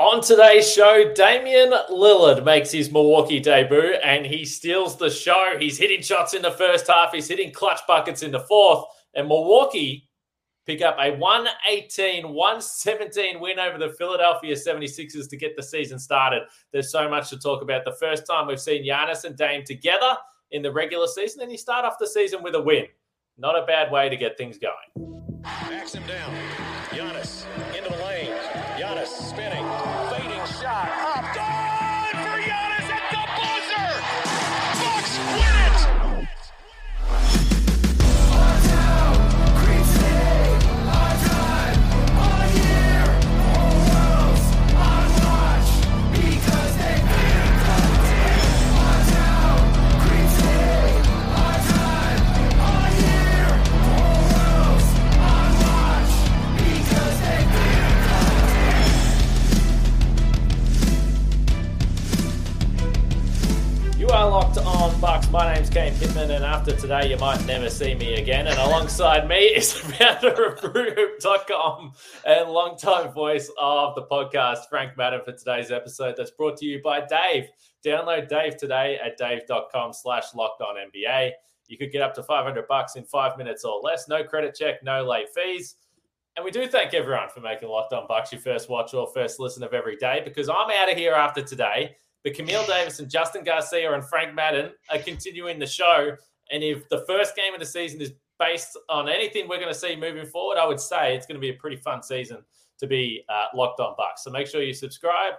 On 0.00 0.22
today's 0.22 0.72
show, 0.72 1.12
Damian 1.12 1.72
Lillard 1.90 2.42
makes 2.42 2.72
his 2.72 2.90
Milwaukee 2.90 3.38
debut 3.38 3.96
and 4.02 4.24
he 4.24 4.46
steals 4.46 4.96
the 4.96 5.10
show. 5.10 5.56
He's 5.58 5.76
hitting 5.76 6.00
shots 6.00 6.32
in 6.32 6.40
the 6.40 6.52
first 6.52 6.86
half, 6.86 7.12
he's 7.12 7.28
hitting 7.28 7.52
clutch 7.52 7.80
buckets 7.86 8.22
in 8.22 8.30
the 8.30 8.40
fourth, 8.40 8.86
and 9.14 9.28
Milwaukee 9.28 10.08
pick 10.64 10.80
up 10.80 10.96
a 10.98 11.10
118 11.10 12.32
117 12.32 13.40
win 13.40 13.58
over 13.58 13.76
the 13.76 13.90
Philadelphia 13.90 14.54
76ers 14.54 15.28
to 15.28 15.36
get 15.36 15.54
the 15.54 15.62
season 15.62 15.98
started. 15.98 16.44
There's 16.72 16.90
so 16.90 17.06
much 17.06 17.28
to 17.28 17.38
talk 17.38 17.60
about. 17.60 17.84
The 17.84 17.96
first 18.00 18.26
time 18.26 18.46
we've 18.46 18.58
seen 18.58 18.82
Giannis 18.86 19.24
and 19.24 19.36
Dame 19.36 19.64
together 19.66 20.16
in 20.50 20.62
the 20.62 20.72
regular 20.72 21.08
season, 21.08 21.42
and 21.42 21.52
you 21.52 21.58
start 21.58 21.84
off 21.84 21.96
the 22.00 22.06
season 22.06 22.42
with 22.42 22.54
a 22.54 22.62
win. 22.62 22.86
Not 23.36 23.54
a 23.54 23.66
bad 23.66 23.92
way 23.92 24.08
to 24.08 24.16
get 24.16 24.38
things 24.38 24.56
going. 24.56 25.42
Backs 25.42 25.94
him 25.94 26.06
down. 26.06 26.34
Giannis 26.88 27.44
into 27.76 27.90
the 27.90 28.02
lane. 28.02 28.59
Giannis 28.90 29.06
spinning. 29.06 29.64
Fading 30.10 30.44
shot. 30.60 30.90
Up. 31.14 31.32
Good 31.32 31.59
locked 64.40 64.58
on 64.58 65.00
Bucks. 65.02 65.30
My 65.30 65.52
name's 65.52 65.68
Kane 65.68 65.94
Pittman, 65.96 66.30
and 66.30 66.42
after 66.42 66.74
today, 66.74 67.10
you 67.10 67.18
might 67.18 67.44
never 67.44 67.68
see 67.68 67.94
me 67.94 68.14
again. 68.14 68.46
And 68.46 68.58
alongside 68.58 69.28
me 69.28 69.36
is 69.56 69.74
the 69.74 69.92
founder 69.92 70.46
of 70.46 70.58
BrewHoop.com 70.60 71.92
and 72.24 72.48
longtime 72.48 73.12
voice 73.12 73.50
of 73.60 73.94
the 73.96 74.06
podcast, 74.06 74.60
Frank 74.70 74.96
Madden, 74.96 75.20
for 75.26 75.32
today's 75.32 75.70
episode. 75.70 76.14
That's 76.16 76.30
brought 76.30 76.56
to 76.58 76.64
you 76.64 76.80
by 76.82 77.02
Dave. 77.02 77.48
Download 77.84 78.26
Dave 78.28 78.56
today 78.56 78.98
at 79.04 79.18
dave.com 79.18 79.92
slash 79.92 80.34
locked 80.34 80.62
on 80.62 80.76
NBA. 80.76 81.32
You 81.66 81.76
could 81.76 81.92
get 81.92 82.00
up 82.00 82.14
to 82.14 82.22
500 82.22 82.66
bucks 82.66 82.96
in 82.96 83.04
five 83.04 83.36
minutes 83.36 83.66
or 83.66 83.78
less. 83.82 84.08
No 84.08 84.24
credit 84.24 84.54
check, 84.54 84.82
no 84.82 85.04
late 85.04 85.28
fees. 85.34 85.76
And 86.36 86.46
we 86.46 86.50
do 86.50 86.66
thank 86.66 86.94
everyone 86.94 87.28
for 87.28 87.40
making 87.40 87.68
Locked 87.68 87.92
On 87.92 88.06
Bucks 88.08 88.32
your 88.32 88.40
first 88.40 88.70
watch 88.70 88.94
or 88.94 89.06
first 89.12 89.38
listen 89.38 89.62
of 89.62 89.74
every 89.74 89.96
day 89.96 90.22
because 90.24 90.48
I'm 90.48 90.70
out 90.70 90.90
of 90.90 90.96
here 90.96 91.12
after 91.12 91.42
today. 91.42 91.94
But 92.24 92.34
Camille 92.34 92.66
Davis 92.66 92.98
and 92.98 93.10
Justin 93.10 93.44
Garcia 93.44 93.92
and 93.92 94.04
Frank 94.04 94.34
Madden 94.34 94.72
are 94.90 94.98
continuing 94.98 95.58
the 95.58 95.66
show. 95.66 96.16
And 96.50 96.62
if 96.62 96.88
the 96.88 97.04
first 97.06 97.34
game 97.36 97.54
of 97.54 97.60
the 97.60 97.66
season 97.66 98.00
is 98.00 98.12
based 98.38 98.78
on 98.88 99.08
anything 99.08 99.48
we're 99.48 99.60
going 99.60 99.72
to 99.72 99.78
see 99.78 99.96
moving 99.96 100.26
forward, 100.26 100.58
I 100.58 100.66
would 100.66 100.80
say 100.80 101.16
it's 101.16 101.26
going 101.26 101.36
to 101.36 101.40
be 101.40 101.50
a 101.50 101.54
pretty 101.54 101.76
fun 101.76 102.02
season 102.02 102.38
to 102.78 102.86
be 102.86 103.24
uh, 103.28 103.46
locked 103.54 103.80
on 103.80 103.94
Bucks. 103.96 104.24
So 104.24 104.30
make 104.30 104.46
sure 104.46 104.62
you 104.62 104.74
subscribe, 104.74 105.34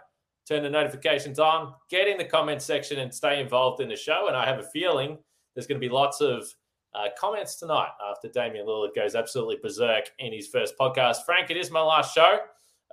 turn 0.47 0.63
the 0.63 0.69
notifications 0.69 1.39
on, 1.39 1.73
get 1.89 2.07
in 2.07 2.17
the 2.17 2.25
comment 2.25 2.61
section, 2.61 2.99
and 2.99 3.13
stay 3.13 3.41
involved 3.41 3.81
in 3.81 3.89
the 3.89 3.95
show. 3.95 4.27
And 4.27 4.38
I 4.38 4.45
have 4.45 4.59
a 4.59 4.63
feeling 4.63 5.17
there's 5.55 5.67
going 5.67 5.81
to 5.81 5.85
be 5.85 5.91
lots 5.91 6.21
of 6.21 6.47
uh, 6.93 7.07
comments 7.17 7.55
tonight 7.55 7.89
after 8.09 8.27
Damian 8.27 8.66
Lillard 8.66 8.95
goes 8.95 9.16
absolutely 9.16 9.57
berserk 9.61 10.11
in 10.19 10.33
his 10.33 10.47
first 10.47 10.75
podcast. 10.79 11.25
Frank, 11.25 11.49
it 11.49 11.57
is 11.57 11.71
my 11.71 11.81
last 11.81 12.13
show. 12.13 12.38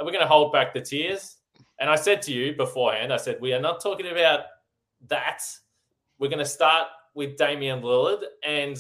We're 0.01 0.13
going 0.13 0.21
to 0.21 0.29
hold 0.29 0.53
back 0.53 0.73
the 0.73 0.81
tears. 0.81 1.38
And 1.81 1.89
I 1.89 1.97
said 1.97 2.23
to 2.23 2.33
you 2.33 2.55
beforehand, 2.55 3.13
I 3.13 3.17
said, 3.17 3.39
we 3.41 3.53
are 3.53 3.61
not 3.61 3.81
talking 3.81 4.09
about 4.09 4.41
that. 5.09 5.43
We're 6.19 6.29
going 6.29 6.39
to 6.39 6.45
start 6.45 6.89
with 7.15 7.37
Damian 7.37 7.83
Lillard. 7.83 8.23
And 8.45 8.77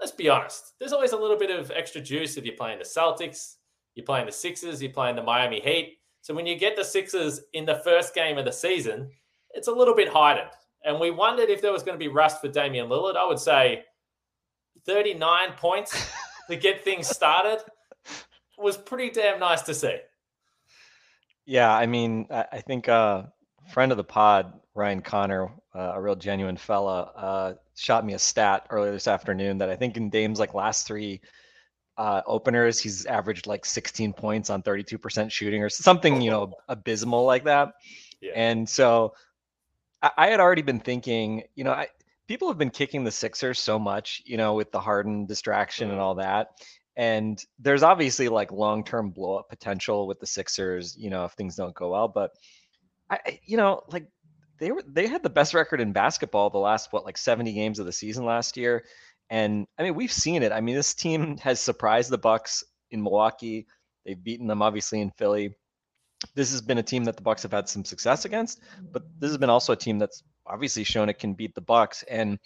let's 0.00 0.12
be 0.12 0.28
honest, 0.28 0.74
there's 0.78 0.92
always 0.92 1.12
a 1.12 1.16
little 1.16 1.38
bit 1.38 1.50
of 1.50 1.70
extra 1.70 2.00
juice 2.00 2.36
if 2.36 2.44
you're 2.44 2.56
playing 2.56 2.78
the 2.78 2.84
Celtics, 2.84 3.56
you're 3.94 4.06
playing 4.06 4.26
the 4.26 4.32
Sixers, 4.32 4.82
you're 4.82 4.92
playing 4.92 5.16
the 5.16 5.22
Miami 5.22 5.60
Heat. 5.60 5.98
So 6.20 6.34
when 6.34 6.46
you 6.46 6.56
get 6.56 6.76
the 6.76 6.84
Sixers 6.84 7.40
in 7.52 7.64
the 7.64 7.76
first 7.76 8.14
game 8.14 8.38
of 8.38 8.44
the 8.44 8.52
season, 8.52 9.10
it's 9.50 9.68
a 9.68 9.72
little 9.72 9.94
bit 9.94 10.08
heightened. 10.08 10.50
And 10.84 11.00
we 11.00 11.10
wondered 11.10 11.48
if 11.48 11.62
there 11.62 11.72
was 11.72 11.82
going 11.82 11.98
to 11.98 12.04
be 12.04 12.08
rust 12.08 12.40
for 12.40 12.48
Damian 12.48 12.88
Lillard. 12.88 13.16
I 13.16 13.26
would 13.26 13.38
say 13.38 13.84
39 14.84 15.52
points 15.56 16.10
to 16.50 16.56
get 16.56 16.82
things 16.82 17.08
started 17.08 17.60
was 18.58 18.76
pretty 18.76 19.10
damn 19.10 19.38
nice 19.38 19.62
to 19.62 19.74
see. 19.74 19.96
Yeah, 21.46 21.72
I 21.72 21.86
mean, 21.86 22.26
I, 22.30 22.46
I 22.52 22.60
think 22.60 22.88
uh, 22.88 23.24
friend 23.72 23.92
of 23.92 23.98
the 23.98 24.04
pod, 24.04 24.52
Ryan 24.74 25.00
Connor, 25.00 25.50
uh, 25.74 25.92
a 25.94 26.02
real 26.02 26.16
genuine 26.16 26.56
fella, 26.56 27.02
uh, 27.16 27.54
shot 27.76 28.04
me 28.04 28.14
a 28.14 28.18
stat 28.18 28.66
earlier 28.70 28.92
this 28.92 29.08
afternoon 29.08 29.58
that 29.58 29.70
I 29.70 29.76
think 29.76 29.96
in 29.96 30.10
Dame's 30.10 30.40
like 30.40 30.54
last 30.54 30.86
three 30.86 31.20
uh, 31.98 32.22
openers, 32.26 32.78
he's 32.80 33.06
averaged 33.06 33.46
like 33.46 33.64
16 33.64 34.12
points 34.12 34.50
on 34.50 34.62
32% 34.62 35.32
shooting 35.32 35.62
or 35.62 35.70
something, 35.70 36.20
you 36.20 36.30
know, 36.30 36.52
abysmal 36.68 37.24
like 37.24 37.44
that. 37.44 37.72
Yeah. 38.20 38.32
And 38.34 38.68
so 38.68 39.14
I, 40.02 40.10
I 40.16 40.26
had 40.28 40.40
already 40.40 40.62
been 40.62 40.80
thinking, 40.80 41.44
you 41.54 41.64
know, 41.64 41.72
I, 41.72 41.88
people 42.28 42.48
have 42.48 42.58
been 42.58 42.70
kicking 42.70 43.04
the 43.04 43.10
Sixers 43.10 43.58
so 43.58 43.78
much, 43.78 44.22
you 44.24 44.36
know, 44.36 44.54
with 44.54 44.72
the 44.72 44.80
Harden 44.80 45.26
distraction 45.26 45.90
and 45.90 45.98
Mhm. 45.98 46.02
all 46.02 46.14
that. 46.16 46.48
And 46.96 47.42
there's 47.58 47.82
obviously 47.82 48.28
like 48.28 48.52
long-term 48.52 49.10
blow 49.10 49.36
up 49.36 49.48
potential 49.50 50.06
with 50.06 50.18
the 50.18 50.26
Sixers, 50.26 50.96
you 50.98 51.10
know, 51.10 51.24
if 51.26 51.32
things 51.32 51.56
don't 51.56 51.74
go 51.74 51.90
well. 51.90 52.08
But 52.08 52.32
I, 53.10 53.18
I- 53.26 53.40
you 53.44 53.56
know, 53.56 53.82
like 53.88 54.06
they 54.58 54.72
were 54.72 54.82
they 54.86 55.06
had 55.06 55.22
the 55.22 55.30
best 55.30 55.52
record 55.54 55.80
in 55.80 55.92
basketball 55.92 56.48
the 56.50 56.58
last 56.58 56.92
what 56.92 57.04
like 57.04 57.18
70 57.18 57.52
games 57.52 57.78
of 57.78 57.86
the 57.86 57.92
season 57.92 58.24
last 58.24 58.56
year. 58.56 58.84
And 59.28 59.66
I 59.78 59.82
mean, 59.82 59.94
we've 59.94 60.12
seen 60.12 60.42
it. 60.42 60.52
I 60.52 60.60
mean, 60.60 60.74
this 60.76 60.94
team 60.94 61.36
has 61.38 61.60
surprised 61.60 62.10
the 62.10 62.18
Bucks 62.18 62.64
in 62.90 63.02
Milwaukee. 63.02 63.66
They've 64.04 64.22
beaten 64.22 64.46
them 64.46 64.62
obviously 64.62 65.00
in 65.00 65.10
Philly. 65.10 65.54
This 66.34 66.50
has 66.52 66.62
been 66.62 66.78
a 66.78 66.82
team 66.82 67.04
that 67.04 67.16
the 67.16 67.22
Bucks 67.22 67.42
have 67.42 67.52
had 67.52 67.68
some 67.68 67.84
success 67.84 68.24
against, 68.24 68.62
but 68.90 69.02
this 69.18 69.28
has 69.30 69.36
been 69.38 69.50
also 69.50 69.74
a 69.74 69.76
team 69.76 69.98
that's 69.98 70.22
obviously 70.46 70.82
shown 70.84 71.08
it 71.10 71.18
can 71.18 71.34
beat 71.34 71.54
the 71.54 71.60
Bucks. 71.60 72.04
And 72.04 72.38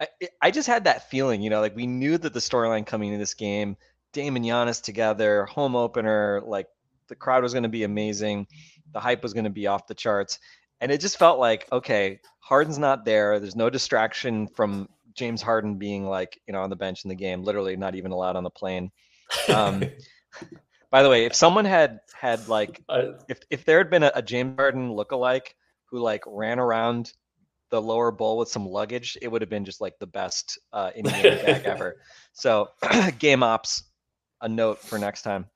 I, 0.00 0.08
I 0.42 0.50
just 0.50 0.68
had 0.68 0.84
that 0.84 1.10
feeling, 1.10 1.42
you 1.42 1.50
know, 1.50 1.60
like 1.60 1.76
we 1.76 1.86
knew 1.86 2.18
that 2.18 2.32
the 2.32 2.40
storyline 2.40 2.86
coming 2.86 3.08
into 3.08 3.18
this 3.18 3.34
game, 3.34 3.76
Dame 4.12 4.36
and 4.36 4.44
Giannis 4.44 4.82
together, 4.82 5.46
home 5.46 5.76
opener, 5.76 6.42
like 6.46 6.66
the 7.08 7.14
crowd 7.14 7.42
was 7.42 7.52
going 7.52 7.62
to 7.62 7.68
be 7.68 7.84
amazing, 7.84 8.46
the 8.92 9.00
hype 9.00 9.22
was 9.22 9.32
going 9.32 9.44
to 9.44 9.50
be 9.50 9.66
off 9.66 9.86
the 9.86 9.94
charts, 9.94 10.38
and 10.80 10.90
it 10.90 11.00
just 11.00 11.18
felt 11.18 11.38
like, 11.38 11.66
okay, 11.72 12.20
Harden's 12.40 12.78
not 12.78 13.04
there. 13.04 13.38
There's 13.40 13.56
no 13.56 13.70
distraction 13.70 14.48
from 14.48 14.88
James 15.14 15.40
Harden 15.40 15.78
being 15.78 16.06
like, 16.06 16.40
you 16.46 16.52
know, 16.52 16.60
on 16.60 16.70
the 16.70 16.76
bench 16.76 17.04
in 17.04 17.08
the 17.08 17.14
game, 17.14 17.42
literally 17.42 17.76
not 17.76 17.94
even 17.94 18.10
allowed 18.10 18.36
on 18.36 18.44
the 18.44 18.50
plane. 18.50 18.90
Um, 19.48 19.84
by 20.90 21.02
the 21.02 21.08
way, 21.08 21.24
if 21.24 21.34
someone 21.34 21.64
had 21.64 22.00
had 22.14 22.46
like 22.48 22.82
if 23.28 23.40
if 23.50 23.64
there 23.64 23.78
had 23.78 23.90
been 23.90 24.02
a, 24.02 24.12
a 24.14 24.22
James 24.22 24.54
Harden 24.56 24.90
lookalike 24.90 25.54
who 25.86 26.00
like 26.00 26.22
ran 26.26 26.58
around 26.58 27.12
the 27.74 27.82
lower 27.82 28.12
bowl 28.12 28.38
with 28.38 28.48
some 28.50 28.66
luggage, 28.68 29.18
it 29.22 29.28
would 29.28 29.42
have 29.42 29.50
been 29.50 29.64
just 29.66 29.80
like 29.80 29.98
the 30.00 30.06
best 30.06 30.58
uh, 30.72 30.90
Indiana 30.96 31.36
gag 31.36 31.64
ever. 31.66 31.96
So 32.32 32.70
game 33.18 33.42
ops, 33.42 33.84
a 34.42 34.48
note 34.48 34.86
for 34.86 34.98
next 34.98 35.22
time. 35.22 35.46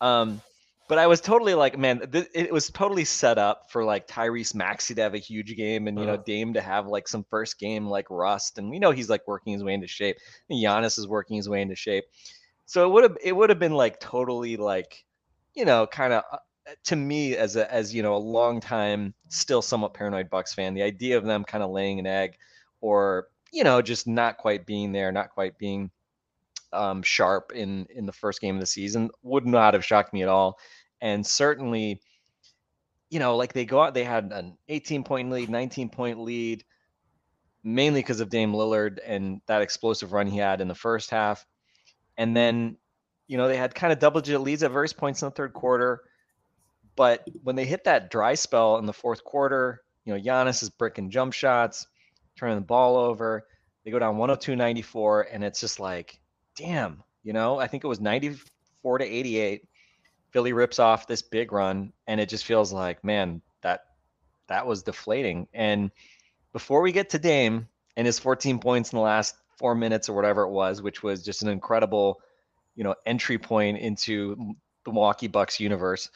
Um, 0.00 0.42
but 0.88 0.98
I 0.98 1.06
was 1.06 1.20
totally 1.20 1.54
like, 1.54 1.78
man, 1.78 2.10
th- 2.10 2.28
it 2.34 2.52
was 2.52 2.70
totally 2.70 3.04
set 3.04 3.38
up 3.38 3.70
for 3.70 3.84
like 3.84 4.06
Tyrese 4.08 4.54
Maxey 4.54 4.94
to 4.94 5.02
have 5.02 5.14
a 5.14 5.18
huge 5.18 5.56
game, 5.56 5.88
and 5.88 6.00
you 6.00 6.06
know 6.06 6.16
Uh-huh. 6.16 6.24
Dame 6.26 6.54
to 6.54 6.60
have 6.62 6.86
like 6.86 7.08
some 7.08 7.24
first 7.30 7.58
game 7.58 7.86
like 7.86 8.10
rust, 8.10 8.58
and 8.58 8.70
we 8.70 8.78
know 8.78 8.92
he's 8.92 9.08
like 9.10 9.26
working 9.26 9.52
his 9.54 9.64
way 9.64 9.74
into 9.74 9.88
shape. 9.88 10.16
And 10.48 10.58
Giannis 10.62 10.98
is 10.98 11.08
working 11.08 11.36
his 11.36 11.48
way 11.48 11.62
into 11.62 11.76
shape. 11.76 12.04
So 12.66 12.86
it 12.86 12.92
would 12.92 13.04
have 13.04 13.16
it 13.22 13.36
would 13.36 13.50
have 13.50 13.58
been 13.58 13.74
like 13.74 14.00
totally 14.00 14.56
like, 14.56 15.04
you 15.54 15.64
know, 15.64 15.86
kind 15.86 16.12
of 16.12 16.22
to 16.84 16.96
me 16.96 17.36
as 17.36 17.56
a 17.56 17.72
as 17.72 17.94
you 17.94 18.02
know 18.02 18.16
a 18.16 18.18
long 18.18 18.60
time 18.60 19.14
still 19.28 19.62
somewhat 19.62 19.94
paranoid 19.94 20.30
Bucks 20.30 20.54
fan, 20.54 20.74
the 20.74 20.82
idea 20.82 21.16
of 21.16 21.24
them 21.24 21.44
kind 21.44 21.62
of 21.62 21.70
laying 21.70 21.98
an 21.98 22.06
egg, 22.06 22.36
or 22.80 23.28
you 23.52 23.64
know 23.64 23.82
just 23.82 24.06
not 24.06 24.36
quite 24.36 24.66
being 24.66 24.92
there, 24.92 25.12
not 25.12 25.30
quite 25.30 25.58
being 25.58 25.90
um, 26.72 27.02
sharp 27.02 27.52
in 27.54 27.86
in 27.90 28.06
the 28.06 28.12
first 28.12 28.40
game 28.40 28.56
of 28.56 28.60
the 28.60 28.66
season 28.66 29.10
would 29.22 29.46
not 29.46 29.74
have 29.74 29.84
shocked 29.84 30.12
me 30.12 30.22
at 30.22 30.28
all, 30.28 30.58
and 31.00 31.26
certainly, 31.26 32.00
you 33.10 33.18
know, 33.18 33.36
like 33.36 33.52
they 33.52 33.64
go 33.64 33.82
out, 33.82 33.94
they 33.94 34.04
had 34.04 34.32
an 34.32 34.56
18 34.68 35.04
point 35.04 35.30
lead, 35.30 35.48
19 35.48 35.88
point 35.90 36.20
lead, 36.20 36.64
mainly 37.62 38.00
because 38.00 38.20
of 38.20 38.28
Dame 38.28 38.52
Lillard 38.52 38.98
and 39.06 39.40
that 39.46 39.62
explosive 39.62 40.12
run 40.12 40.26
he 40.26 40.38
had 40.38 40.60
in 40.60 40.68
the 40.68 40.74
first 40.74 41.10
half, 41.10 41.46
and 42.16 42.36
then, 42.36 42.76
you 43.28 43.36
know, 43.36 43.46
they 43.46 43.56
had 43.56 43.74
kind 43.74 43.92
of 43.92 44.00
double 44.00 44.20
digit 44.20 44.40
leads 44.40 44.64
at 44.64 44.72
various 44.72 44.92
points 44.92 45.22
in 45.22 45.26
the 45.26 45.34
third 45.34 45.52
quarter, 45.52 46.02
but 46.96 47.26
when 47.42 47.56
they 47.56 47.66
hit 47.66 47.84
that 47.84 48.10
dry 48.10 48.34
spell 48.34 48.78
in 48.78 48.86
the 48.86 48.92
fourth 48.92 49.22
quarter, 49.24 49.82
you 50.04 50.14
know, 50.14 50.20
Giannis 50.20 50.62
is 50.62 50.70
bricking 50.70 51.10
jump 51.10 51.32
shots, 51.32 51.86
turning 52.36 52.56
the 52.56 52.62
ball 52.62 52.96
over. 52.96 53.46
They 53.84 53.90
go 53.90 53.98
down 53.98 54.16
102-94, 54.16 55.26
and 55.30 55.44
it's 55.44 55.60
just 55.60 55.78
like, 55.78 56.18
damn, 56.56 57.02
you 57.22 57.32
know, 57.32 57.58
I 57.58 57.66
think 57.66 57.84
it 57.84 57.88
was 57.88 58.00
94 58.00 58.98
to 58.98 59.04
88, 59.04 59.62
Philly 60.30 60.52
rips 60.52 60.78
off 60.78 61.06
this 61.06 61.22
big 61.22 61.52
run, 61.52 61.92
and 62.06 62.20
it 62.20 62.28
just 62.28 62.44
feels 62.44 62.72
like, 62.72 63.02
man, 63.04 63.42
that 63.62 63.80
that 64.48 64.66
was 64.66 64.82
deflating. 64.82 65.48
And 65.52 65.90
before 66.52 66.82
we 66.82 66.92
get 66.92 67.10
to 67.10 67.18
Dame 67.18 67.68
and 67.96 68.06
his 68.06 68.18
14 68.18 68.58
points 68.58 68.92
in 68.92 68.96
the 68.96 69.02
last 69.02 69.34
four 69.58 69.74
minutes 69.74 70.08
or 70.08 70.14
whatever 70.14 70.42
it 70.42 70.50
was, 70.50 70.82
which 70.82 71.02
was 71.02 71.24
just 71.24 71.42
an 71.42 71.48
incredible, 71.48 72.20
you 72.74 72.84
know, 72.84 72.94
entry 73.06 73.38
point 73.38 73.78
into 73.78 74.54
the 74.84 74.92
Milwaukee 74.92 75.26
Bucks 75.26 75.58
universe. 75.58 76.10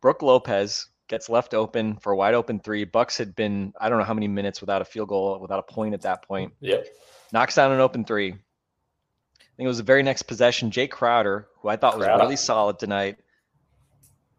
Brook 0.00 0.22
Lopez 0.22 0.86
gets 1.08 1.28
left 1.28 1.54
open 1.54 1.96
for 1.96 2.12
a 2.12 2.16
wide 2.16 2.34
open 2.34 2.60
three. 2.60 2.84
Bucks 2.84 3.18
had 3.18 3.34
been 3.34 3.72
I 3.80 3.88
don't 3.88 3.98
know 3.98 4.04
how 4.04 4.14
many 4.14 4.28
minutes 4.28 4.60
without 4.60 4.80
a 4.80 4.84
field 4.84 5.08
goal, 5.08 5.38
without 5.40 5.58
a 5.58 5.72
point 5.72 5.94
at 5.94 6.02
that 6.02 6.22
point. 6.22 6.52
Yep. 6.60 6.86
Knocks 7.32 7.56
down 7.56 7.72
an 7.72 7.80
open 7.80 8.04
three. 8.04 8.32
I 8.32 9.56
think 9.56 9.66
it 9.66 9.68
was 9.68 9.78
the 9.78 9.84
very 9.84 10.02
next 10.02 10.22
possession. 10.22 10.70
Jae 10.70 10.90
Crowder, 10.90 11.48
who 11.60 11.68
I 11.68 11.76
thought 11.76 11.98
was 11.98 12.06
really 12.06 12.36
solid 12.36 12.78
tonight, 12.78 13.18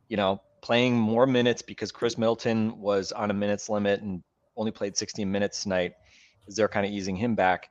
you 0.10 0.18
know, 0.18 0.42
playing 0.62 0.96
more 0.96 1.28
minutes 1.28 1.62
because 1.62 1.92
Khris 1.92 2.18
Middleton 2.18 2.80
was 2.80 3.12
on 3.12 3.30
a 3.30 3.34
minutes 3.34 3.70
limit 3.70 4.02
and 4.02 4.24
only 4.56 4.72
played 4.72 4.98
16 4.98 5.32
minutes 5.32 5.64
tonight, 5.64 5.94
Is 6.48 6.56
they're 6.56 6.68
kind 6.68 6.86
of 6.86 6.92
easing 6.92 7.16
him 7.16 7.36
back. 7.36 7.70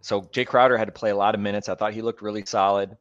So 0.00 0.22
Jae 0.22 0.46
Crowder 0.46 0.78
had 0.78 0.86
to 0.86 0.92
play 0.92 1.10
a 1.10 1.16
lot 1.16 1.34
of 1.34 1.40
minutes. 1.40 1.68
I 1.68 1.74
thought 1.74 1.92
he 1.92 2.02
looked 2.02 2.22
really 2.22 2.44
solid. 2.44 2.96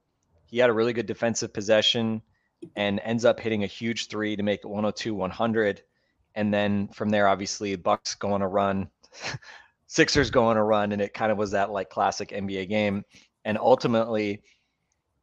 He 0.48 0.58
had 0.58 0.70
a 0.70 0.74
really 0.74 0.94
good 0.94 1.06
defensive 1.06 1.54
possession 1.54 2.22
and 2.76 3.00
ends 3.04 3.26
up 3.26 3.40
hitting 3.40 3.64
a 3.64 3.68
huge 3.68 4.08
three 4.08 4.36
to 4.36 4.44
make 4.44 4.62
it 4.62 4.68
102 4.68 5.14
100. 5.14 5.82
And 6.36 6.54
then 6.54 6.88
from 6.90 7.10
there, 7.10 7.28
obviously, 7.28 7.76
Bucks 7.76 8.16
go 8.16 8.34
on 8.34 8.42
a 8.42 8.48
run, 8.48 8.90
Sixers 9.88 10.30
go 10.30 10.46
on 10.46 10.58
a 10.58 10.64
run, 10.64 10.92
and 10.92 11.02
it 11.02 11.14
kind 11.14 11.32
of 11.32 11.38
was 11.38 11.52
that 11.52 11.72
like 11.72 11.90
classic 11.90 12.30
NBA 12.30 12.70
game. 12.70 13.04
And 13.46 13.58
ultimately, 13.58 14.44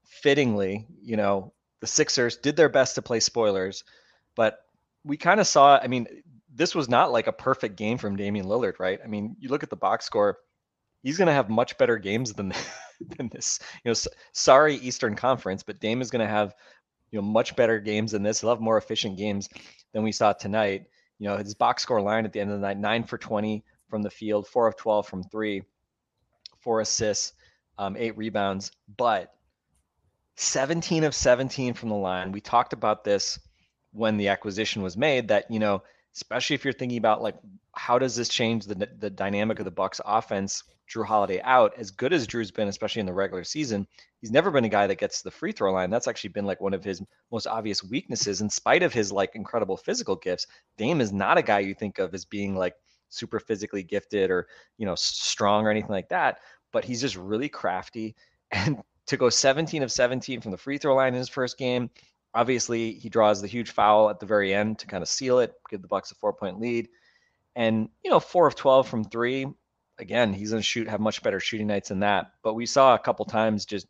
fittingly, 0.04 0.86
you 1.02 1.16
know, 1.16 1.52
the 1.80 1.86
Sixers 1.86 2.36
did 2.38 2.56
their 2.56 2.70
best 2.70 2.94
to 2.94 3.02
play 3.02 3.20
spoilers, 3.20 3.84
but 4.34 4.60
we 5.04 5.16
kind 5.16 5.38
of 5.38 5.46
saw, 5.46 5.78
I 5.82 5.86
mean, 5.86 6.06
this 6.54 6.74
was 6.74 6.88
not 6.88 7.12
like 7.12 7.26
a 7.26 7.32
perfect 7.32 7.76
game 7.76 7.98
from 7.98 8.16
Damian 8.16 8.46
Lillard, 8.46 8.78
right? 8.78 8.98
I 9.04 9.06
mean, 9.06 9.36
you 9.38 9.48
look 9.48 9.62
at 9.62 9.70
the 9.70 9.76
box 9.76 10.06
score, 10.06 10.38
he's 11.02 11.18
going 11.18 11.26
to 11.26 11.34
have 11.34 11.50
much 11.50 11.76
better 11.76 11.98
games 11.98 12.32
than 12.32 12.52
than 13.16 13.28
this. 13.28 13.60
You 13.84 13.90
know, 13.90 14.10
sorry 14.32 14.76
Eastern 14.76 15.14
Conference, 15.14 15.62
but 15.62 15.80
Dame 15.80 16.00
is 16.00 16.10
going 16.10 16.26
to 16.26 16.32
have 16.32 16.54
you 17.14 17.20
know 17.20 17.26
much 17.26 17.54
better 17.54 17.78
games 17.78 18.10
than 18.10 18.24
this. 18.24 18.40
Have 18.40 18.60
more 18.60 18.76
efficient 18.76 19.16
games 19.16 19.48
than 19.92 20.02
we 20.02 20.10
saw 20.10 20.32
tonight. 20.32 20.86
You 21.20 21.28
know, 21.28 21.36
his 21.36 21.54
box 21.54 21.84
score 21.84 22.00
line 22.00 22.24
at 22.24 22.32
the 22.32 22.40
end 22.40 22.50
of 22.50 22.60
the 22.60 22.66
night: 22.66 22.76
nine 22.76 23.04
for 23.04 23.16
twenty 23.16 23.64
from 23.88 24.02
the 24.02 24.10
field, 24.10 24.48
four 24.48 24.66
of 24.66 24.76
twelve 24.76 25.06
from 25.06 25.22
three, 25.22 25.62
four 26.58 26.80
assists, 26.80 27.32
um, 27.78 27.96
eight 27.96 28.16
rebounds, 28.18 28.72
but 28.96 29.30
17 30.36 31.04
of 31.04 31.14
17 31.14 31.74
from 31.74 31.90
the 31.90 31.94
line. 31.94 32.32
We 32.32 32.40
talked 32.40 32.72
about 32.72 33.04
this 33.04 33.38
when 33.92 34.16
the 34.16 34.26
acquisition 34.26 34.82
was 34.82 34.96
made 34.96 35.28
that, 35.28 35.48
you 35.48 35.60
know, 35.60 35.84
especially 36.14 36.54
if 36.54 36.64
you're 36.64 36.72
thinking 36.72 36.98
about 36.98 37.22
like 37.22 37.36
how 37.74 37.98
does 37.98 38.14
this 38.16 38.28
change 38.28 38.66
the 38.66 38.88
the 38.98 39.10
dynamic 39.10 39.58
of 39.58 39.64
the 39.64 39.70
Bucks 39.70 40.00
offense? 40.04 40.62
Jrue 40.88 41.06
Holiday 41.06 41.40
out, 41.42 41.72
as 41.78 41.90
good 41.90 42.12
as 42.12 42.26
Jrue's 42.26 42.50
been, 42.50 42.68
especially 42.68 43.00
in 43.00 43.06
the 43.06 43.12
regular 43.12 43.42
season, 43.42 43.86
he's 44.20 44.30
never 44.30 44.50
been 44.50 44.64
a 44.64 44.68
guy 44.68 44.86
that 44.86 44.98
gets 44.98 45.18
to 45.18 45.24
the 45.24 45.30
free 45.30 45.52
throw 45.52 45.72
line. 45.72 45.88
That's 45.88 46.06
actually 46.06 46.30
been 46.30 46.44
like 46.44 46.60
one 46.60 46.74
of 46.74 46.84
his 46.84 47.02
most 47.32 47.46
obvious 47.46 47.82
weaknesses. 47.82 48.42
In 48.42 48.50
spite 48.50 48.82
of 48.82 48.92
his 48.92 49.10
like 49.10 49.34
incredible 49.34 49.78
physical 49.78 50.16
gifts, 50.16 50.46
Dame 50.76 51.00
is 51.00 51.12
not 51.12 51.38
a 51.38 51.42
guy 51.42 51.60
you 51.60 51.74
think 51.74 51.98
of 51.98 52.12
as 52.12 52.24
being 52.24 52.54
like 52.54 52.74
super 53.08 53.40
physically 53.40 53.82
gifted 53.82 54.30
or 54.30 54.46
you 54.76 54.84
know 54.84 54.94
strong 54.94 55.66
or 55.66 55.70
anything 55.70 55.90
like 55.90 56.08
that. 56.10 56.40
But 56.72 56.84
he's 56.84 57.00
just 57.00 57.16
really 57.16 57.48
crafty. 57.48 58.14
And 58.52 58.82
to 59.06 59.16
go 59.16 59.30
17 59.30 59.82
of 59.82 59.90
17 59.90 60.40
from 60.40 60.52
the 60.52 60.56
free 60.56 60.78
throw 60.78 60.94
line 60.94 61.14
in 61.14 61.18
his 61.18 61.28
first 61.28 61.58
game, 61.58 61.90
obviously 62.34 62.92
he 62.92 63.08
draws 63.08 63.40
the 63.40 63.48
huge 63.48 63.70
foul 63.70 64.10
at 64.10 64.20
the 64.20 64.26
very 64.26 64.52
end 64.52 64.78
to 64.80 64.86
kind 64.86 65.02
of 65.02 65.08
seal 65.08 65.38
it, 65.38 65.54
give 65.70 65.82
the 65.82 65.88
Bucks 65.88 66.10
a 66.10 66.14
four 66.16 66.32
point 66.32 66.60
lead. 66.60 66.88
And 67.56 67.88
you 68.02 68.10
know, 68.10 68.20
four 68.20 68.46
of 68.46 68.54
12 68.56 68.88
from 68.88 69.04
three 69.04 69.46
again, 69.98 70.32
he's 70.32 70.50
going 70.50 70.60
to 70.60 70.66
shoot, 70.66 70.88
have 70.88 71.00
much 71.00 71.22
better 71.22 71.38
shooting 71.38 71.68
nights 71.68 71.88
than 71.90 72.00
that. 72.00 72.32
But 72.42 72.54
we 72.54 72.66
saw 72.66 72.94
a 72.94 72.98
couple 72.98 73.24
times 73.26 73.64
just, 73.64 73.86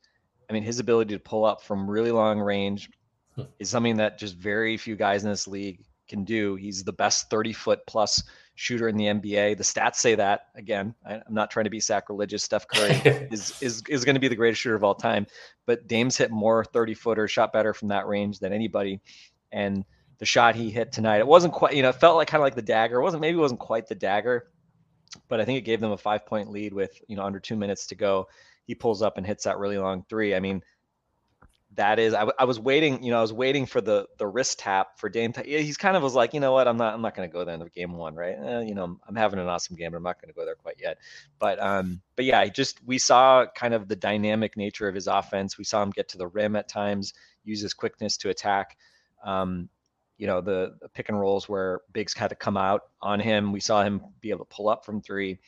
I 0.48 0.52
mean, 0.52 0.62
his 0.62 0.78
ability 0.78 1.14
to 1.14 1.20
pull 1.20 1.44
up 1.44 1.62
from 1.62 1.88
really 1.88 2.10
long 2.10 2.40
range 2.40 2.90
Hmm. 3.36 3.42
is 3.58 3.68
something 3.68 3.96
that 3.96 4.18
just 4.18 4.36
very 4.36 4.76
few 4.76 4.94
guys 4.94 5.24
in 5.24 5.30
this 5.30 5.48
league 5.48 5.84
can 6.08 6.24
do. 6.24 6.54
He's 6.54 6.84
the 6.84 6.92
best 6.92 7.30
30 7.30 7.52
foot 7.52 7.80
plus 7.86 8.22
shooter 8.54 8.88
in 8.88 8.96
the 8.96 9.06
NBA. 9.06 9.56
The 9.56 9.64
stats 9.64 9.96
say 9.96 10.14
that. 10.14 10.48
Again, 10.54 10.94
I, 11.04 11.14
I'm 11.14 11.34
not 11.34 11.50
trying 11.50 11.64
to 11.64 11.70
be 11.70 11.80
sacrilegious. 11.80 12.44
Steph 12.44 12.68
Curry 12.68 12.92
is 13.30 13.60
is 13.62 13.82
is 13.88 14.04
going 14.04 14.14
to 14.14 14.20
be 14.20 14.28
the 14.28 14.36
greatest 14.36 14.62
shooter 14.62 14.74
of 14.74 14.84
all 14.84 14.94
time. 14.94 15.26
But 15.66 15.86
Dame's 15.86 16.16
hit 16.16 16.30
more 16.30 16.64
30 16.64 16.94
footer, 16.94 17.28
shot 17.28 17.52
better 17.52 17.74
from 17.74 17.88
that 17.88 18.06
range 18.06 18.38
than 18.38 18.52
anybody. 18.52 19.00
And 19.52 19.84
the 20.18 20.26
shot 20.26 20.54
he 20.54 20.70
hit 20.70 20.92
tonight, 20.92 21.18
it 21.18 21.26
wasn't 21.26 21.52
quite, 21.52 21.74
you 21.74 21.82
know, 21.82 21.88
it 21.88 21.96
felt 21.96 22.16
like 22.16 22.28
kind 22.28 22.40
of 22.40 22.44
like 22.44 22.54
the 22.54 22.62
dagger. 22.62 23.00
It 23.00 23.02
wasn't 23.02 23.20
maybe 23.20 23.36
it 23.36 23.40
wasn't 23.40 23.60
quite 23.60 23.88
the 23.88 23.94
dagger, 23.94 24.48
but 25.28 25.40
I 25.40 25.44
think 25.44 25.58
it 25.58 25.62
gave 25.62 25.80
them 25.80 25.92
a 25.92 25.96
five 25.98 26.26
point 26.26 26.50
lead 26.50 26.72
with 26.72 27.00
you 27.08 27.16
know 27.16 27.24
under 27.24 27.40
two 27.40 27.56
minutes 27.56 27.86
to 27.86 27.94
go. 27.94 28.28
He 28.66 28.74
pulls 28.74 29.02
up 29.02 29.18
and 29.18 29.26
hits 29.26 29.44
that 29.44 29.58
really 29.58 29.76
long 29.78 30.04
three. 30.08 30.34
I 30.34 30.40
mean, 30.40 30.62
that 31.74 31.98
is 31.98 32.14
I, 32.14 32.20
w- 32.20 32.34
I 32.38 32.44
was 32.44 32.60
waiting, 32.60 33.02
you 33.02 33.10
know, 33.10 33.18
I 33.18 33.22
was 33.22 33.32
waiting 33.32 33.66
for 33.66 33.80
the 33.80 34.06
the 34.18 34.26
wrist 34.26 34.58
tap 34.58 34.98
for 34.98 35.08
Dame. 35.08 35.32
Yeah, 35.44 35.58
he's 35.58 35.76
kind 35.76 35.96
of 35.96 36.02
was 36.02 36.14
like, 36.14 36.34
you 36.34 36.40
know 36.40 36.52
what, 36.52 36.68
I'm 36.68 36.76
not 36.76 36.94
I'm 36.94 37.02
not 37.02 37.14
going 37.14 37.28
to 37.28 37.32
go 37.32 37.44
there 37.44 37.54
in 37.54 37.60
the 37.60 37.68
game 37.70 37.92
one, 37.96 38.14
right? 38.14 38.36
Eh, 38.38 38.60
you 38.62 38.74
know, 38.74 38.84
I'm, 38.84 39.00
I'm 39.08 39.16
having 39.16 39.38
an 39.38 39.48
awesome 39.48 39.76
game, 39.76 39.92
but 39.92 39.98
I'm 39.98 40.02
not 40.02 40.20
going 40.20 40.32
to 40.32 40.34
go 40.34 40.44
there 40.44 40.54
quite 40.54 40.76
yet. 40.80 40.98
But 41.38 41.60
um, 41.60 42.00
but 42.16 42.24
yeah, 42.24 42.44
just 42.46 42.84
we 42.84 42.98
saw 42.98 43.46
kind 43.54 43.74
of 43.74 43.88
the 43.88 43.96
dynamic 43.96 44.56
nature 44.56 44.88
of 44.88 44.94
his 44.94 45.06
offense. 45.06 45.58
We 45.58 45.64
saw 45.64 45.82
him 45.82 45.90
get 45.90 46.08
to 46.10 46.18
the 46.18 46.28
rim 46.28 46.56
at 46.56 46.68
times, 46.68 47.14
use 47.44 47.60
his 47.60 47.74
quickness 47.74 48.16
to 48.18 48.30
attack. 48.30 48.76
Um, 49.24 49.68
you 50.16 50.26
know 50.26 50.40
the, 50.40 50.76
the 50.80 50.88
pick 50.88 51.08
and 51.08 51.18
rolls 51.18 51.48
where 51.48 51.80
bigs 51.92 52.14
had 52.14 52.30
to 52.30 52.36
come 52.36 52.56
out 52.56 52.82
on 53.02 53.18
him. 53.18 53.52
We 53.52 53.60
saw 53.60 53.82
him 53.82 54.00
be 54.20 54.30
able 54.30 54.44
to 54.44 54.54
pull 54.54 54.68
up 54.68 54.84
from 54.84 55.00
three, 55.00 55.40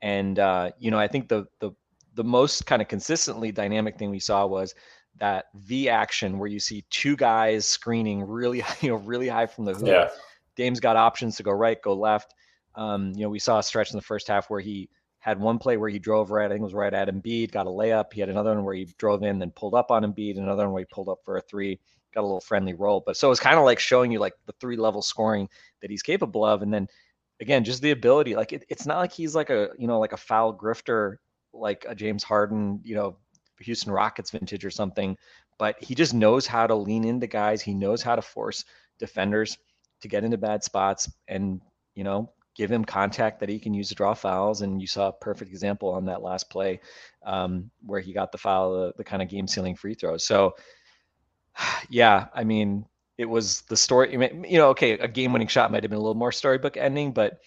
and 0.00 0.38
uh, 0.38 0.70
you 0.78 0.90
know 0.90 0.98
I 0.98 1.08
think 1.08 1.28
the 1.28 1.46
the 1.58 1.72
the 2.14 2.24
most 2.24 2.66
kind 2.66 2.82
of 2.82 2.88
consistently 2.88 3.52
dynamic 3.52 3.98
thing 3.98 4.10
we 4.10 4.20
saw 4.20 4.46
was 4.46 4.74
that 5.18 5.46
V 5.54 5.88
action 5.88 6.38
where 6.38 6.48
you 6.48 6.58
see 6.58 6.84
two 6.90 7.16
guys 7.16 7.66
screening 7.66 8.22
really 8.22 8.64
you 8.80 8.90
know 8.90 8.96
really 8.96 9.28
high 9.28 9.46
from 9.46 9.64
the 9.64 9.74
hoop. 9.74 9.86
yeah. 9.86 10.08
Dame's 10.56 10.80
got 10.80 10.96
options 10.96 11.36
to 11.36 11.42
go 11.42 11.52
right, 11.52 11.80
go 11.80 11.94
left. 11.94 12.34
Um, 12.74 13.12
you 13.14 13.22
know, 13.22 13.30
we 13.30 13.38
saw 13.38 13.58
a 13.58 13.62
stretch 13.62 13.90
in 13.90 13.96
the 13.96 14.02
first 14.02 14.28
half 14.28 14.50
where 14.50 14.60
he 14.60 14.88
had 15.22 15.38
one 15.38 15.58
play 15.58 15.76
where 15.76 15.88
he 15.88 16.00
drove 16.00 16.32
right, 16.32 16.46
I 16.46 16.48
think 16.48 16.62
it 16.62 16.64
was 16.64 16.74
right 16.74 16.92
at 16.92 17.08
Embiid, 17.08 17.52
got 17.52 17.68
a 17.68 17.70
layup. 17.70 18.12
He 18.12 18.20
had 18.20 18.28
another 18.28 18.54
one 18.54 18.64
where 18.64 18.74
he 18.74 18.92
drove 18.98 19.22
in, 19.22 19.38
then 19.38 19.52
pulled 19.52 19.74
up 19.74 19.92
on 19.92 20.02
Embiid, 20.02 20.36
another 20.36 20.64
one 20.64 20.72
where 20.72 20.80
he 20.80 20.86
pulled 20.92 21.08
up 21.08 21.20
for 21.24 21.36
a 21.36 21.40
three, 21.40 21.78
got 22.12 22.22
a 22.22 22.26
little 22.26 22.40
friendly 22.40 22.74
roll. 22.74 23.04
But 23.06 23.16
so 23.16 23.30
it's 23.30 23.38
kind 23.38 23.56
of 23.56 23.64
like 23.64 23.78
showing 23.78 24.10
you 24.10 24.18
like 24.18 24.32
the 24.46 24.54
three 24.60 24.76
level 24.76 25.00
scoring 25.00 25.48
that 25.80 25.92
he's 25.92 26.02
capable 26.02 26.44
of. 26.44 26.62
And 26.62 26.74
then 26.74 26.88
again, 27.40 27.62
just 27.62 27.82
the 27.82 27.92
ability, 27.92 28.34
like 28.34 28.52
it, 28.52 28.64
it's 28.68 28.84
not 28.84 28.98
like 28.98 29.12
he's 29.12 29.36
like 29.36 29.48
a, 29.48 29.68
you 29.78 29.86
know, 29.86 30.00
like 30.00 30.12
a 30.12 30.16
foul 30.16 30.58
grifter, 30.58 31.18
like 31.52 31.86
a 31.88 31.94
James 31.94 32.24
Harden, 32.24 32.80
you 32.82 32.96
know, 32.96 33.16
Houston 33.60 33.92
Rockets 33.92 34.30
vintage 34.30 34.64
or 34.64 34.70
something, 34.70 35.16
but 35.58 35.82
he 35.82 35.94
just 35.94 36.14
knows 36.14 36.46
how 36.46 36.66
to 36.66 36.74
lean 36.74 37.04
into 37.04 37.26
guys. 37.26 37.62
He 37.62 37.74
knows 37.74 38.02
how 38.02 38.16
to 38.16 38.22
force 38.22 38.64
defenders 38.98 39.56
to 40.00 40.08
get 40.08 40.24
into 40.24 40.38
bad 40.38 40.64
spots 40.64 41.10
and, 41.28 41.60
you 41.94 42.04
know, 42.04 42.32
give 42.54 42.70
him 42.70 42.84
contact 42.84 43.40
that 43.40 43.48
he 43.48 43.58
can 43.58 43.72
use 43.72 43.88
to 43.88 43.94
draw 43.94 44.14
fouls. 44.14 44.62
And 44.62 44.80
you 44.80 44.86
saw 44.86 45.08
a 45.08 45.12
perfect 45.12 45.50
example 45.50 45.90
on 45.90 46.04
that 46.06 46.22
last 46.22 46.50
play 46.50 46.80
um, 47.24 47.70
where 47.84 48.00
he 48.00 48.12
got 48.12 48.32
the 48.32 48.38
foul, 48.38 48.72
the, 48.72 48.92
the 48.96 49.04
kind 49.04 49.22
of 49.22 49.28
game 49.28 49.46
sealing 49.46 49.76
free 49.76 49.94
throws. 49.94 50.24
So, 50.24 50.54
yeah, 51.88 52.26
I 52.34 52.44
mean, 52.44 52.84
it 53.18 53.26
was 53.26 53.62
the 53.62 53.76
story, 53.76 54.12
you 54.12 54.58
know, 54.58 54.70
okay, 54.70 54.92
a 54.92 55.08
game 55.08 55.32
winning 55.32 55.48
shot 55.48 55.70
might 55.70 55.82
have 55.84 55.90
been 55.90 55.98
a 55.98 56.02
little 56.02 56.14
more 56.14 56.32
storybook 56.32 56.76
ending, 56.76 57.12
but 57.12 57.40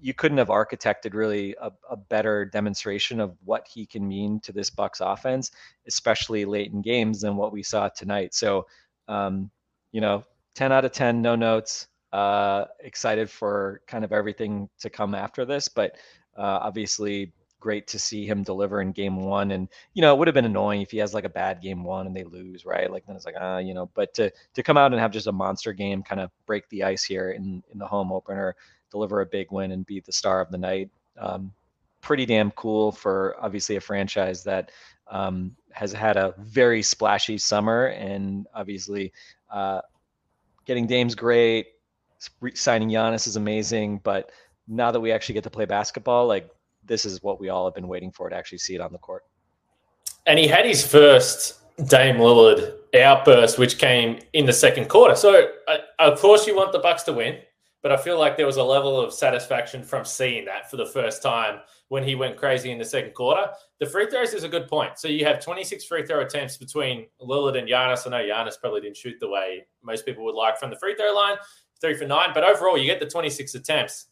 you 0.00 0.14
couldn't 0.14 0.38
have 0.38 0.48
architected 0.48 1.14
really 1.14 1.54
a, 1.60 1.70
a, 1.90 1.96
better 1.96 2.44
demonstration 2.44 3.20
of 3.20 3.36
what 3.44 3.66
he 3.66 3.86
can 3.86 4.06
mean 4.06 4.40
to 4.40 4.52
this 4.52 4.70
Bucks 4.70 5.00
offense, 5.00 5.50
especially 5.86 6.44
late 6.44 6.72
in 6.72 6.82
games 6.82 7.20
than 7.20 7.36
what 7.36 7.52
we 7.52 7.62
saw 7.62 7.88
tonight. 7.88 8.34
So, 8.34 8.66
um, 9.08 9.50
you 9.92 10.00
know, 10.00 10.24
10 10.54 10.72
out 10.72 10.84
of 10.84 10.92
10, 10.92 11.22
no 11.22 11.34
notes. 11.34 11.88
Uh, 12.12 12.66
excited 12.80 13.28
for 13.28 13.80
kind 13.88 14.04
of 14.04 14.12
everything 14.12 14.68
to 14.78 14.88
come 14.88 15.16
after 15.16 15.44
this, 15.44 15.66
but 15.66 15.96
uh, 16.36 16.60
obviously 16.62 17.32
great 17.64 17.86
to 17.86 17.98
see 17.98 18.26
him 18.26 18.42
deliver 18.42 18.82
in 18.82 18.92
game 18.92 19.16
one. 19.16 19.52
And 19.52 19.68
you 19.94 20.02
know, 20.02 20.14
it 20.14 20.18
would 20.18 20.28
have 20.28 20.34
been 20.34 20.44
annoying 20.44 20.82
if 20.82 20.90
he 20.90 20.98
has 20.98 21.14
like 21.14 21.24
a 21.24 21.30
bad 21.30 21.62
game 21.62 21.82
one 21.82 22.06
and 22.06 22.14
they 22.14 22.22
lose, 22.22 22.66
right? 22.66 22.92
Like 22.92 23.06
then 23.06 23.16
it's 23.16 23.24
like 23.24 23.36
ah, 23.40 23.56
you 23.56 23.72
know. 23.72 23.90
But 23.94 24.12
to 24.14 24.30
to 24.52 24.62
come 24.62 24.76
out 24.76 24.92
and 24.92 25.00
have 25.00 25.10
just 25.10 25.26
a 25.26 25.32
monster 25.32 25.72
game, 25.72 26.02
kind 26.02 26.20
of 26.20 26.30
break 26.46 26.68
the 26.68 26.84
ice 26.84 27.02
here 27.02 27.30
in 27.30 27.62
in 27.72 27.78
the 27.78 27.86
home 27.86 28.12
opener 28.12 28.54
deliver 28.94 29.22
a 29.22 29.26
big 29.26 29.50
win 29.50 29.72
and 29.72 29.84
be 29.84 29.98
the 29.98 30.12
star 30.12 30.40
of 30.40 30.50
the 30.52 30.58
night. 30.58 30.88
Um, 31.18 31.52
pretty 32.00 32.24
damn 32.24 32.52
cool 32.52 32.92
for 32.92 33.34
obviously 33.40 33.74
a 33.74 33.80
franchise 33.80 34.44
that 34.44 34.70
um, 35.08 35.56
has 35.72 35.92
had 35.92 36.16
a 36.16 36.32
very 36.38 36.80
splashy 36.80 37.36
summer 37.36 37.86
and 37.86 38.46
obviously 38.54 39.12
uh, 39.50 39.80
getting 40.64 40.86
Dame's 40.86 41.16
great. 41.16 41.66
Signing 42.54 42.88
Giannis 42.88 43.26
is 43.26 43.36
amazing, 43.36 44.00
but 44.04 44.30
now 44.68 44.92
that 44.92 45.00
we 45.00 45.10
actually 45.10 45.34
get 45.34 45.44
to 45.44 45.50
play 45.50 45.64
basketball, 45.64 46.26
like 46.26 46.48
this 46.84 47.04
is 47.04 47.22
what 47.22 47.40
we 47.40 47.48
all 47.48 47.64
have 47.64 47.74
been 47.74 47.88
waiting 47.88 48.12
for 48.12 48.30
to 48.30 48.36
actually 48.36 48.58
see 48.58 48.76
it 48.76 48.80
on 48.80 48.92
the 48.92 48.98
court. 48.98 49.24
And 50.26 50.38
he 50.38 50.46
had 50.46 50.64
his 50.64 50.86
first 50.86 51.60
Dame 51.88 52.16
Lillard 52.16 52.74
outburst, 52.94 53.58
which 53.58 53.78
came 53.78 54.20
in 54.32 54.46
the 54.46 54.52
second 54.52 54.88
quarter. 54.88 55.16
So, 55.16 55.48
uh, 55.66 55.76
of 55.98 56.20
course, 56.20 56.46
you 56.46 56.54
want 56.54 56.72
the 56.72 56.78
Bucks 56.78 57.02
to 57.04 57.12
win, 57.12 57.40
but 57.84 57.92
I 57.92 57.98
feel 57.98 58.18
like 58.18 58.38
there 58.38 58.46
was 58.46 58.56
a 58.56 58.64
level 58.64 58.98
of 58.98 59.12
satisfaction 59.12 59.82
from 59.82 60.06
seeing 60.06 60.46
that 60.46 60.70
for 60.70 60.78
the 60.78 60.86
first 60.86 61.22
time 61.22 61.60
when 61.88 62.02
he 62.02 62.14
went 62.14 62.38
crazy 62.38 62.70
in 62.70 62.78
the 62.78 62.84
second 62.84 63.12
quarter. 63.12 63.50
The 63.78 63.84
free 63.84 64.06
throws 64.06 64.32
is 64.32 64.42
a 64.42 64.48
good 64.48 64.68
point. 64.68 64.98
So 64.98 65.06
you 65.06 65.26
have 65.26 65.38
26 65.38 65.84
free 65.84 66.06
throw 66.06 66.22
attempts 66.22 66.56
between 66.56 67.08
Lillard 67.20 67.58
and 67.58 67.68
Giannis. 67.68 68.06
I 68.06 68.10
know 68.10 68.24
Giannis 68.24 68.58
probably 68.58 68.80
didn't 68.80 68.96
shoot 68.96 69.16
the 69.20 69.28
way 69.28 69.66
most 69.82 70.06
people 70.06 70.24
would 70.24 70.34
like 70.34 70.58
from 70.58 70.70
the 70.70 70.76
free 70.76 70.94
throw 70.94 71.14
line, 71.14 71.36
three 71.78 71.94
for 71.94 72.06
nine, 72.06 72.30
but 72.32 72.42
overall 72.42 72.78
you 72.78 72.86
get 72.86 73.00
the 73.00 73.06
26 73.06 73.54
attempts. 73.54 74.06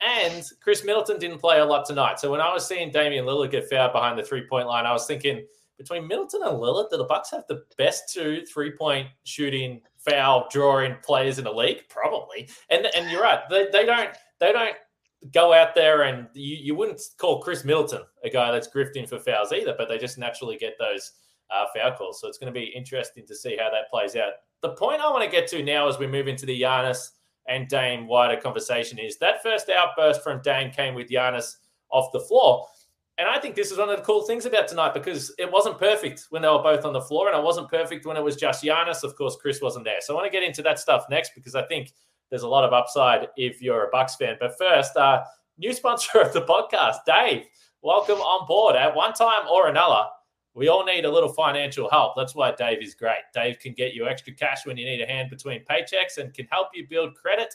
And 0.00 0.42
Khris 0.64 0.82
Middleton 0.82 1.18
didn't 1.18 1.40
play 1.40 1.60
a 1.60 1.64
lot 1.66 1.84
tonight. 1.84 2.20
So 2.20 2.30
when 2.30 2.40
I 2.40 2.50
was 2.54 2.66
seeing 2.66 2.90
Damian 2.90 3.26
Lillard 3.26 3.50
get 3.50 3.68
fouled 3.68 3.92
behind 3.92 4.18
the 4.18 4.22
three 4.22 4.46
point 4.48 4.66
line, 4.66 4.86
I 4.86 4.92
was 4.92 5.04
thinking– 5.04 5.44
between 5.80 6.06
Middleton 6.06 6.42
and 6.42 6.58
Lillard, 6.58 6.90
do 6.90 6.98
the 6.98 7.04
Bucks 7.04 7.30
have 7.30 7.44
the 7.48 7.64
best 7.78 8.12
two 8.12 8.44
three 8.44 8.70
point 8.70 9.08
shooting, 9.24 9.80
foul 10.10 10.48
drawing 10.50 10.96
players 11.02 11.38
in 11.38 11.44
the 11.44 11.52
league? 11.52 11.88
Probably. 11.88 12.48
And 12.68 12.86
and 12.96 13.10
you're 13.10 13.22
right. 13.22 13.40
They, 13.48 13.66
they 13.72 13.84
don't 13.84 14.10
they 14.38 14.52
don't 14.52 14.76
go 15.32 15.52
out 15.52 15.74
there 15.74 16.02
and 16.02 16.28
you, 16.34 16.56
you 16.56 16.74
wouldn't 16.74 17.00
call 17.18 17.42
Khris 17.42 17.64
Middleton 17.64 18.02
a 18.24 18.30
guy 18.30 18.50
that's 18.50 18.68
grifting 18.68 19.08
for 19.08 19.18
fouls 19.18 19.52
either, 19.52 19.74
but 19.76 19.88
they 19.88 19.98
just 19.98 20.18
naturally 20.18 20.56
get 20.56 20.74
those 20.78 21.12
uh, 21.50 21.66
foul 21.74 21.92
calls. 21.92 22.20
So 22.20 22.28
it's 22.28 22.38
going 22.38 22.52
to 22.52 22.58
be 22.58 22.66
interesting 22.66 23.26
to 23.26 23.34
see 23.34 23.56
how 23.58 23.70
that 23.70 23.90
plays 23.90 24.16
out. 24.16 24.32
The 24.62 24.70
point 24.70 25.00
I 25.00 25.10
want 25.10 25.24
to 25.24 25.30
get 25.30 25.48
to 25.48 25.62
now 25.62 25.88
as 25.88 25.98
we 25.98 26.06
move 26.06 26.28
into 26.28 26.46
the 26.46 26.60
Giannis 26.62 27.10
and 27.48 27.68
Dame 27.68 28.06
wider 28.06 28.40
conversation 28.40 28.98
is 28.98 29.18
that 29.18 29.42
first 29.42 29.68
outburst 29.68 30.22
from 30.22 30.40
Dame 30.42 30.70
came 30.70 30.94
with 30.94 31.10
Giannis 31.10 31.56
off 31.90 32.12
the 32.12 32.20
floor. 32.20 32.66
And 33.20 33.28
I 33.28 33.38
think 33.38 33.54
this 33.54 33.70
is 33.70 33.76
one 33.76 33.90
of 33.90 33.98
the 33.98 34.02
cool 34.02 34.22
things 34.22 34.46
about 34.46 34.66
tonight 34.66 34.94
because 34.94 35.30
it 35.38 35.52
wasn't 35.52 35.78
perfect 35.78 36.28
when 36.30 36.40
they 36.40 36.48
were 36.48 36.62
both 36.62 36.86
on 36.86 36.94
the 36.94 37.02
floor, 37.02 37.28
and 37.28 37.36
it 37.36 37.44
wasn't 37.44 37.68
perfect 37.68 38.06
when 38.06 38.16
it 38.16 38.24
was 38.24 38.34
just 38.34 38.64
Giannis. 38.64 39.04
Of 39.04 39.14
course, 39.14 39.36
Khris 39.36 39.60
wasn't 39.60 39.84
there. 39.84 40.00
So 40.00 40.14
I 40.14 40.16
want 40.16 40.24
to 40.24 40.30
get 40.30 40.42
into 40.42 40.62
that 40.62 40.78
stuff 40.78 41.04
next 41.10 41.32
because 41.34 41.54
I 41.54 41.66
think 41.66 41.92
there's 42.30 42.44
a 42.44 42.48
lot 42.48 42.64
of 42.64 42.72
upside 42.72 43.28
if 43.36 43.60
you're 43.60 43.88
a 43.88 43.90
Bucks 43.90 44.16
fan. 44.16 44.38
But 44.40 44.56
first, 44.56 44.96
uh, 44.96 45.24
new 45.58 45.74
sponsor 45.74 46.22
of 46.22 46.32
the 46.32 46.40
podcast, 46.40 47.04
Dave. 47.04 47.44
Welcome 47.82 48.20
on 48.20 48.46
board. 48.46 48.74
At 48.74 48.96
one 48.96 49.12
time 49.12 49.46
or 49.52 49.68
another, 49.68 50.04
we 50.54 50.68
all 50.68 50.86
need 50.86 51.04
a 51.04 51.12
little 51.12 51.34
financial 51.34 51.90
help. 51.90 52.14
That's 52.16 52.34
why 52.34 52.52
Dave 52.52 52.82
is 52.82 52.94
great. 52.94 53.20
Dave 53.34 53.58
can 53.58 53.74
get 53.74 53.92
you 53.92 54.08
extra 54.08 54.32
cash 54.32 54.64
when 54.64 54.78
you 54.78 54.86
need 54.86 55.02
a 55.02 55.06
hand 55.06 55.28
between 55.28 55.62
paychecks 55.66 56.16
and 56.16 56.32
can 56.32 56.46
help 56.50 56.68
you 56.72 56.86
build 56.88 57.14
credit 57.16 57.54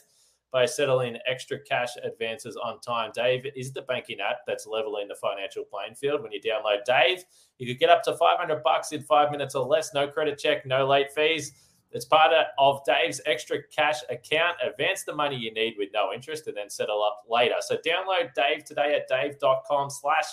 by 0.56 0.64
settling 0.64 1.18
extra 1.26 1.58
cash 1.60 1.90
advances 2.02 2.56
on 2.56 2.80
time. 2.80 3.10
Dave 3.14 3.44
is 3.54 3.74
the 3.74 3.82
banking 3.82 4.20
app 4.20 4.38
that's 4.46 4.66
leveling 4.66 5.06
the 5.06 5.14
financial 5.14 5.64
playing 5.64 5.94
field. 5.94 6.22
When 6.22 6.32
you 6.32 6.40
download 6.40 6.82
Dave, 6.86 7.24
you 7.58 7.66
could 7.66 7.78
get 7.78 7.90
up 7.90 8.02
to 8.04 8.16
500 8.16 8.62
bucks 8.62 8.92
in 8.92 9.02
five 9.02 9.30
minutes 9.30 9.54
or 9.54 9.66
less. 9.66 9.92
No 9.92 10.08
credit 10.08 10.38
check, 10.38 10.64
no 10.64 10.86
late 10.86 11.12
fees. 11.14 11.52
It's 11.92 12.06
part 12.06 12.32
of 12.58 12.80
Dave's 12.86 13.20
extra 13.26 13.58
cash 13.70 13.98
account. 14.08 14.56
Advance 14.66 15.04
the 15.04 15.14
money 15.14 15.36
you 15.36 15.52
need 15.52 15.74
with 15.76 15.90
no 15.92 16.14
interest 16.14 16.46
and 16.46 16.56
then 16.56 16.70
settle 16.70 17.04
up 17.04 17.24
later. 17.28 17.56
So 17.60 17.76
download 17.76 18.32
Dave 18.34 18.64
today 18.64 18.94
at 18.94 19.08
dave.com 19.08 19.90
slash 19.90 20.24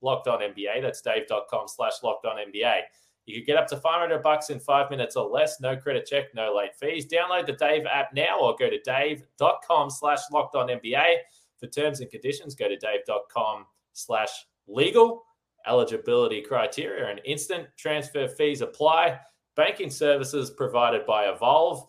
locked 0.00 0.26
on 0.26 0.40
NBA. 0.40 0.82
That's 0.82 1.00
dave.com 1.02 1.68
slash 1.68 2.02
locked 2.02 2.26
on 2.26 2.38
NBA. 2.38 2.80
You 3.28 3.34
could 3.34 3.46
get 3.46 3.58
up 3.58 3.66
to 3.68 3.76
500 3.76 4.22
bucks 4.22 4.48
in 4.48 4.58
five 4.58 4.90
minutes 4.90 5.14
or 5.14 5.28
less. 5.28 5.60
No 5.60 5.76
credit 5.76 6.06
check, 6.06 6.34
no 6.34 6.54
late 6.56 6.74
fees. 6.74 7.06
Download 7.06 7.44
the 7.44 7.52
Dave 7.52 7.84
app 7.84 8.14
now 8.14 8.40
or 8.40 8.56
go 8.58 8.70
to 8.70 8.80
dave.com 8.80 9.90
slash 9.90 10.20
locked 10.32 10.56
on 10.56 10.68
NBA. 10.68 11.16
For 11.60 11.66
terms 11.66 12.00
and 12.00 12.10
conditions, 12.10 12.54
go 12.54 12.68
to 12.68 12.76
dave.com 12.78 13.66
slash 13.92 14.30
legal. 14.66 15.24
Eligibility 15.66 16.40
criteria 16.40 17.10
and 17.10 17.20
instant 17.26 17.66
transfer 17.76 18.28
fees 18.28 18.62
apply. 18.62 19.18
Banking 19.56 19.90
services 19.90 20.50
provided 20.50 21.04
by 21.04 21.24
Evolve. 21.24 21.86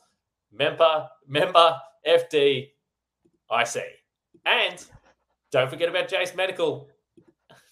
Member, 0.51 1.07
member 1.25 1.77
FDIC. 2.05 2.67
And 4.45 4.85
don't 5.51 5.69
forget 5.69 5.87
about 5.87 6.09
Jase 6.09 6.35
Medical, 6.35 6.88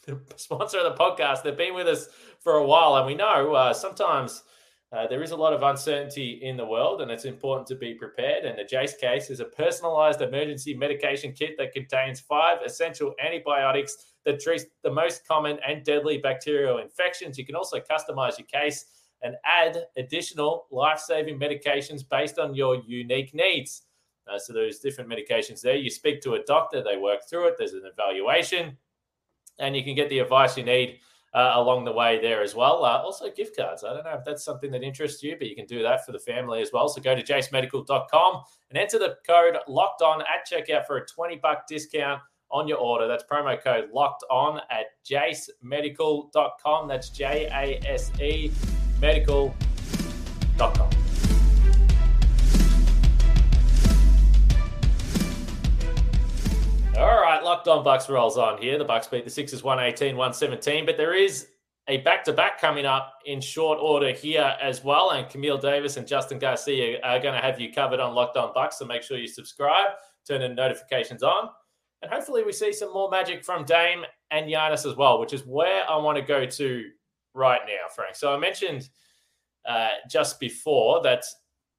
the 0.08 0.20
sponsor 0.38 0.80
of 0.80 0.98
the 0.98 1.04
podcast. 1.04 1.44
They've 1.44 1.56
been 1.56 1.76
with 1.76 1.88
us 1.88 2.08
for 2.40 2.54
a 2.56 2.66
while, 2.66 2.96
and 2.96 3.06
we 3.06 3.14
know 3.14 3.54
uh, 3.54 3.74
sometimes 3.74 4.44
uh, 4.92 5.06
there 5.08 5.22
is 5.22 5.32
a 5.32 5.36
lot 5.36 5.54
of 5.54 5.64
uncertainty 5.64 6.40
in 6.42 6.56
the 6.56 6.66
world, 6.66 7.02
and 7.02 7.12
it's 7.12 7.26
important 7.26 7.68
to 7.68 7.76
be 7.76 7.94
prepared. 7.94 8.46
And 8.46 8.58
the 8.58 8.64
Jase 8.64 8.96
case 8.96 9.30
is 9.30 9.42
a 9.42 9.46
personalized 9.46 10.22
emergency 10.22 10.74
medication 10.74 11.34
kit 11.34 11.56
that 11.58 11.74
contains 11.74 12.22
five 12.22 12.60
essential 12.66 13.14
antibiotics 13.24 14.14
that 14.26 14.40
treat 14.40 14.64
the 14.84 14.92
most 14.92 15.28
common 15.28 15.60
and 15.68 15.84
deadly 15.84 16.18
bacterial 16.18 16.80
infections. 16.80 17.38
You 17.38 17.46
can 17.46 17.56
also 17.56 17.80
customize 17.80 18.40
your 18.40 18.48
case 18.48 18.86
and 19.22 19.36
add 19.46 19.86
additional 19.98 20.68
life 20.72 21.00
saving 21.00 21.40
medications 21.40 22.08
based 22.08 22.40
on 22.40 22.56
your 22.56 22.82
unique 22.88 23.34
needs. 23.34 23.84
Uh, 24.32 24.38
so 24.38 24.54
there's 24.54 24.80
different 24.80 25.10
medications 25.10 25.62
there. 25.62 25.76
You 25.76 25.90
speak 25.90 26.22
to 26.22 26.34
a 26.36 26.44
doctor, 26.44 26.84
they 26.84 26.98
work 26.98 27.22
through 27.30 27.48
it, 27.48 27.56
there's 27.58 27.74
an 27.74 27.84
evaluation, 27.92 28.78
and 29.60 29.76
you 29.76 29.84
can 29.84 29.96
get 29.96 30.10
the 30.10 30.20
advice 30.20 30.58
you 30.58 30.64
need 30.64 31.00
uh, 31.34 31.54
along 31.56 31.86
the 31.86 31.92
way 31.92 32.20
there 32.22 32.42
as 32.42 32.56
well. 32.56 32.84
Uh, 32.84 32.98
also, 32.98 33.30
gift 33.30 33.58
cards. 33.58 33.84
I 33.84 33.94
don't 33.94 34.04
know 34.04 34.14
if 34.14 34.26
that's 34.26 34.44
something 34.44 34.72
that 34.72 34.84
interests 34.84 35.22
you, 35.22 35.36
but 35.38 35.48
you 35.48 35.56
can 35.56 35.66
do 35.66 35.84
that 35.84 36.06
for 36.06 36.12
the 36.12 36.20
family 36.20 36.62
as 36.62 36.72
well. 36.74 36.90
So 36.90 37.02
go 37.02 37.16
to 37.16 37.24
jasemedical.com 37.24 38.44
and 38.70 38.78
enter 38.78 38.98
the 39.00 39.18
code 39.26 39.58
locked 39.68 40.02
on 40.02 40.22
at 40.22 40.48
checkout 40.50 40.86
for 40.86 40.98
a 40.98 41.06
20 41.06 41.38
buck 41.38 41.68
discount 41.68 42.22
on 42.50 42.68
your 42.68 42.78
order. 42.78 43.08
That's 43.08 43.24
promo 43.24 43.62
code 43.62 43.90
locked 43.92 44.24
on 44.32 44.62
at 44.70 44.88
jasemedical.com. 45.06 46.88
That's 46.88 47.10
J 47.10 47.50
A 47.52 47.80
S 47.88 48.12
E 48.20 48.52
medical.com. 49.00 50.90
locked 57.58 57.68
on 57.68 57.84
Bucks 57.84 58.08
rolls 58.08 58.38
on 58.38 58.62
here. 58.62 58.78
The 58.78 58.86
Bucks 58.86 59.08
beat 59.08 59.24
the 59.24 59.32
Sixers 59.32 59.64
118, 59.64 60.16
117, 60.16 60.86
but 60.86 60.96
there 60.96 61.16
is 61.16 61.48
a 61.88 61.98
back-to-back 61.98 62.62
coming 62.62 62.86
up 62.86 63.14
in 63.26 63.42
short 63.42 63.80
order 63.82 64.12
here 64.12 64.56
as 64.62 64.84
well. 64.84 65.12
And 65.12 65.28
Camille 65.28 65.58
Davis 65.58 65.98
and 65.98 66.06
Justin 66.06 66.38
Garcia 66.38 67.00
are 67.02 67.20
going 67.20 67.34
to 67.34 67.42
have 67.42 67.60
you 67.60 67.74
covered 67.74 68.00
on 68.00 68.14
Locked 68.14 68.38
On 68.38 68.54
Bucks. 68.54 68.78
So 68.78 68.86
make 68.86 69.02
sure 69.02 69.18
you 69.18 69.28
subscribe, 69.28 69.88
turn 70.28 70.42
the 70.42 70.50
notifications 70.50 71.24
on, 71.24 71.50
and 72.04 72.12
hopefully 72.12 72.44
we 72.44 72.52
see 72.52 72.72
some 72.72 72.94
more 72.94 73.10
magic 73.10 73.44
from 73.44 73.66
Dame 73.66 74.04
and 74.30 74.46
Giannis 74.46 74.86
as 74.86 74.96
well, 74.96 75.20
which 75.20 75.34
is 75.34 75.42
where 75.48 75.90
I 75.90 75.98
want 75.98 76.20
to 76.20 76.24
go 76.24 76.46
to 76.46 76.84
right 77.34 77.62
now, 77.66 77.88
Frank. 77.96 78.16
So 78.16 78.32
I 78.32 78.38
mentioned 78.38 78.88
uh, 79.68 79.90
just 80.08 80.40
before 80.40 81.02
that 81.02 81.24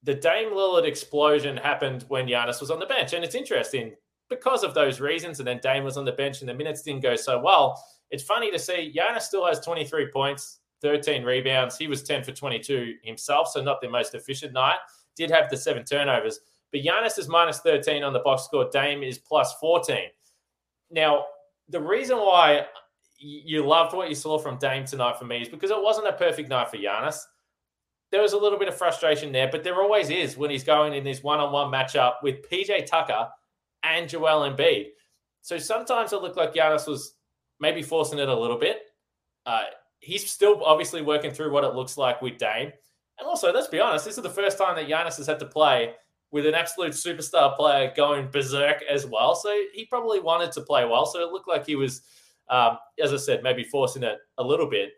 the 0.03 0.15
Dame 0.15 0.51
Lillard 0.51 0.87
explosion 0.87 1.57
happened 1.57 2.05
when 2.09 2.27
Giannis 2.27 2.61
was 2.61 2.73
on 2.73 2.81
the 2.81 2.87
bench, 2.87 3.13
and 3.13 3.25
it's 3.25 3.37
interesting 3.37 3.95
because 4.29 4.63
of 4.65 4.75
those 4.75 5.01
reasons. 5.01 5.39
And 5.39 5.49
then 5.49 5.61
Dame 5.63 5.85
was 5.85 5.97
on 5.97 6.05
the 6.05 6.13
bench 6.13 6.41
and 6.41 6.49
the 6.49 6.55
minutes 6.55 6.83
didn't 6.83 7.03
go 7.03 7.17
so 7.17 7.39
well. 7.41 7.83
It's 8.11 8.23
funny 8.23 8.51
to 8.51 8.59
see 8.59 8.93
Giannis 8.97 9.23
still 9.23 9.47
has 9.47 9.61
23 9.61 10.11
points, 10.11 10.61
13 10.83 11.25
rebounds. 11.25 11.77
He 11.77 11.89
was 11.89 12.03
10 12.03 12.25
for 12.25 12.33
22 12.33 12.95
himself, 13.03 13.49
so 13.49 13.63
not 13.63 13.81
the 13.81 13.89
most 13.89 14.15
efficient 14.15 14.53
night. 14.53 14.79
Did 15.17 15.31
have 15.31 15.51
the 15.51 15.57
seven 15.57 15.85
turnovers, 15.85 16.41
but 16.73 16.83
Giannis 16.83 17.19
is 17.19 17.29
minus 17.29 17.59
13 17.61 18.03
on 18.03 18.13
the 18.13 18.21
box 18.21 18.45
score. 18.45 18.69
Dame 18.71 19.03
is 19.03 19.19
plus 19.19 19.55
14. 19.55 20.11
Now, 20.91 21.27
the 21.69 21.81
reason 21.81 22.19
why 22.19 22.67
you 23.19 23.67
loved 23.67 23.95
what 23.95 24.09
you 24.09 24.15
saw 24.15 24.39
from 24.39 24.59
Dame 24.59 24.85
tonight 24.85 25.19
for 25.19 25.25
me 25.25 25.43
is 25.43 25.49
because 25.49 25.71
it 25.71 25.83
wasn't 25.83 26.07
a 26.07 26.13
perfect 26.13 26.49
night 26.49 26.71
for 26.71 26.77
Giannis. 26.77 27.21
There 28.11 28.23
was 28.23 28.33
a 28.33 28.39
little 28.39 28.59
bit 28.59 28.69
of 28.69 28.79
frustration 28.79 29.33
there, 29.33 29.49
but 29.51 29.65
there 29.65 29.83
always 29.83 30.09
is 30.09 30.37
when 30.37 30.51
he's 30.51 30.65
going 30.65 30.95
in 30.95 31.05
this 31.05 31.23
one 31.23 31.41
on 31.41 31.53
one 31.53 31.71
matchup 31.71 32.15
with 32.23 32.49
PJ 32.49 32.87
Tucker 32.87 33.29
and 33.83 34.09
Joel 34.09 34.51
Embiid. 34.51 34.89
So 35.43 35.59
sometimes 35.59 36.13
it 36.13 36.23
looked 36.23 36.37
like 36.37 36.55
Giannis 36.55 36.87
was 36.87 37.15
maybe 37.61 37.83
forcing 37.83 38.19
it 38.19 38.29
a 38.29 38.39
little 38.39 38.59
bit. 38.59 38.83
Uh, 39.47 39.65
he's 40.01 40.31
still 40.31 40.63
obviously 40.65 41.03
working 41.03 41.33
through 41.33 41.53
what 41.53 41.65
it 41.65 41.75
looks 41.75 41.97
like 41.97 42.21
with 42.23 42.39
Dame. 42.39 42.73
And 43.19 43.27
also, 43.27 43.53
let's 43.53 43.69
be 43.69 43.81
honest, 43.81 44.05
this 44.05 44.17
is 44.17 44.23
the 44.23 44.31
first 44.31 44.59
time 44.59 44.77
that 44.77 44.89
Giannis 44.89 45.17
has 45.17 45.27
had 45.27 45.39
to 45.41 45.47
play 45.47 45.95
with 46.31 46.47
an 46.47 46.55
absolute 46.55 46.93
superstar 46.93 47.57
player 47.57 47.93
going 47.97 48.31
berserk 48.31 48.83
as 48.89 49.07
well. 49.07 49.35
So 49.35 49.51
he 49.73 49.87
probably 49.87 50.21
wanted 50.21 50.53
to 50.53 50.61
play 50.61 50.85
well. 50.85 51.07
So 51.07 51.21
it 51.21 51.33
looked 51.33 51.49
like 51.49 51.67
he 51.67 51.75
was, 51.75 52.03
um, 52.51 52.79
as 53.03 53.13
I 53.13 53.17
said, 53.17 53.43
maybe 53.43 53.65
forcing 53.65 54.03
it 54.03 54.19
a 54.37 54.45
little 54.45 54.69
bit. 54.69 54.91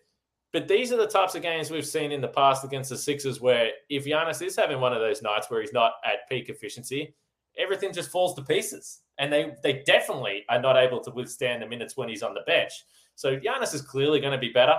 But 0.52 0.66
these 0.66 0.92
are 0.92 0.96
the 0.96 1.06
types 1.06 1.36
of 1.36 1.42
games 1.42 1.70
we've 1.70 1.86
seen 1.86 2.10
in 2.10 2.20
the 2.20 2.28
past 2.28 2.64
against 2.64 2.90
the 2.90 2.98
Sixers 2.98 3.40
where 3.40 3.70
if 3.88 4.04
Giannis 4.04 4.44
is 4.44 4.56
having 4.56 4.80
one 4.80 4.92
of 4.92 5.00
those 5.00 5.22
nights 5.22 5.48
where 5.48 5.60
he's 5.60 5.72
not 5.72 5.92
at 6.04 6.28
peak 6.28 6.48
efficiency, 6.48 7.14
everything 7.60 7.92
just 7.92 8.10
falls 8.10 8.34
to 8.34 8.42
pieces. 8.42 9.00
And 9.18 9.32
they 9.32 9.52
they 9.62 9.82
definitely 9.84 10.44
are 10.48 10.60
not 10.60 10.76
able 10.76 11.00
to 11.00 11.10
withstand 11.10 11.62
the 11.62 11.66
minutes 11.66 11.96
when 11.96 12.08
he's 12.08 12.22
on 12.22 12.34
the 12.34 12.40
bench. 12.46 12.72
So 13.14 13.36
Giannis 13.36 13.74
is 13.74 13.82
clearly 13.82 14.20
going 14.20 14.32
to 14.32 14.38
be 14.38 14.48
better. 14.50 14.78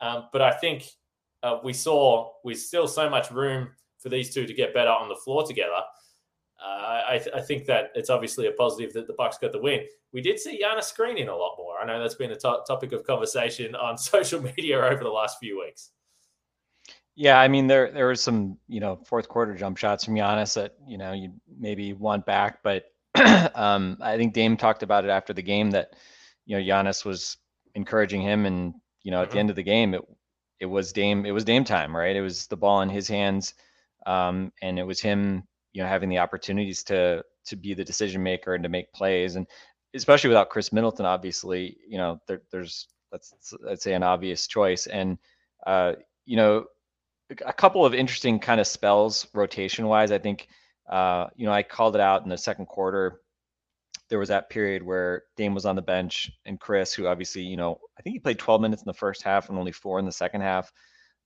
Um, 0.00 0.28
but 0.32 0.40
I 0.40 0.52
think 0.52 0.88
uh, 1.42 1.58
we 1.62 1.72
saw 1.72 2.30
we 2.44 2.54
still 2.54 2.88
so 2.88 3.10
much 3.10 3.30
room 3.30 3.68
for 3.98 4.08
these 4.08 4.32
two 4.32 4.46
to 4.46 4.54
get 4.54 4.74
better 4.74 4.90
on 4.90 5.08
the 5.08 5.16
floor 5.16 5.46
together. 5.46 5.80
Uh, 6.62 7.02
I, 7.08 7.18
th- 7.18 7.34
I, 7.34 7.40
think 7.40 7.66
that 7.66 7.90
it's 7.96 8.08
obviously 8.08 8.46
a 8.46 8.52
positive 8.52 8.92
that 8.92 9.08
the 9.08 9.14
Bucks 9.14 9.36
got 9.36 9.50
the 9.50 9.60
win. 9.60 9.80
We 10.12 10.20
did 10.20 10.38
see 10.38 10.62
Giannis 10.62 10.84
screening 10.84 11.28
a 11.28 11.34
lot 11.34 11.56
more. 11.58 11.78
I 11.80 11.84
know 11.84 12.00
that's 12.00 12.14
been 12.14 12.30
a 12.30 12.36
to- 12.36 12.62
topic 12.68 12.92
of 12.92 13.04
conversation 13.04 13.74
on 13.74 13.98
social 13.98 14.40
media 14.40 14.80
over 14.80 15.02
the 15.02 15.10
last 15.10 15.38
few 15.40 15.60
weeks. 15.60 15.90
Yeah, 17.14 17.38
I 17.38 17.48
mean 17.48 17.66
there 17.66 17.90
there 17.90 18.06
was 18.06 18.22
some 18.22 18.58
you 18.68 18.80
know 18.80 18.96
fourth 19.04 19.28
quarter 19.28 19.54
jump 19.54 19.76
shots 19.76 20.04
from 20.04 20.14
Giannis 20.14 20.54
that 20.54 20.74
you 20.86 20.96
know 20.96 21.12
you 21.12 21.32
maybe 21.58 21.92
want 21.92 22.24
back, 22.24 22.62
but 22.62 22.86
um, 23.54 23.98
I 24.00 24.16
think 24.16 24.32
Dame 24.32 24.56
talked 24.56 24.82
about 24.82 25.04
it 25.04 25.10
after 25.10 25.32
the 25.32 25.42
game 25.42 25.70
that 25.72 25.94
you 26.46 26.56
know 26.56 26.62
Giannis 26.62 27.04
was 27.04 27.36
encouraging 27.74 28.22
him, 28.22 28.46
and 28.46 28.74
you 29.02 29.10
know 29.10 29.20
at 29.20 29.28
mm-hmm. 29.28 29.34
the 29.34 29.40
end 29.40 29.50
of 29.50 29.56
the 29.56 29.62
game 29.62 29.94
it 29.94 30.02
it 30.60 30.66
was 30.66 30.92
Dame 30.92 31.26
it 31.26 31.32
was 31.32 31.44
Dame 31.44 31.64
time, 31.64 31.94
right? 31.94 32.16
It 32.16 32.22
was 32.22 32.46
the 32.46 32.56
ball 32.56 32.80
in 32.80 32.88
his 32.88 33.08
hands, 33.08 33.54
um, 34.06 34.50
and 34.62 34.78
it 34.78 34.84
was 34.84 35.00
him 35.00 35.42
you 35.74 35.82
know 35.82 35.88
having 35.88 36.08
the 36.08 36.18
opportunities 36.18 36.82
to 36.84 37.22
to 37.44 37.56
be 37.56 37.74
the 37.74 37.84
decision 37.84 38.22
maker 38.22 38.54
and 38.54 38.62
to 38.62 38.70
make 38.70 38.92
plays, 38.94 39.36
and 39.36 39.46
especially 39.94 40.28
without 40.28 40.48
Khris 40.48 40.72
Middleton, 40.72 41.04
obviously 41.04 41.76
you 41.86 41.98
know 41.98 42.18
there, 42.26 42.40
there's 42.50 42.88
that's 43.10 43.34
let's 43.60 43.84
say 43.84 43.92
an 43.92 44.02
obvious 44.02 44.46
choice, 44.46 44.86
and 44.86 45.18
uh, 45.66 45.92
you 46.24 46.36
know 46.36 46.64
a 47.44 47.52
couple 47.52 47.84
of 47.84 47.94
interesting 47.94 48.38
kind 48.38 48.60
of 48.60 48.66
spells 48.66 49.26
rotation 49.34 49.86
wise. 49.86 50.12
I 50.12 50.18
think, 50.18 50.48
uh, 50.88 51.26
you 51.36 51.46
know, 51.46 51.52
I 51.52 51.62
called 51.62 51.94
it 51.94 52.00
out 52.00 52.22
in 52.22 52.28
the 52.28 52.38
second 52.38 52.66
quarter. 52.66 53.20
There 54.08 54.18
was 54.18 54.28
that 54.28 54.50
period 54.50 54.82
where 54.82 55.22
Dame 55.36 55.54
was 55.54 55.64
on 55.64 55.76
the 55.76 55.82
bench 55.82 56.30
and 56.44 56.60
Khris, 56.60 56.92
who 56.92 57.06
obviously, 57.06 57.42
you 57.42 57.56
know, 57.56 57.80
I 57.98 58.02
think 58.02 58.14
he 58.14 58.20
played 58.20 58.38
12 58.38 58.60
minutes 58.60 58.82
in 58.82 58.86
the 58.86 58.94
first 58.94 59.22
half 59.22 59.48
and 59.48 59.58
only 59.58 59.72
four 59.72 59.98
in 59.98 60.04
the 60.04 60.12
second 60.12 60.42
half. 60.42 60.72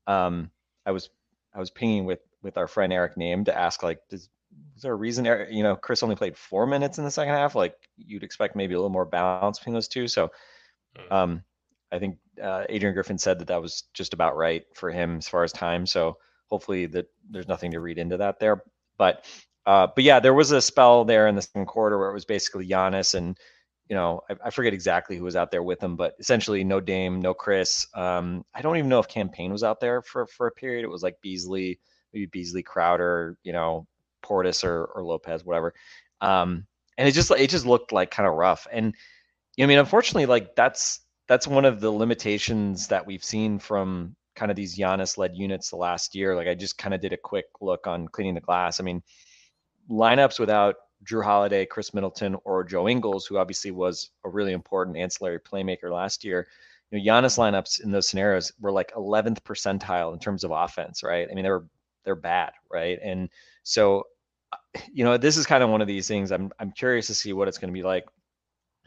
Um, 0.07 0.51
I 0.85 0.93
was 0.93 1.11
I 1.53 1.59
was 1.59 1.71
pinging 1.71 2.05
with 2.05 2.21
with 2.43 2.57
our 2.59 2.69
friend 2.69 2.93
Eric 2.93 3.17
Nehm 3.17 3.47
to 3.47 3.59
ask 3.59 3.83
like, 3.83 3.99
does 4.09 4.29
is 4.77 4.83
there 4.83 4.93
a 4.93 4.97
reason 4.97 5.25
you 5.51 5.63
know 5.63 5.77
Khris 5.77 6.03
only 6.03 6.17
played 6.17 6.37
four 6.37 6.67
minutes 6.67 6.99
in 6.99 7.05
the 7.05 7.11
second 7.11 7.35
half? 7.35 7.55
Like 7.55 7.75
you'd 7.97 8.23
expect 8.23 8.57
maybe 8.57 8.75
a 8.75 8.79
little 8.79 8.91
more 8.91 9.05
balance 9.05 9.59
between 9.59 9.75
those 9.75 9.89
two. 9.89 10.07
So, 10.07 10.31
hmm. 10.97 11.13
um, 11.13 11.43
I 11.91 11.99
think 11.99 12.19
uh, 12.43 12.65
Adrian 12.69 12.95
Griffin 12.95 13.19
said 13.19 13.39
that 13.39 13.49
that 13.49 13.63
was 13.63 13.85
just 13.95 14.15
about 14.15 14.37
right 14.37 14.65
for 14.75 14.91
him 14.91 15.19
as 15.19 15.29
far 15.29 15.45
as 15.45 15.53
time. 15.53 15.87
So 15.87 16.19
hopefully 16.49 16.87
that 16.87 17.07
there's 17.31 17.49
nothing 17.49 17.71
to 17.73 17.81
read 17.81 17.99
into 17.99 18.17
that 18.19 18.39
there. 18.41 18.63
But 18.99 19.25
uh, 19.67 19.89
but 19.95 20.05
yeah, 20.05 20.21
there 20.21 20.35
was 20.35 20.53
a 20.53 20.63
spell 20.63 21.05
there 21.05 21.27
in 21.29 21.35
the 21.35 21.43
second 21.43 21.67
quarter 21.67 21.99
where 21.99 22.11
it 22.11 22.15
was 22.15 22.25
basically 22.25 22.69
Giannis 22.69 23.15
and 23.15 23.37
you 23.89 23.97
know 23.97 24.21
I, 24.31 24.37
I 24.47 24.51
forget 24.51 24.75
exactly 24.75 25.17
who 25.17 25.25
was 25.25 25.37
out 25.37 25.51
there 25.51 25.63
with 25.63 25.83
him, 25.83 25.97
but 25.97 26.15
essentially 26.19 26.65
no 26.65 26.81
Dame, 26.81 27.21
no 27.21 27.35
Khris. 27.35 27.87
Um, 27.95 28.45
I 28.55 28.63
don't 28.63 28.77
even 28.77 28.89
know 28.89 29.01
if 29.01 29.09
Cam 29.09 29.29
Payne 29.29 29.53
was 29.53 29.65
out 29.65 29.81
there 29.81 30.03
for 30.03 30.27
for 30.27 30.47
a 30.47 30.53
period. 30.53 30.85
It 30.85 30.91
was 30.91 31.03
like 31.03 31.21
Beasley, 31.23 31.81
maybe 32.13 32.27
Beasley, 32.27 32.63
Crowder, 32.63 33.39
you 33.43 33.53
know 33.53 33.87
Portis 34.25 34.65
or 34.65 34.87
or 34.95 35.05
Lopez, 35.05 35.45
whatever. 35.45 35.75
Um, 36.21 36.67
and 36.99 37.09
it 37.09 37.13
just 37.13 37.31
it 37.31 37.51
just 37.51 37.67
looked 37.67 37.93
like 37.93 38.11
kind 38.11 38.29
of 38.29 38.35
rough. 38.35 38.67
And 38.73 38.95
You 39.57 39.63
know, 39.63 39.67
I 39.67 39.69
mean, 39.69 39.79
unfortunately, 39.79 40.27
like 40.27 40.55
that's 40.57 41.01
that's 41.29 41.47
one 41.47 41.65
of 41.65 41.81
the 41.81 41.91
limitations 41.91 42.89
that 42.89 43.07
we've 43.07 43.25
seen 43.25 43.59
from 43.59 44.15
kind 44.35 44.51
of 44.51 44.57
these 44.57 44.79
Giannis 44.79 45.19
led 45.19 45.35
units 45.35 45.71
the 45.71 45.77
last 45.77 46.15
year. 46.15 46.37
Like 46.37 46.47
I 46.47 46.55
just 46.55 46.79
kind 46.79 46.95
of 46.95 47.01
did 47.01 47.13
a 47.13 47.17
quick 47.17 47.47
look 47.61 47.87
on 47.87 48.07
cleaning 48.09 48.35
the 48.35 48.41
glass. 48.41 48.79
I 48.79 48.85
mean, 48.85 49.03
lineups 49.91 50.39
without 50.39 50.77
Jrue 51.05 51.25
Holiday, 51.25 51.67
Khris 51.67 51.95
Middleton, 51.95 52.37
or 52.45 52.65
Joe 52.65 52.89
Ingles, 52.89 53.27
who 53.27 53.39
obviously 53.39 53.71
was 53.71 54.11
a 54.25 54.29
really 54.29 54.53
important 54.53 54.97
ancillary 54.97 55.41
playmaker 55.41 55.91
last 55.91 56.25
year. 56.25 56.47
You 56.91 56.99
know, 56.99 57.05
Giannis 57.05 57.39
lineups 57.39 57.83
in 57.83 57.91
those 57.91 58.09
scenarios 58.09 58.53
were 58.61 58.73
like 58.73 58.93
11th 58.95 59.41
percentile 59.41 60.13
in 60.13 60.19
terms 60.19 60.45
of 60.45 60.53
offense, 60.53 61.03
right? 61.03 61.29
I 61.31 61.35
mean, 61.35 61.45
they 61.45 61.51
were 61.51 61.67
they're 62.05 62.15
bad, 62.15 62.53
right? 62.71 62.99
And 63.03 63.29
so, 63.65 64.05
uh, 64.53 64.81
you 64.93 65.03
know, 65.05 65.17
this 65.17 65.37
is 65.37 65.45
kind 65.45 65.65
of 65.65 65.71
one 65.71 65.81
of 65.81 65.89
these 65.89 66.07
things. 66.07 66.31
I'm 66.31 66.53
I'm 66.61 66.71
curious 66.71 67.09
to 67.09 67.15
see 67.15 67.33
what 67.33 67.49
it's 67.49 67.59
going 67.59 67.73
to 67.73 67.79
be 67.79 67.83
like 67.83 68.07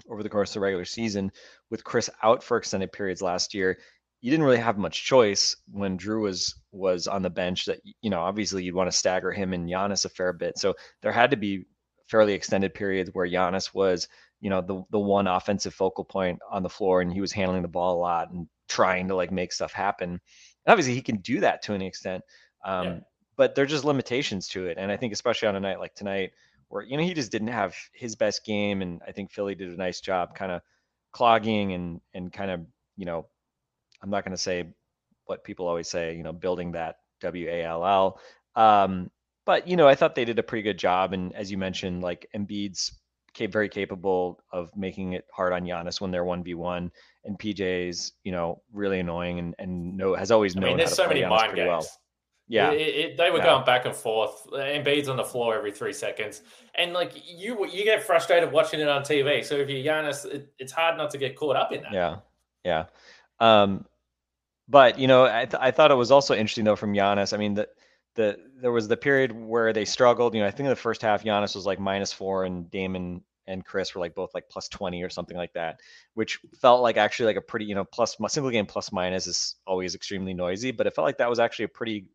over 0.09 0.23
the 0.23 0.29
course 0.29 0.51
of 0.51 0.55
the 0.55 0.59
regular 0.61 0.85
season 0.85 1.31
with 1.69 1.83
Khris 1.83 2.09
out 2.23 2.43
for 2.43 2.57
extended 2.57 2.91
periods 2.91 3.21
last 3.21 3.53
year. 3.53 3.79
You 4.21 4.31
didn't 4.31 4.45
really 4.45 4.57
have 4.57 4.77
much 4.77 5.05
choice 5.05 5.55
when 5.71 5.97
Jrue 5.97 6.21
was 6.21 6.55
was 6.71 7.07
on 7.07 7.21
the 7.21 7.29
bench. 7.29 7.65
That 7.65 7.79
you 8.01 8.09
know, 8.09 8.19
obviously, 8.19 8.63
you'd 8.63 8.75
want 8.75 8.91
to 8.91 8.97
stagger 8.97 9.31
him 9.31 9.53
and 9.53 9.69
Giannis 9.69 10.05
a 10.05 10.09
fair 10.09 10.33
bit. 10.33 10.57
So 10.57 10.75
there 11.01 11.11
had 11.11 11.31
to 11.31 11.37
be 11.37 11.65
fairly 12.07 12.33
extended 12.33 12.73
periods 12.73 13.11
where 13.13 13.27
Giannis 13.27 13.73
was, 13.73 14.07
you 14.41 14.49
know, 14.49 14.61
the 14.61 14.83
the 14.91 14.99
one 14.99 15.27
offensive 15.27 15.73
focal 15.73 16.03
point 16.03 16.39
on 16.51 16.63
the 16.63 16.69
floor, 16.69 17.01
and 17.01 17.13
he 17.13 17.21
was 17.21 17.31
handling 17.31 17.61
the 17.61 17.67
ball 17.67 17.95
a 17.95 17.99
lot 17.99 18.31
and 18.31 18.47
trying 18.67 19.07
to 19.07 19.15
like 19.15 19.31
make 19.31 19.53
stuff 19.53 19.71
happen. 19.71 20.09
And 20.09 20.19
obviously, 20.67 20.95
he 20.95 21.01
can 21.01 21.17
do 21.17 21.39
that 21.39 21.61
to 21.63 21.73
an 21.73 21.81
extent, 21.81 22.23
um, 22.65 22.85
yeah. 22.85 22.99
but 23.37 23.55
there's 23.55 23.71
just 23.71 23.85
limitations 23.85 24.49
to 24.49 24.65
it. 24.65 24.77
And 24.77 24.91
I 24.91 24.97
think 24.97 25.13
especially 25.13 25.47
on 25.47 25.55
a 25.55 25.61
night 25.61 25.79
like 25.79 25.95
tonight, 25.95 26.31
where 26.69 26.83
you 26.83 26.97
know 26.97 27.03
he 27.03 27.13
just 27.13 27.31
didn't 27.31 27.49
have 27.49 27.75
his 27.93 28.15
best 28.15 28.45
game, 28.45 28.81
and 28.81 29.01
I 29.07 29.11
think 29.11 29.31
Philly 29.31 29.55
did 29.55 29.69
a 29.69 29.75
nice 29.75 30.01
job, 30.01 30.35
kind 30.35 30.51
of 30.51 30.61
clogging 31.11 31.73
and 31.73 32.01
and 32.13 32.31
kind 32.31 32.51
of 32.51 32.61
you 32.95 33.05
know, 33.05 33.25
I'm 34.01 34.09
not 34.09 34.23
going 34.23 34.35
to 34.35 34.41
say 34.41 34.65
what 35.25 35.43
people 35.43 35.67
always 35.67 35.89
say, 35.89 36.15
you 36.15 36.23
know, 36.23 36.33
building 36.33 36.73
that 36.73 36.97
W 37.21 37.47
A 37.49 37.63
L 37.63 37.85
L. 37.85 38.19
Um, 38.55 39.09
but 39.45 39.67
you 39.67 39.77
know, 39.77 39.87
I 39.87 39.95
thought 39.95 40.15
they 40.15 40.25
did 40.25 40.39
a 40.39 40.43
pretty 40.43 40.63
good 40.63 40.77
job, 40.77 41.13
and 41.13 41.33
as 41.35 41.51
you 41.51 41.57
mentioned, 41.57 42.01
like 42.01 42.27
Embiid's 42.35 42.91
very 43.37 43.69
capable 43.69 44.41
of 44.51 44.75
making 44.75 45.13
it 45.13 45.25
hard 45.33 45.53
on 45.53 45.63
Giannis 45.63 46.01
when 46.01 46.11
they're 46.11 46.25
one 46.25 46.43
v 46.43 46.55
one, 46.55 46.91
and 47.23 47.39
PJ's 47.39 48.11
you 48.23 48.31
know 48.31 48.61
really 48.73 48.99
annoying 48.99 49.39
and 49.39 49.55
and 49.57 49.95
no 49.95 50.13
has 50.13 50.29
always 50.29 50.55
known. 50.55 50.65
I 50.65 50.67
mean, 50.67 50.77
there's 50.77 50.93
so 50.93 51.07
many 51.07 51.25
mind 51.25 51.55
games. 51.55 51.67
Well. 51.67 51.87
Yeah, 52.51 52.71
it, 52.71 52.81
it, 52.81 53.17
they 53.17 53.29
were 53.29 53.37
yeah. 53.37 53.45
going 53.45 53.65
back 53.65 53.85
and 53.85 53.95
forth. 53.95 54.47
Embiid's 54.51 55.07
on 55.07 55.17
the 55.17 55.23
floor 55.23 55.55
every 55.55 55.71
three 55.71 55.93
seconds, 55.93 56.41
and 56.73 56.93
like 56.93 57.13
you, 57.23 57.67
you 57.67 57.83
get 57.83 58.03
frustrated 58.03 58.51
watching 58.51 58.79
it 58.79 58.87
on 58.87 59.03
TV. 59.03 59.45
So 59.45 59.55
if 59.55 59.69
you're 59.69 59.83
Giannis, 59.83 60.25
it, 60.25 60.51
it's 60.57 60.71
hard 60.71 60.97
not 60.97 61.11
to 61.11 61.19
get 61.19 61.35
caught 61.35 61.55
up 61.55 61.71
in 61.71 61.83
that. 61.83 61.93
Yeah, 61.93 62.17
yeah. 62.65 62.85
Um, 63.39 63.85
but 64.67 64.97
you 64.97 65.07
know, 65.07 65.25
I, 65.25 65.45
th- 65.45 65.61
I 65.61 65.69
thought 65.69 65.91
it 65.91 65.95
was 65.95 66.09
also 66.09 66.33
interesting 66.33 66.65
though 66.65 66.75
from 66.75 66.91
Giannis. 66.91 67.33
I 67.33 67.37
mean, 67.37 67.53
the 67.53 67.69
the 68.15 68.39
there 68.59 68.71
was 68.71 68.87
the 68.87 68.97
period 68.97 69.31
where 69.31 69.71
they 69.71 69.85
struggled. 69.85 70.33
You 70.33 70.41
know, 70.41 70.47
I 70.47 70.51
think 70.51 70.65
in 70.65 70.71
the 70.71 70.75
first 70.75 71.03
half, 71.03 71.23
Giannis 71.23 71.53
was 71.53 71.67
like 71.67 71.79
minus 71.79 72.11
four, 72.11 72.45
and 72.45 72.69
Dame 72.71 73.21
and 73.49 73.65
Khris 73.65 73.93
were 73.93 74.01
like 74.01 74.15
both 74.15 74.33
like 74.33 74.49
plus 74.49 74.69
20 74.69 75.03
or 75.03 75.09
something 75.09 75.35
like 75.37 75.53
that, 75.53 75.79
which 76.13 76.39
felt 76.61 76.81
like 76.81 76.97
actually 76.97 77.25
like 77.25 77.35
a 77.35 77.41
pretty, 77.41 77.65
you 77.65 77.75
know, 77.75 77.83
plus 77.83 78.15
single 78.27 78.51
game 78.51 78.65
plus 78.65 78.91
minus 78.91 79.27
is 79.27 79.55
always 79.65 79.95
extremely 79.95 80.33
noisy, 80.33 80.71
but 80.71 80.87
it 80.87 80.93
felt 80.93 81.05
like 81.05 81.17
that 81.17 81.29
was 81.29 81.39
actually 81.39 81.65
a 81.65 81.69
pretty 81.69 82.05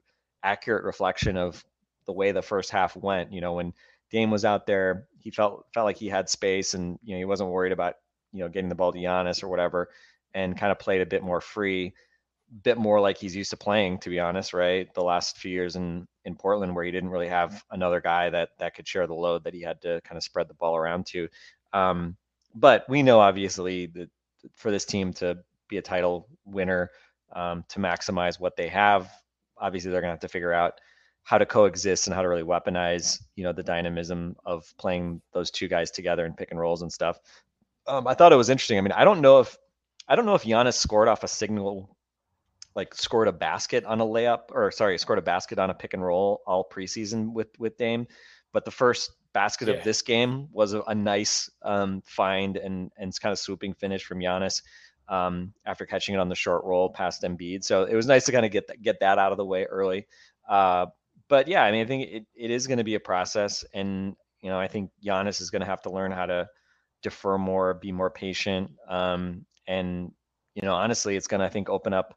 accurate 0.45 0.85
reflection 0.85 1.37
of 1.37 1.65
the 2.07 2.13
way 2.13 2.31
the 2.31 2.43
first 2.43 2.71
half 2.71 2.95
went. 2.97 3.33
You 3.33 3.41
know, 3.41 3.55
when 3.55 3.73
Dame 4.11 4.31
was 4.31 4.45
out 4.45 4.67
there, 4.67 5.09
he 5.19 5.31
felt 5.31 5.67
felt 5.73 5.87
like 5.87 5.97
he 5.97 6.09
had 6.09 6.29
space, 6.29 6.75
and 6.75 6.99
you 7.03 7.15
know 7.15 7.19
he 7.19 7.25
wasn't 7.25 7.51
worried 7.51 7.73
about 7.73 7.95
you 8.33 8.41
know 8.41 8.49
getting 8.49 8.69
the 8.69 8.75
ball 8.75 8.93
to 8.93 8.99
Giannis 8.99 9.43
or 9.43 9.49
whatever, 9.49 9.89
and 10.35 10.57
kind 10.57 10.71
of 10.71 10.79
played 10.79 11.01
a 11.01 11.07
bit 11.07 11.23
more 11.23 11.41
free, 11.41 11.95
bit 12.63 12.79
more 12.79 13.01
like 13.01 13.19
he's 13.19 13.35
used 13.35 13.51
to 13.51 13.57
playing. 13.57 13.99
To 14.01 14.11
be 14.11 14.21
honest, 14.21 14.53
right, 14.53 14.93
the 14.95 15.03
last 15.03 15.39
few 15.39 15.51
years 15.51 15.77
in 15.77 16.07
in 16.25 16.37
Portland, 16.37 16.75
where 16.75 16.85
he 16.85 16.93
didn't 16.93 17.11
really 17.11 17.29
have 17.29 17.65
another 17.71 18.01
guy 18.01 18.31
that 18.31 18.51
that 18.59 18.75
could 18.75 18.87
share 18.87 19.07
the 19.07 19.15
load 19.15 19.45
that 19.45 19.55
he 19.55 19.63
had 19.63 19.81
to 19.83 20.01
kind 20.05 20.17
of 20.17 20.23
spread 20.23 20.49
the 20.49 20.55
ball 20.55 20.77
around 20.77 21.07
to. 21.07 21.29
Um, 21.73 22.17
but 22.55 22.85
we 22.89 23.03
know 23.03 23.19
obviously 23.19 23.87
that 23.87 24.11
for 24.55 24.71
this 24.71 24.85
team 24.85 25.13
to 25.15 25.39
be 25.69 25.79
a 25.79 25.83
title 25.83 26.29
winner, 26.45 26.91
um, 27.33 27.65
to 27.71 27.81
maximize 27.81 28.39
what 28.39 28.57
they 28.57 28.69
have 28.69 29.11
obviously 29.59 29.91
they're 29.91 30.01
going 30.01 30.11
to 30.11 30.15
have 30.15 30.21
to 30.21 30.29
figure 30.29 30.53
out 30.53 30.81
how 31.25 31.39
to 31.39 31.47
coexist 31.47 32.07
and 32.07 32.15
how 32.15 32.23
to 32.23 32.29
really 32.29 32.43
weaponize, 32.43 33.23
you 33.35 33.45
know, 33.45 33.53
the 33.53 33.63
dynamism 33.63 34.37
of 34.45 34.73
playing 34.79 35.21
those 35.33 35.51
two 35.51 35.69
guys 35.69 35.91
together 35.91 36.27
and 36.27 36.37
pick 36.37 36.51
and 36.51 36.61
rolls 36.61 36.83
and 36.83 36.93
stuff. 36.93 37.19
Um, 37.87 38.07
I 38.07 38.15
thought 38.15 38.33
it 38.33 38.37
was 38.37 38.51
interesting. 38.51 38.79
I 38.79 38.83
mean, 38.83 38.93
I 38.93 39.05
don't 39.05 39.21
know 39.21 39.41
if 39.41 39.57
I 40.07 40.17
don't 40.17 40.27
know 40.27 40.35
if 40.35 40.45
Giannis 40.45 40.75
scored 40.75 41.09
off 41.09 41.25
a 41.25 41.29
signal, 41.29 41.97
like 42.75 42.95
scored 42.95 43.29
a 43.29 43.33
basket 43.33 43.85
on 43.85 44.01
a 44.01 44.05
layup, 44.05 44.51
or 44.51 44.71
sorry, 44.71 44.99
scored 44.99 45.19
a 45.19 45.23
basket 45.23 45.59
on 45.59 45.71
a 45.71 45.75
pick 45.75 45.95
and 45.95 46.05
roll 46.05 46.43
all 46.47 46.69
preseason 46.71 47.33
with 47.33 47.49
with 47.59 47.79
Dame. 47.79 48.07
But 48.53 48.67
the 48.67 48.71
first 48.71 49.11
basket 49.33 49.69
yeah. 49.69 49.75
of 49.75 49.85
this 49.85 50.03
game 50.03 50.49
was 50.53 50.75
a, 50.75 50.83
a 50.83 50.95
nice 50.95 51.51
um, 51.63 52.03
find 52.05 52.59
and 52.59 52.91
and 52.99 53.19
kind 53.19 53.33
of 53.33 53.39
swooping 53.39 53.75
finish 53.75 54.05
from 54.05 54.19
Giannis 54.19 54.61
um, 55.09 55.53
after 55.67 55.87
catching 55.87 56.15
it 56.15 56.19
on 56.19 56.29
the 56.29 56.35
short 56.35 56.65
roll 56.65 56.89
past 56.89 57.23
Embiid. 57.23 57.65
So 57.65 57.85
it 57.85 57.95
was 57.95 58.07
nice 58.07 58.25
to 58.27 58.33
kind 58.33 58.47
of 58.47 58.53
get 58.53 58.69
that, 58.69 58.83
get 58.83 59.01
that 59.01 59.19
out 59.19 59.33
of 59.33 59.39
the 59.39 59.45
way 59.45 59.65
early. 59.65 60.07
Uh, 60.49 60.87
but 61.29 61.49
yeah, 61.49 61.63
I 61.63 61.73
mean, 61.73 61.83
I 61.83 61.87
think 61.87 62.11
it, 62.11 62.27
it 62.35 62.51
is 62.51 62.67
going 62.67 62.79
to 62.79 62.85
be 62.85 62.95
a 62.95 63.01
process, 63.01 63.65
and 63.73 64.15
you 64.41 64.51
know, 64.51 64.59
I 64.59 64.69
think 64.69 64.91
Giannis 65.05 65.41
is 65.41 65.51
going 65.51 65.61
to 65.61 65.67
have 65.67 65.83
to 65.83 65.91
learn 65.91 66.13
how 66.13 66.27
to 66.27 66.49
defer 67.03 67.39
more, 67.39 67.75
be 67.75 67.93
more 67.93 68.11
patient, 68.11 68.71
um, 68.89 69.47
and 69.67 70.13
you 70.55 70.63
know, 70.63 70.75
honestly, 70.75 71.17
it's 71.17 71.27
going 71.27 71.41
to 71.41 71.47
I 71.47 71.49
think 71.49 71.69
open 71.69 71.93
up. 71.93 72.17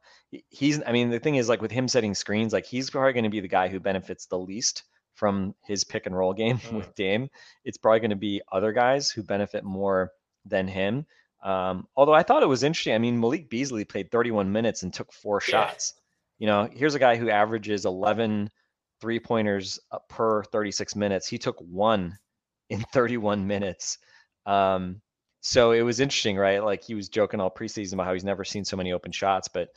He's, 0.50 0.82
I 0.86 0.91
mean, 0.91 1.10
the 1.10 1.19
thing 1.19 1.36
is, 1.36 1.50
like 1.50 1.62
with 1.62 1.71
him 1.71 1.88
setting 1.88 2.13
screens, 2.13 2.54
like 2.54 2.65
he's 2.65 2.89
probably 2.89 3.13
going 3.13 3.23
to 3.23 3.30
be 3.30 3.39
the 3.39 3.47
guy 3.47 3.67
who 3.67 3.80
benefits 3.80 4.26
the 4.26 4.38
least 4.38 4.84
from 5.15 5.56
his 5.65 5.84
pick 5.84 6.06
and 6.06 6.15
roll 6.15 6.34
game 6.34 6.58
mm. 6.60 6.73
with 6.73 6.93
Dame. 6.95 7.30
It's 7.65 7.78
probably 7.78 8.00
going 8.00 8.12
to 8.12 8.15
be 8.15 8.41
other 8.52 8.71
guys 8.71 9.10
who 9.10 9.23
benefit 9.23 9.63
more 9.63 10.12
than 10.45 10.67
him. 10.67 11.06
Um, 11.43 11.88
although 11.95 12.13
I 12.13 12.23
thought 12.23 12.43
it 12.43 12.47
was 12.47 12.63
interesting. 12.63 12.93
I 12.93 12.97
mean, 12.97 13.19
Malik 13.19 13.50
Beasley 13.50 13.86
played 13.86 14.12
31 14.12 14.52
minutes 14.52 14.84
and 14.84 14.93
took 14.93 15.13
four 15.13 15.41
yeah. 15.47 15.52
shots. 15.52 15.93
You 16.39 16.47
know, 16.47 16.69
here's 16.71 16.95
a 16.95 17.00
guy 17.00 17.15
who 17.15 17.30
averages 17.30 17.86
11 17.86 18.50
three 19.00 19.19
pointers 19.19 19.80
uh, 19.91 20.00
per 20.10 20.43
36 20.45 20.95
minutes. 20.95 21.28
He 21.28 21.38
took 21.38 21.60
one 21.60 22.17
in 22.69 22.82
31 22.93 23.47
minutes. 23.47 23.97
Um, 24.45 25.02
so 25.41 25.71
it 25.71 25.82
was 25.82 26.00
interesting, 26.00 26.38
right? 26.38 26.63
Like 26.63 26.84
he 26.84 26.95
was 26.95 27.10
joking 27.10 27.39
all 27.39 27.52
preseason 27.52 27.93
about 27.93 28.08
how 28.08 28.13
he's 28.13 28.23
never 28.23 28.43
seen 28.43 28.65
so 28.65 28.76
many 28.76 28.91
open 28.91 29.12
shots, 29.12 29.47
but 29.47 29.69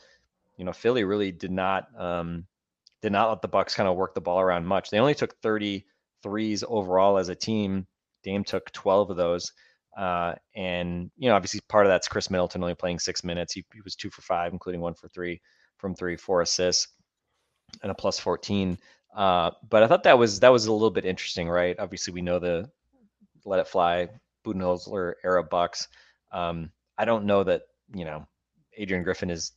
you 0.57 0.65
know, 0.65 0.73
Philly 0.73 1.03
really 1.03 1.31
did 1.31 1.51
not 1.51 1.87
um, 1.97 2.45
did 3.01 3.11
not 3.11 3.29
let 3.29 3.41
the 3.41 3.47
Bucks 3.47 3.73
kind 3.73 3.87
of 3.87 3.95
work 3.95 4.13
the 4.13 4.21
ball 4.21 4.39
around 4.39 4.65
much. 4.65 4.89
They 4.89 4.99
only 4.99 5.15
took 5.15 5.35
30 5.41 5.85
threes 6.21 6.63
overall 6.67 7.17
as 7.17 7.29
a 7.29 7.35
team. 7.35 7.87
Dame 8.23 8.43
took 8.43 8.71
12 8.71 9.11
of 9.11 9.17
those. 9.17 9.53
Uh, 9.97 10.35
and 10.55 11.11
you 11.17 11.29
know, 11.29 11.35
obviously, 11.35 11.61
part 11.67 11.85
of 11.85 11.89
that's 11.89 12.07
Khris 12.07 12.29
Middleton 12.29 12.63
only 12.63 12.75
playing 12.75 12.99
six 12.99 13.23
minutes. 13.23 13.53
He, 13.53 13.65
he 13.73 13.81
was 13.81 13.95
two 13.95 14.09
for 14.09 14.21
five, 14.21 14.53
including 14.53 14.81
one 14.81 14.93
for 14.93 15.07
three 15.09 15.41
from 15.77 15.95
three, 15.95 16.15
four 16.15 16.41
assists, 16.41 16.87
and 17.81 17.91
a 17.91 17.95
plus 17.95 18.19
14. 18.19 18.77
Uh, 19.15 19.51
but 19.69 19.83
I 19.83 19.87
thought 19.87 20.03
that 20.03 20.17
was 20.17 20.39
that 20.39 20.51
was 20.51 20.67
a 20.67 20.71
little 20.71 20.91
bit 20.91 21.05
interesting, 21.05 21.49
right? 21.49 21.77
Obviously, 21.77 22.13
we 22.13 22.21
know 22.21 22.39
the 22.39 22.69
let 23.43 23.59
it 23.59 23.67
fly 23.67 24.07
Budenholzer 24.45 25.13
era 25.23 25.43
Bucks. 25.43 25.87
Um, 26.31 26.71
I 26.97 27.05
don't 27.05 27.25
know 27.25 27.43
that 27.43 27.63
you 27.93 28.05
know 28.05 28.25
Adrian 28.77 29.03
Griffin 29.03 29.29
is 29.29 29.51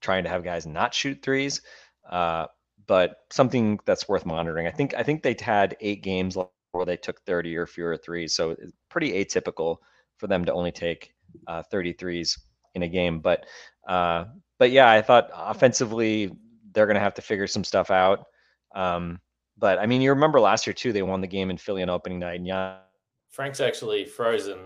trying 0.00 0.24
to 0.24 0.30
have 0.30 0.44
guys 0.44 0.66
not 0.66 0.94
shoot 0.94 1.20
threes, 1.22 1.62
uh, 2.08 2.46
but 2.86 3.16
something 3.30 3.80
that's 3.84 4.08
worth 4.08 4.24
monitoring. 4.24 4.66
I 4.68 4.70
think 4.70 4.94
I 4.94 5.02
think 5.02 5.22
they 5.22 5.36
had 5.40 5.76
eight 5.80 6.02
games 6.02 6.36
where 6.72 6.86
they 6.86 6.96
took 6.96 7.20
30 7.22 7.56
or 7.56 7.66
fewer 7.66 7.96
threes, 7.96 8.34
so 8.34 8.50
it's 8.50 8.72
pretty 8.88 9.12
atypical 9.12 9.76
for 10.18 10.26
them 10.26 10.44
to 10.44 10.52
only 10.52 10.72
take 10.72 11.14
uh, 11.46 11.62
30 11.62 11.94
threes 11.94 12.38
in 12.74 12.82
a 12.82 12.88
game. 12.88 13.20
But 13.20 13.46
uh, 13.88 14.26
but 14.58 14.70
yeah, 14.70 14.90
I 14.90 15.02
thought 15.02 15.30
offensively 15.34 16.30
they're 16.72 16.86
going 16.86 16.94
to 16.94 17.00
have 17.00 17.14
to 17.14 17.22
figure 17.22 17.46
some 17.46 17.64
stuff 17.64 17.90
out. 17.90 18.26
Um, 18.74 19.20
but 19.58 19.78
I 19.78 19.86
mean, 19.86 20.00
you 20.00 20.10
remember 20.10 20.40
last 20.40 20.66
year 20.66 20.74
too, 20.74 20.92
they 20.92 21.02
won 21.02 21.20
the 21.20 21.26
game 21.26 21.50
in 21.50 21.56
Philly 21.56 21.82
on 21.82 21.90
opening 21.90 22.18
night. 22.18 22.36
And 22.36 22.46
yeah, 22.46 22.76
Frank's 23.30 23.60
actually 23.60 24.04
frozen. 24.04 24.58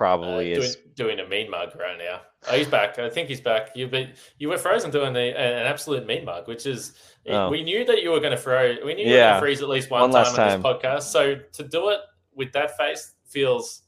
Probably 0.00 0.54
uh, 0.54 0.60
is 0.60 0.76
doing, 0.96 1.18
doing, 1.18 1.20
a 1.20 1.28
mean 1.28 1.50
mug 1.50 1.78
right 1.78 1.98
now. 1.98 2.22
Oh, 2.48 2.56
he's 2.56 2.66
back. 2.66 2.98
I 2.98 3.10
think 3.10 3.28
he's 3.28 3.42
back. 3.42 3.72
You've 3.74 3.90
been 3.90 4.14
you 4.38 4.48
were 4.48 4.56
frozen 4.56 4.90
doing 4.90 5.12
the, 5.12 5.38
an 5.38 5.66
absolute 5.66 6.06
mean 6.06 6.24
mug, 6.24 6.48
which 6.48 6.64
is 6.64 6.94
oh. 7.28 7.50
we 7.50 7.62
knew 7.62 7.84
that 7.84 8.02
you 8.02 8.10
were 8.10 8.18
going 8.18 8.30
to 8.30 8.38
throw. 8.38 8.76
We 8.82 8.94
knew 8.94 9.04
you 9.04 9.10
were 9.10 9.20
going 9.20 9.34
to 9.34 9.40
freeze 9.40 9.60
at 9.60 9.68
least 9.68 9.90
one, 9.90 10.00
one 10.00 10.10
time 10.12 10.26
on 10.26 10.34
time. 10.34 10.62
this 10.62 10.72
podcast. 10.72 11.02
So 11.02 11.34
to 11.52 11.62
do 11.62 11.90
it 11.90 11.98
with 12.34 12.50
that 12.52 12.78
face 12.78 13.12
feels 13.26 13.82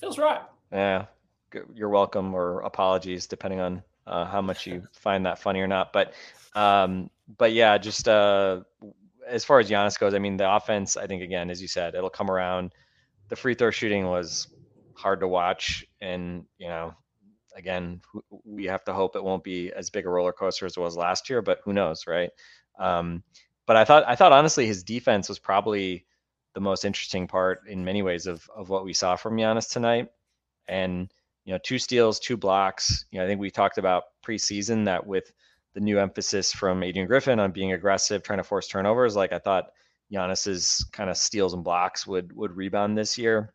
feels 0.00 0.16
right. 0.16 0.40
Yeah, 0.72 1.04
you're 1.74 1.90
welcome 1.90 2.32
or 2.32 2.60
apologies 2.60 3.26
depending 3.26 3.60
on 3.60 3.82
uh, 4.06 4.24
how 4.24 4.40
much 4.40 4.66
you 4.66 4.82
find 4.92 5.26
that 5.26 5.38
funny 5.38 5.60
or 5.60 5.68
not. 5.68 5.92
But 5.92 6.14
um, 6.54 7.10
but 7.36 7.52
yeah, 7.52 7.76
just 7.76 8.08
uh, 8.08 8.60
as 9.28 9.44
far 9.44 9.60
as 9.60 9.68
Giannis 9.68 10.00
goes, 10.00 10.14
I 10.14 10.18
mean, 10.20 10.38
the 10.38 10.50
offense, 10.50 10.96
I 10.96 11.06
think 11.06 11.22
again, 11.22 11.50
as 11.50 11.60
you 11.60 11.68
said, 11.68 11.94
it'll 11.94 12.08
come 12.08 12.30
around. 12.30 12.72
The 13.28 13.36
free 13.36 13.54
throw 13.54 13.70
shooting 13.70 14.06
was 14.06 14.48
hard 14.96 15.20
to 15.20 15.28
watch, 15.28 15.84
and 16.00 16.44
you 16.58 16.68
know, 16.68 16.94
again, 17.56 18.00
we 18.44 18.64
have 18.64 18.84
to 18.84 18.92
hope 18.92 19.16
it 19.16 19.24
won't 19.24 19.44
be 19.44 19.72
as 19.72 19.90
big 19.90 20.06
a 20.06 20.10
roller 20.10 20.32
coaster 20.32 20.66
as 20.66 20.76
it 20.76 20.80
was 20.80 20.96
last 20.96 21.30
year, 21.30 21.42
but 21.42 21.60
who 21.64 21.72
knows, 21.72 22.06
right? 22.06 22.30
Um, 22.78 23.22
but 23.66 23.76
I 23.76 23.84
thought, 23.84 24.04
I 24.06 24.16
thought 24.16 24.32
honestly, 24.32 24.66
his 24.66 24.82
defense 24.84 25.28
was 25.28 25.38
probably 25.38 26.04
the 26.54 26.60
most 26.60 26.84
interesting 26.84 27.26
part 27.26 27.60
in 27.68 27.84
many 27.84 28.02
ways 28.02 28.26
of 28.26 28.48
of 28.54 28.68
what 28.68 28.84
we 28.84 28.92
saw 28.92 29.16
from 29.16 29.36
Giannis 29.36 29.70
tonight, 29.70 30.08
and 30.68 31.12
you 31.44 31.52
know, 31.52 31.58
two 31.62 31.78
steals, 31.78 32.20
two 32.20 32.36
blocks. 32.36 33.04
You 33.10 33.18
know, 33.18 33.24
I 33.24 33.28
think 33.28 33.40
we 33.40 33.50
talked 33.50 33.78
about 33.78 34.04
preseason 34.26 34.86
that 34.86 35.06
with 35.06 35.30
the 35.74 35.80
new 35.80 35.98
emphasis 35.98 36.52
from 36.52 36.82
Adrian 36.82 37.06
Griffin 37.06 37.40
on 37.40 37.52
being 37.52 37.72
aggressive, 37.72 38.22
trying 38.22 38.38
to 38.38 38.44
force 38.44 38.68
turnovers. 38.68 39.16
Like 39.16 39.32
I 39.32 39.38
thought 39.38 39.70
Giannis's 40.12 40.84
kind 40.92 41.10
of 41.10 41.16
steals 41.16 41.54
and 41.54 41.64
blocks 41.64 42.06
would 42.06 42.34
would 42.34 42.56
rebound 42.56 42.96
this 42.96 43.18
year. 43.18 43.52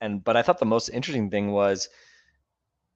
And 0.00 0.22
but 0.22 0.36
I 0.36 0.42
thought 0.42 0.58
the 0.58 0.66
most 0.66 0.88
interesting 0.88 1.30
thing 1.30 1.52
was 1.52 1.88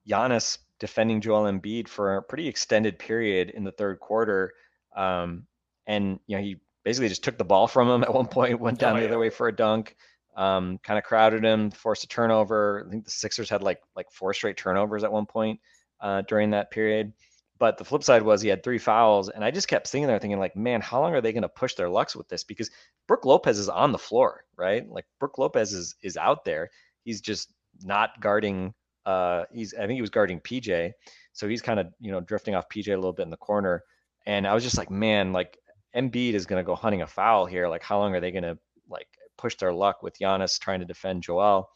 Giannis 0.09 0.59
defending 0.79 1.21
Joel 1.21 1.51
Embiid 1.51 1.89
for 1.89 2.17
a 2.17 2.23
pretty 2.23 2.49
extended 2.49 2.99
period 2.99 3.51
in 3.51 3.65
the 3.65 3.73
third 3.73 4.01
quarter. 4.01 4.53
Um, 4.97 5.47
and 5.87 6.19
you 6.27 6.37
know, 6.37 6.43
he 6.43 6.57
basically 6.85 7.09
just 7.09 7.25
took 7.25 7.39
the 7.39 7.45
ball 7.45 7.67
from 7.67 7.89
him 7.89 8.03
at 8.05 8.13
one 8.13 8.27
point, 8.27 8.61
went 8.61 8.79
down 8.79 8.97
oh, 8.97 9.01
the 9.01 9.07
other 9.07 9.19
way 9.19 9.31
for 9.31 9.49
a 9.49 9.55
dunk, 9.55 9.97
um, 10.37 10.79
kind 10.83 10.99
of 10.99 11.05
crowded 11.05 11.45
him, 11.45 11.71
forced 11.71 12.05
a 12.05 12.09
turnover. 12.09 12.85
I 12.87 12.91
think 12.91 13.05
the 13.05 13.11
Sixers 13.11 13.51
had 13.51 13.63
like 13.63 13.81
like 13.95 14.11
four 14.11 14.35
straight 14.35 14.57
turnovers 14.57 15.05
at 15.05 15.13
one 15.13 15.27
point 15.27 15.61
uh, 16.01 16.23
during 16.23 16.51
that 16.51 16.71
period. 16.71 17.13
But 17.61 17.77
the 17.77 17.85
flip 17.85 18.03
side 18.03 18.23
was 18.23 18.41
he 18.41 18.49
had 18.49 18.65
three 18.65 18.79
fouls, 18.79 19.29
and 19.29 19.45
I 19.45 19.51
just 19.51 19.69
kept 19.69 19.87
sitting 19.87 20.07
there 20.07 20.19
thinking, 20.19 20.39
like, 20.39 20.57
man, 20.57 20.81
how 20.81 21.03
long 21.03 21.15
are 21.15 21.21
they 21.21 21.35
going 21.35 21.43
to 21.43 21.49
push 21.49 21.75
their 21.75 21.91
lucks 21.91 22.17
with 22.17 22.27
this? 22.27 22.43
Because 22.43 22.71
Brook 23.07 23.27
Lopez 23.27 23.59
is 23.59 23.69
on 23.69 23.93
the 23.93 23.99
floor, 23.99 24.47
right? 24.57 24.89
Like 24.91 25.05
Brook 25.21 25.37
Lopez 25.37 25.75
is 25.75 25.95
is 26.03 26.17
out 26.17 26.47
there. 26.47 26.71
He's 27.05 27.21
just 27.21 27.53
not 27.83 28.19
guarding. 28.19 28.73
Uh, 29.05 29.45
he's 29.53 29.75
I 29.75 29.81
think 29.81 29.93
he 29.93 30.01
was 30.01 30.09
guarding 30.09 30.41
PJ, 30.41 30.93
so 31.35 31.49
he's 31.49 31.61
kind 31.61 31.79
of 31.79 31.89
you 32.01 32.11
know 32.11 32.21
drifting 32.21 32.55
off 32.55 32.69
PJ 32.71 32.89
a 32.89 32.97
little 32.97 33.13
bit 33.13 33.25
in 33.25 33.31
the 33.31 33.37
corner. 33.37 33.85
And 34.25 34.47
I 34.47 34.55
was 34.55 34.65
just 34.65 34.79
like, 34.79 34.91
man, 34.91 35.35
like 35.35 35.59
Embiid 35.95 36.33
is 36.33 36.47
going 36.47 36.63
to 36.63 36.67
go 36.67 36.75
hunting 36.75 37.03
a 37.03 37.07
foul 37.07 37.45
here. 37.45 37.69
Like, 37.69 37.83
how 37.83 37.99
long 37.99 38.15
are 38.15 38.21
they 38.21 38.31
going 38.31 38.45
to 38.45 38.59
like 38.89 39.09
push 39.37 39.57
their 39.57 39.73
luck 39.73 40.03
with 40.03 40.19
Giannis 40.19 40.59
trying 40.59 40.81
to 40.81 40.87
defend 40.87 41.25
Joel? 41.25 41.69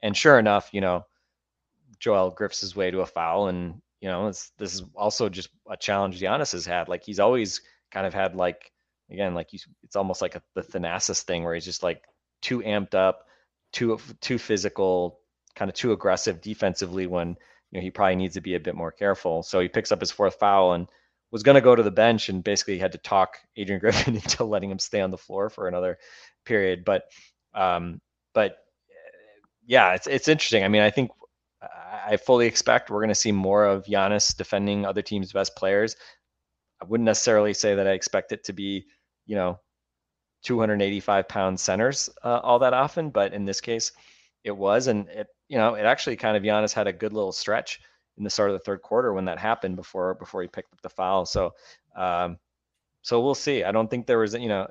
And 0.00 0.16
sure 0.16 0.38
enough, 0.38 0.70
you 0.72 0.80
know, 0.80 1.04
Joel 2.00 2.34
grifts 2.34 2.62
his 2.62 2.74
way 2.74 2.90
to 2.90 3.00
a 3.00 3.06
foul, 3.06 3.48
and 3.48 3.82
you 4.00 4.08
know, 4.08 4.26
this 4.26 4.74
is 4.74 4.82
also 4.94 5.28
just 5.28 5.48
a 5.68 5.76
challenge 5.76 6.20
Giannis 6.20 6.52
has 6.52 6.66
had. 6.66 6.88
Like 6.88 7.04
he's 7.04 7.20
always 7.20 7.60
kind 7.90 8.06
of 8.06 8.14
had 8.14 8.34
like 8.34 8.70
again, 9.10 9.34
like 9.34 9.52
you, 9.52 9.58
it's 9.82 9.96
almost 9.96 10.22
like 10.22 10.36
a, 10.36 10.42
the 10.54 10.62
Thanasis 10.62 11.22
thing 11.22 11.44
where 11.44 11.54
he's 11.54 11.64
just 11.64 11.82
like 11.82 12.02
too 12.42 12.60
amped 12.60 12.94
up, 12.94 13.26
too 13.72 13.98
too 14.20 14.38
physical, 14.38 15.20
kind 15.56 15.68
of 15.68 15.74
too 15.74 15.92
aggressive 15.92 16.40
defensively 16.40 17.06
when 17.06 17.30
you 17.70 17.78
know 17.78 17.80
he 17.80 17.90
probably 17.90 18.16
needs 18.16 18.34
to 18.34 18.40
be 18.40 18.54
a 18.54 18.60
bit 18.60 18.74
more 18.74 18.92
careful. 18.92 19.42
So 19.42 19.60
he 19.60 19.68
picks 19.68 19.92
up 19.92 20.00
his 20.00 20.10
fourth 20.10 20.36
foul 20.36 20.74
and 20.74 20.88
was 21.30 21.42
going 21.42 21.56
to 21.56 21.60
go 21.60 21.74
to 21.76 21.82
the 21.82 21.90
bench 21.90 22.28
and 22.28 22.42
basically 22.42 22.78
had 22.78 22.92
to 22.92 22.98
talk 22.98 23.38
Adrian 23.56 23.80
Griffin 23.80 24.14
into 24.16 24.44
letting 24.44 24.70
him 24.70 24.78
stay 24.78 25.00
on 25.00 25.10
the 25.10 25.18
floor 25.18 25.50
for 25.50 25.68
another 25.68 25.98
period. 26.44 26.84
But 26.84 27.04
um, 27.54 28.00
but 28.34 28.58
yeah, 29.66 29.94
it's 29.94 30.06
it's 30.06 30.28
interesting. 30.28 30.64
I 30.64 30.68
mean, 30.68 30.82
I 30.82 30.90
think 30.90 31.10
I 31.60 32.16
fully 32.16 32.46
expect 32.46 32.90
we're 32.90 33.00
going 33.00 33.08
to 33.08 33.14
see 33.14 33.32
more 33.32 33.64
of 33.64 33.84
Giannis 33.84 34.36
defending 34.36 34.86
other 34.86 35.02
teams' 35.02 35.32
best 35.32 35.56
players. 35.56 35.96
I 36.80 36.84
wouldn't 36.84 37.04
necessarily 37.04 37.52
say 37.54 37.74
that 37.74 37.86
I 37.86 37.92
expect 37.92 38.32
it 38.32 38.44
to 38.44 38.52
be, 38.52 38.86
you 39.26 39.34
know, 39.34 39.58
285 40.44 41.28
pound 41.28 41.58
centers 41.58 42.08
uh, 42.22 42.40
all 42.42 42.60
that 42.60 42.74
often, 42.74 43.10
but 43.10 43.32
in 43.32 43.44
this 43.44 43.60
case, 43.60 43.90
it 44.44 44.56
was, 44.56 44.86
and 44.86 45.08
it, 45.08 45.26
you 45.48 45.58
know, 45.58 45.74
it 45.74 45.82
actually 45.82 46.16
kind 46.16 46.36
of 46.36 46.44
Giannis 46.44 46.72
had 46.72 46.86
a 46.86 46.92
good 46.92 47.12
little 47.12 47.32
stretch 47.32 47.80
in 48.16 48.24
the 48.24 48.30
start 48.30 48.50
of 48.50 48.54
the 48.54 48.64
third 48.64 48.82
quarter 48.82 49.12
when 49.12 49.24
that 49.24 49.38
happened 49.38 49.74
before 49.74 50.14
before 50.14 50.42
he 50.42 50.48
picked 50.48 50.72
up 50.72 50.80
the 50.80 50.88
foul. 50.88 51.26
So, 51.26 51.54
um, 51.96 52.38
so 53.02 53.20
we'll 53.20 53.34
see. 53.34 53.64
I 53.64 53.72
don't 53.72 53.90
think 53.90 54.06
there 54.06 54.18
was, 54.18 54.34
you 54.34 54.48
know, 54.48 54.68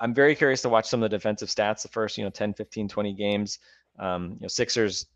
I'm 0.00 0.14
very 0.14 0.34
curious 0.34 0.62
to 0.62 0.68
watch 0.68 0.86
some 0.86 1.02
of 1.02 1.10
the 1.10 1.16
defensive 1.16 1.48
stats 1.48 1.82
the 1.82 1.88
first, 1.88 2.18
you 2.18 2.24
know, 2.24 2.30
10, 2.30 2.54
15, 2.54 2.88
20 2.88 3.12
games. 3.14 3.58
Um, 3.98 4.32
you 4.32 4.42
know, 4.42 4.48
Sixers 4.48 5.06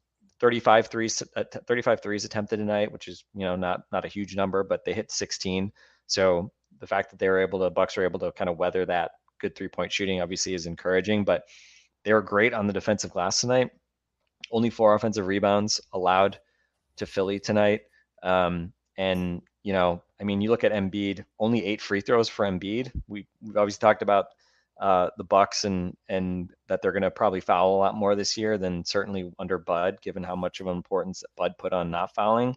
35 0.41 0.87
threes, 0.89 1.23
uh, 1.37 1.45
35 1.67 2.03
threes 2.03 2.25
attempted 2.25 2.57
tonight, 2.57 2.91
which 2.91 3.09
is 3.09 3.25
you 3.35 3.45
know 3.45 3.57
not 3.57 3.83
not 3.93 4.05
a 4.05 4.09
huge 4.09 4.35
number, 4.35 4.65
but 4.65 4.85
they 4.85 4.95
hit 4.95 5.13
16. 5.13 5.71
So 6.07 6.51
the 6.79 6.87
fact 6.87 7.11
that 7.11 7.19
they 7.19 7.29
were 7.29 7.41
able 7.41 7.61
to 7.61 7.71
Bucks 7.71 7.97
were 7.97 8.05
able 8.05 8.19
to 8.21 8.33
kind 8.33 8.49
of 8.49 8.59
weather 8.59 8.87
that 8.87 9.13
good 9.41 9.55
three 9.55 9.69
point 9.69 9.93
shooting 9.93 10.21
obviously 10.21 10.55
is 10.55 10.67
encouraging. 10.67 11.25
But 11.25 11.45
they 12.05 12.13
were 12.13 12.23
great 12.23 12.55
on 12.55 12.67
the 12.67 12.73
defensive 12.73 13.11
glass 13.11 13.41
tonight. 13.41 13.71
Only 14.51 14.71
four 14.71 14.95
offensive 14.95 15.27
rebounds 15.27 15.81
allowed 15.93 16.39
to 16.97 17.07
Philly 17.07 17.39
tonight. 17.39 17.83
Um, 18.23 18.73
and 18.97 19.43
you 19.63 19.75
know, 19.75 20.03
I 20.21 20.25
mean, 20.25 20.41
you 20.41 20.51
look 20.51 20.65
at 20.65 20.73
Embiid, 20.73 21.25
only 21.39 21.65
eight 21.65 21.83
free 21.83 22.01
throws 22.01 22.29
for 22.29 22.47
Embiid. 22.47 22.91
We 23.09 23.27
we've 23.43 23.57
always 23.57 23.79
talked 23.79 24.03
about 24.03 24.27
uh, 24.81 25.11
the 25.19 25.25
Bucks 25.25 25.65
and 25.65 25.95
and 26.09 26.51
that 26.67 26.81
they're 26.81 26.93
going 26.93 27.03
to 27.03 27.11
probably 27.11 27.41
foul 27.41 27.75
a 27.75 27.79
lot 27.79 27.95
more 27.95 28.17
this 28.17 28.37
year 28.37 28.57
than 28.57 28.85
certainly 28.85 29.31
under 29.39 29.59
Bud, 29.59 29.99
given 30.01 30.23
how 30.23 30.35
much 30.35 30.61
of 30.61 30.67
an 30.67 30.77
importance 30.77 31.23
Bud 31.37 31.53
put 31.59 31.75
on 31.75 31.91
not 31.91 32.15
fouling. 32.15 32.57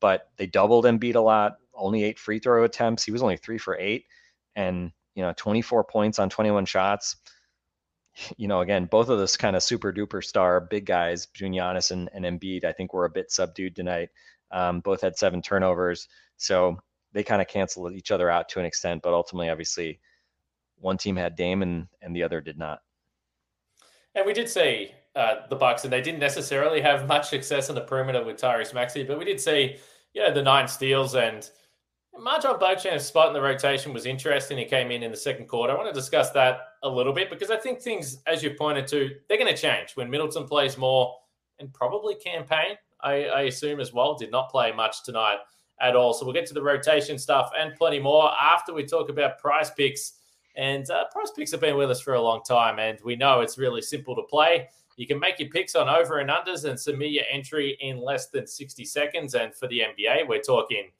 But 0.00 0.28
they 0.36 0.46
doubled 0.46 0.84
Embiid 0.84 1.14
a 1.14 1.20
lot. 1.20 1.56
Only 1.72 2.02
eight 2.02 2.18
free 2.18 2.40
throw 2.40 2.64
attempts. 2.64 3.04
He 3.04 3.12
was 3.12 3.22
only 3.22 3.36
three 3.36 3.58
for 3.58 3.78
eight, 3.78 4.04
and 4.56 4.90
you 5.14 5.22
know 5.22 5.32
24 5.36 5.84
points 5.84 6.18
on 6.18 6.28
21 6.28 6.66
shots. 6.66 7.16
You 8.36 8.48
know, 8.48 8.60
again, 8.60 8.86
both 8.86 9.08
of 9.08 9.18
those 9.18 9.36
kind 9.36 9.54
of 9.54 9.62
super 9.62 9.92
duper 9.92 10.22
star 10.22 10.60
big 10.60 10.84
guys, 10.84 11.26
between 11.26 11.52
Giannis 11.54 11.92
and, 11.92 12.10
and 12.12 12.24
Embiid, 12.24 12.64
I 12.64 12.72
think 12.72 12.92
were 12.92 13.04
a 13.04 13.10
bit 13.10 13.30
subdued 13.30 13.76
tonight. 13.76 14.08
Um, 14.50 14.80
both 14.80 15.00
had 15.00 15.16
seven 15.16 15.40
turnovers, 15.40 16.08
so 16.36 16.76
they 17.12 17.22
kind 17.22 17.40
of 17.40 17.46
canceled 17.46 17.94
each 17.94 18.10
other 18.10 18.28
out 18.28 18.48
to 18.50 18.58
an 18.58 18.66
extent. 18.66 19.02
But 19.02 19.14
ultimately, 19.14 19.48
obviously, 19.48 20.00
one 20.80 20.96
team 20.96 21.16
had 21.16 21.36
Dame 21.36 21.62
and 21.62 21.86
and 22.02 22.14
the 22.14 22.22
other 22.22 22.40
did 22.40 22.58
not. 22.58 22.80
And 24.14 24.26
we 24.26 24.32
did 24.32 24.48
see 24.48 24.92
uh, 25.14 25.46
the 25.48 25.56
Bucks, 25.56 25.84
and 25.84 25.92
they 25.92 26.00
didn't 26.00 26.20
necessarily 26.20 26.80
have 26.80 27.06
much 27.06 27.28
success 27.28 27.68
on 27.68 27.74
the 27.74 27.82
perimeter 27.82 28.24
with 28.24 28.38
Tyrese 28.38 28.74
Maxey, 28.74 29.04
but 29.04 29.18
we 29.18 29.24
did 29.24 29.40
see, 29.40 29.76
you 30.14 30.22
know, 30.22 30.32
the 30.32 30.42
nine 30.42 30.66
steals 30.66 31.14
and 31.14 31.48
MarJon 32.18 32.60
Beauchamp's 32.60 33.06
spot 33.06 33.28
in 33.28 33.34
the 33.34 33.40
rotation 33.40 33.92
was 33.92 34.04
interesting. 34.04 34.58
He 34.58 34.64
came 34.64 34.90
in 34.90 35.02
in 35.02 35.10
the 35.10 35.16
second 35.16 35.46
quarter. 35.46 35.72
I 35.72 35.76
want 35.76 35.88
to 35.88 35.98
discuss 35.98 36.30
that 36.30 36.60
a 36.82 36.88
little 36.88 37.12
bit 37.12 37.30
because 37.30 37.50
I 37.50 37.56
think 37.56 37.80
things, 37.80 38.18
as 38.26 38.42
you 38.42 38.50
pointed 38.50 38.88
to, 38.88 39.10
they're 39.28 39.38
going 39.38 39.54
to 39.54 39.60
change 39.60 39.92
when 39.94 40.10
Middleton 40.10 40.44
plays 40.44 40.76
more 40.76 41.14
and 41.60 41.72
probably 41.72 42.16
Cam 42.16 42.44
Payne. 42.44 42.76
I, 43.00 43.24
I 43.26 43.40
assume 43.42 43.80
as 43.80 43.92
well 43.92 44.14
did 44.16 44.30
not 44.30 44.50
play 44.50 44.72
much 44.72 45.04
tonight. 45.04 45.38
at 45.80 45.96
all. 45.96 46.12
So 46.12 46.24
we'll 46.24 46.34
get 46.34 46.46
to 46.46 46.54
the 46.54 46.62
rotation 46.62 47.18
stuff 47.18 47.50
and 47.58 47.74
plenty 47.74 47.98
more 47.98 48.30
after 48.40 48.72
we 48.72 48.84
talk 48.84 49.08
about 49.08 49.40
PrizePicks. 49.40 50.12
And 50.60 50.90
uh, 50.90 51.06
prize 51.10 51.30
picks 51.30 51.52
have 51.52 51.62
been 51.62 51.78
with 51.78 51.90
us 51.90 52.02
for 52.02 52.12
a 52.12 52.20
long 52.20 52.42
time, 52.46 52.78
and 52.78 52.98
we 53.02 53.16
know 53.16 53.40
it's 53.40 53.56
really 53.56 53.80
simple 53.80 54.14
to 54.14 54.22
play. 54.24 54.68
You 54.96 55.06
can 55.06 55.18
make 55.18 55.40
your 55.40 55.48
picks 55.48 55.74
on 55.74 55.88
over 55.88 56.18
and 56.18 56.28
unders 56.28 56.68
and 56.68 56.78
submit 56.78 57.12
your 57.12 57.24
entry 57.32 57.78
in 57.80 57.98
less 57.98 58.28
than 58.28 58.46
60 58.46 58.84
seconds. 58.84 59.34
And 59.34 59.54
for 59.54 59.68
the 59.68 59.80
NBA, 59.80 60.28
we're 60.28 60.42
talking 60.42 60.90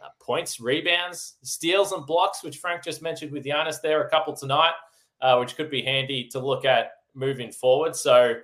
uh, 0.00 0.10
points, 0.20 0.60
rebounds, 0.60 1.38
steals, 1.42 1.90
and 1.90 2.06
blocks, 2.06 2.44
which 2.44 2.58
Frank 2.58 2.84
just 2.84 3.02
mentioned 3.02 3.32
with 3.32 3.44
Giannis 3.44 3.80
there, 3.82 4.04
a 4.04 4.08
couple 4.08 4.32
tonight, 4.32 4.74
uh, 5.20 5.38
which 5.38 5.56
could 5.56 5.70
be 5.70 5.82
handy 5.82 6.28
to 6.28 6.38
look 6.38 6.64
at 6.64 6.92
moving 7.14 7.50
forward. 7.50 7.96
So, 7.96 8.36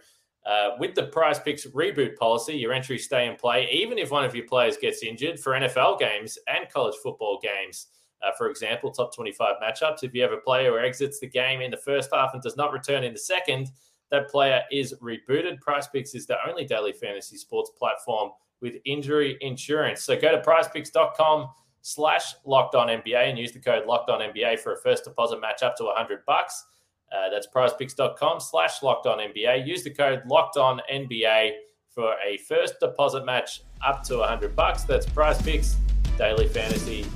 uh, 0.44 0.70
with 0.80 0.96
the 0.96 1.04
prize 1.04 1.38
picks 1.38 1.64
reboot 1.66 2.16
policy, 2.16 2.54
your 2.54 2.72
entries 2.72 3.04
stay 3.04 3.28
in 3.28 3.36
play, 3.36 3.68
even 3.70 3.98
if 3.98 4.10
one 4.10 4.24
of 4.24 4.34
your 4.34 4.46
players 4.46 4.76
gets 4.76 5.04
injured 5.04 5.38
for 5.38 5.52
NFL 5.52 6.00
games 6.00 6.38
and 6.48 6.68
college 6.68 6.96
football 7.00 7.38
games. 7.40 7.86
Uh, 8.22 8.30
for 8.36 8.48
example, 8.48 8.90
top 8.90 9.14
25 9.14 9.56
matchups. 9.62 10.02
If 10.02 10.14
you 10.14 10.22
have 10.22 10.32
a 10.32 10.38
player 10.38 10.70
who 10.70 10.78
exits 10.78 11.20
the 11.20 11.28
game 11.28 11.60
in 11.60 11.70
the 11.70 11.76
first 11.76 12.10
half 12.12 12.30
and 12.32 12.42
does 12.42 12.56
not 12.56 12.72
return 12.72 13.04
in 13.04 13.12
the 13.12 13.18
second, 13.18 13.70
that 14.10 14.28
player 14.30 14.62
is 14.70 14.94
rebooted. 15.02 15.60
Prize 15.60 15.88
Picks 15.88 16.14
is 16.14 16.26
the 16.26 16.36
only 16.48 16.64
daily 16.64 16.92
fantasy 16.92 17.36
sports 17.36 17.70
platform 17.78 18.30
with 18.60 18.74
injury 18.84 19.36
insurance. 19.40 20.02
So 20.02 20.18
go 20.18 20.32
to 20.32 20.40
prizepicks.com 20.40 21.48
slash 21.82 22.34
locked 22.44 22.74
on 22.74 22.88
NBA 22.88 23.28
and 23.28 23.38
use 23.38 23.52
the 23.52 23.60
code 23.60 23.86
locked 23.86 24.10
on 24.10 24.20
NBA 24.20 24.60
for 24.60 24.74
a 24.74 24.76
first 24.78 25.04
deposit 25.04 25.40
match 25.40 25.62
up 25.62 25.76
to 25.76 25.84
100 25.84 26.24
bucks. 26.26 26.64
Uh, 27.12 27.28
that's 27.30 27.46
prizepicks.com 27.46 28.40
slash 28.40 28.82
locked 28.82 29.06
on 29.06 29.18
NBA. 29.18 29.66
Use 29.66 29.84
the 29.84 29.90
code 29.90 30.22
locked 30.26 30.56
on 30.56 30.80
NBA 30.90 31.52
for 31.90 32.14
a 32.26 32.36
first 32.38 32.74
deposit 32.80 33.24
match 33.24 33.62
up 33.84 34.02
to 34.04 34.18
100 34.18 34.56
bucks. 34.56 34.84
That's 34.84 35.06
prize 35.06 35.40
picks, 35.42 35.76
daily 36.18 36.48
fantasy 36.48 37.06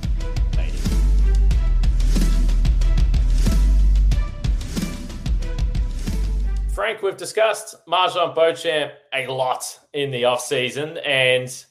Frank, 6.81 7.03
we've 7.03 7.15
discussed 7.15 7.75
MarJon 7.87 8.33
Beauchamp 8.33 8.93
a 9.13 9.27
lot 9.27 9.79
in 9.93 10.09
the 10.09 10.23
offseason, 10.23 10.99
and 11.05 11.63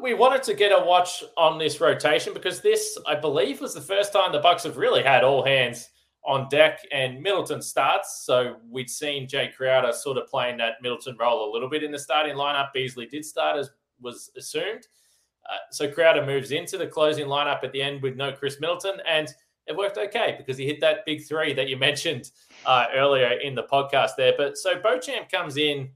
we 0.00 0.14
wanted 0.14 0.44
to 0.44 0.54
get 0.54 0.70
a 0.70 0.84
watch 0.84 1.24
on 1.36 1.58
this 1.58 1.80
rotation 1.80 2.32
because 2.32 2.60
this, 2.60 2.96
I 3.04 3.16
believe, 3.16 3.60
was 3.60 3.74
the 3.74 3.80
first 3.80 4.12
time 4.12 4.30
the 4.30 4.38
Bucks 4.38 4.62
have 4.62 4.76
really 4.76 5.02
had 5.02 5.24
all 5.24 5.44
hands 5.44 5.88
on 6.24 6.48
deck 6.50 6.78
and 6.92 7.20
Middleton 7.20 7.60
starts. 7.60 8.22
So 8.24 8.58
we'd 8.70 8.88
seen 8.88 9.26
Jae 9.26 9.52
Crowder 9.52 9.92
sort 9.92 10.18
of 10.18 10.28
playing 10.28 10.56
that 10.58 10.74
Middleton 10.82 11.16
role 11.18 11.50
a 11.50 11.52
little 11.52 11.68
bit 11.68 11.82
in 11.82 11.90
the 11.90 11.98
starting 11.98 12.36
lineup. 12.36 12.72
Beasley 12.72 13.06
did 13.06 13.24
start 13.24 13.58
as 13.58 13.70
was 14.00 14.30
assumed. 14.36 14.86
Uh, 15.50 15.56
so 15.72 15.90
Crowder 15.90 16.24
moves 16.24 16.52
into 16.52 16.78
the 16.78 16.86
closing 16.86 17.26
lineup 17.26 17.64
at 17.64 17.72
the 17.72 17.82
end 17.82 18.00
with 18.00 18.14
no 18.14 18.30
Khris 18.30 18.60
Middleton, 18.60 19.00
and 19.04 19.34
it 19.66 19.76
worked 19.76 19.98
okay 19.98 20.34
because 20.36 20.56
he 20.56 20.66
hit 20.66 20.80
that 20.80 21.06
big 21.06 21.24
three 21.24 21.52
that 21.54 21.68
you 21.68 21.76
mentioned 21.76 22.30
uh, 22.66 22.86
earlier 22.94 23.32
in 23.40 23.54
the 23.54 23.62
podcast 23.62 24.10
there. 24.16 24.34
But 24.36 24.58
so 24.58 24.80
Beauchamp 24.80 25.30
comes 25.30 25.56
in 25.56 25.90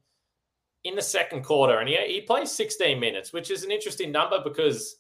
in 0.85 0.94
the 0.94 1.02
second 1.02 1.42
quarter 1.42 1.79
and 1.79 1.88
he, 1.88 1.96
he 2.07 2.20
plays 2.20 2.52
16 2.52 2.98
minutes, 3.00 3.33
which 3.33 3.50
is 3.50 3.64
an 3.64 3.70
interesting 3.70 4.12
number 4.12 4.40
because 4.42 4.96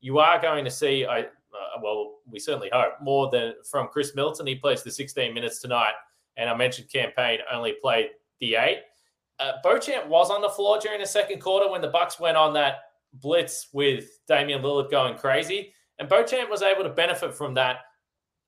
you 0.00 0.18
are 0.18 0.40
going 0.40 0.64
to 0.64 0.70
see, 0.70 1.06
I 1.06 1.20
uh, 1.20 1.80
well, 1.82 2.18
we 2.30 2.38
certainly 2.38 2.70
hope 2.72 2.94
more 3.00 3.30
than 3.30 3.54
from 3.68 3.88
Khris 3.88 4.14
Middleton. 4.14 4.46
He 4.46 4.54
plays 4.54 4.82
the 4.82 4.90
16 4.90 5.34
minutes 5.34 5.60
tonight, 5.60 5.94
and 6.36 6.48
I 6.48 6.54
mentioned 6.54 6.88
Cam 6.92 7.10
Payne 7.16 7.40
only 7.52 7.74
played 7.82 8.10
the 8.40 8.54
eight. 8.56 8.82
Uh, 9.38 9.52
Beauchamp 9.62 10.06
was 10.06 10.30
on 10.30 10.42
the 10.42 10.48
floor 10.48 10.78
during 10.78 11.00
the 11.00 11.06
second 11.06 11.40
quarter 11.40 11.68
when 11.70 11.80
the 11.80 11.88
Bucks 11.88 12.20
went 12.20 12.36
on 12.36 12.52
that 12.54 12.80
blitz 13.14 13.68
with 13.72 14.20
Damian 14.28 14.62
Lillard 14.62 14.90
going 14.90 15.16
crazy, 15.16 15.72
and 15.98 16.08
Beauchamp 16.08 16.50
was 16.50 16.62
able 16.62 16.84
to 16.84 16.90
benefit 16.90 17.34
from 17.34 17.54
that 17.54 17.78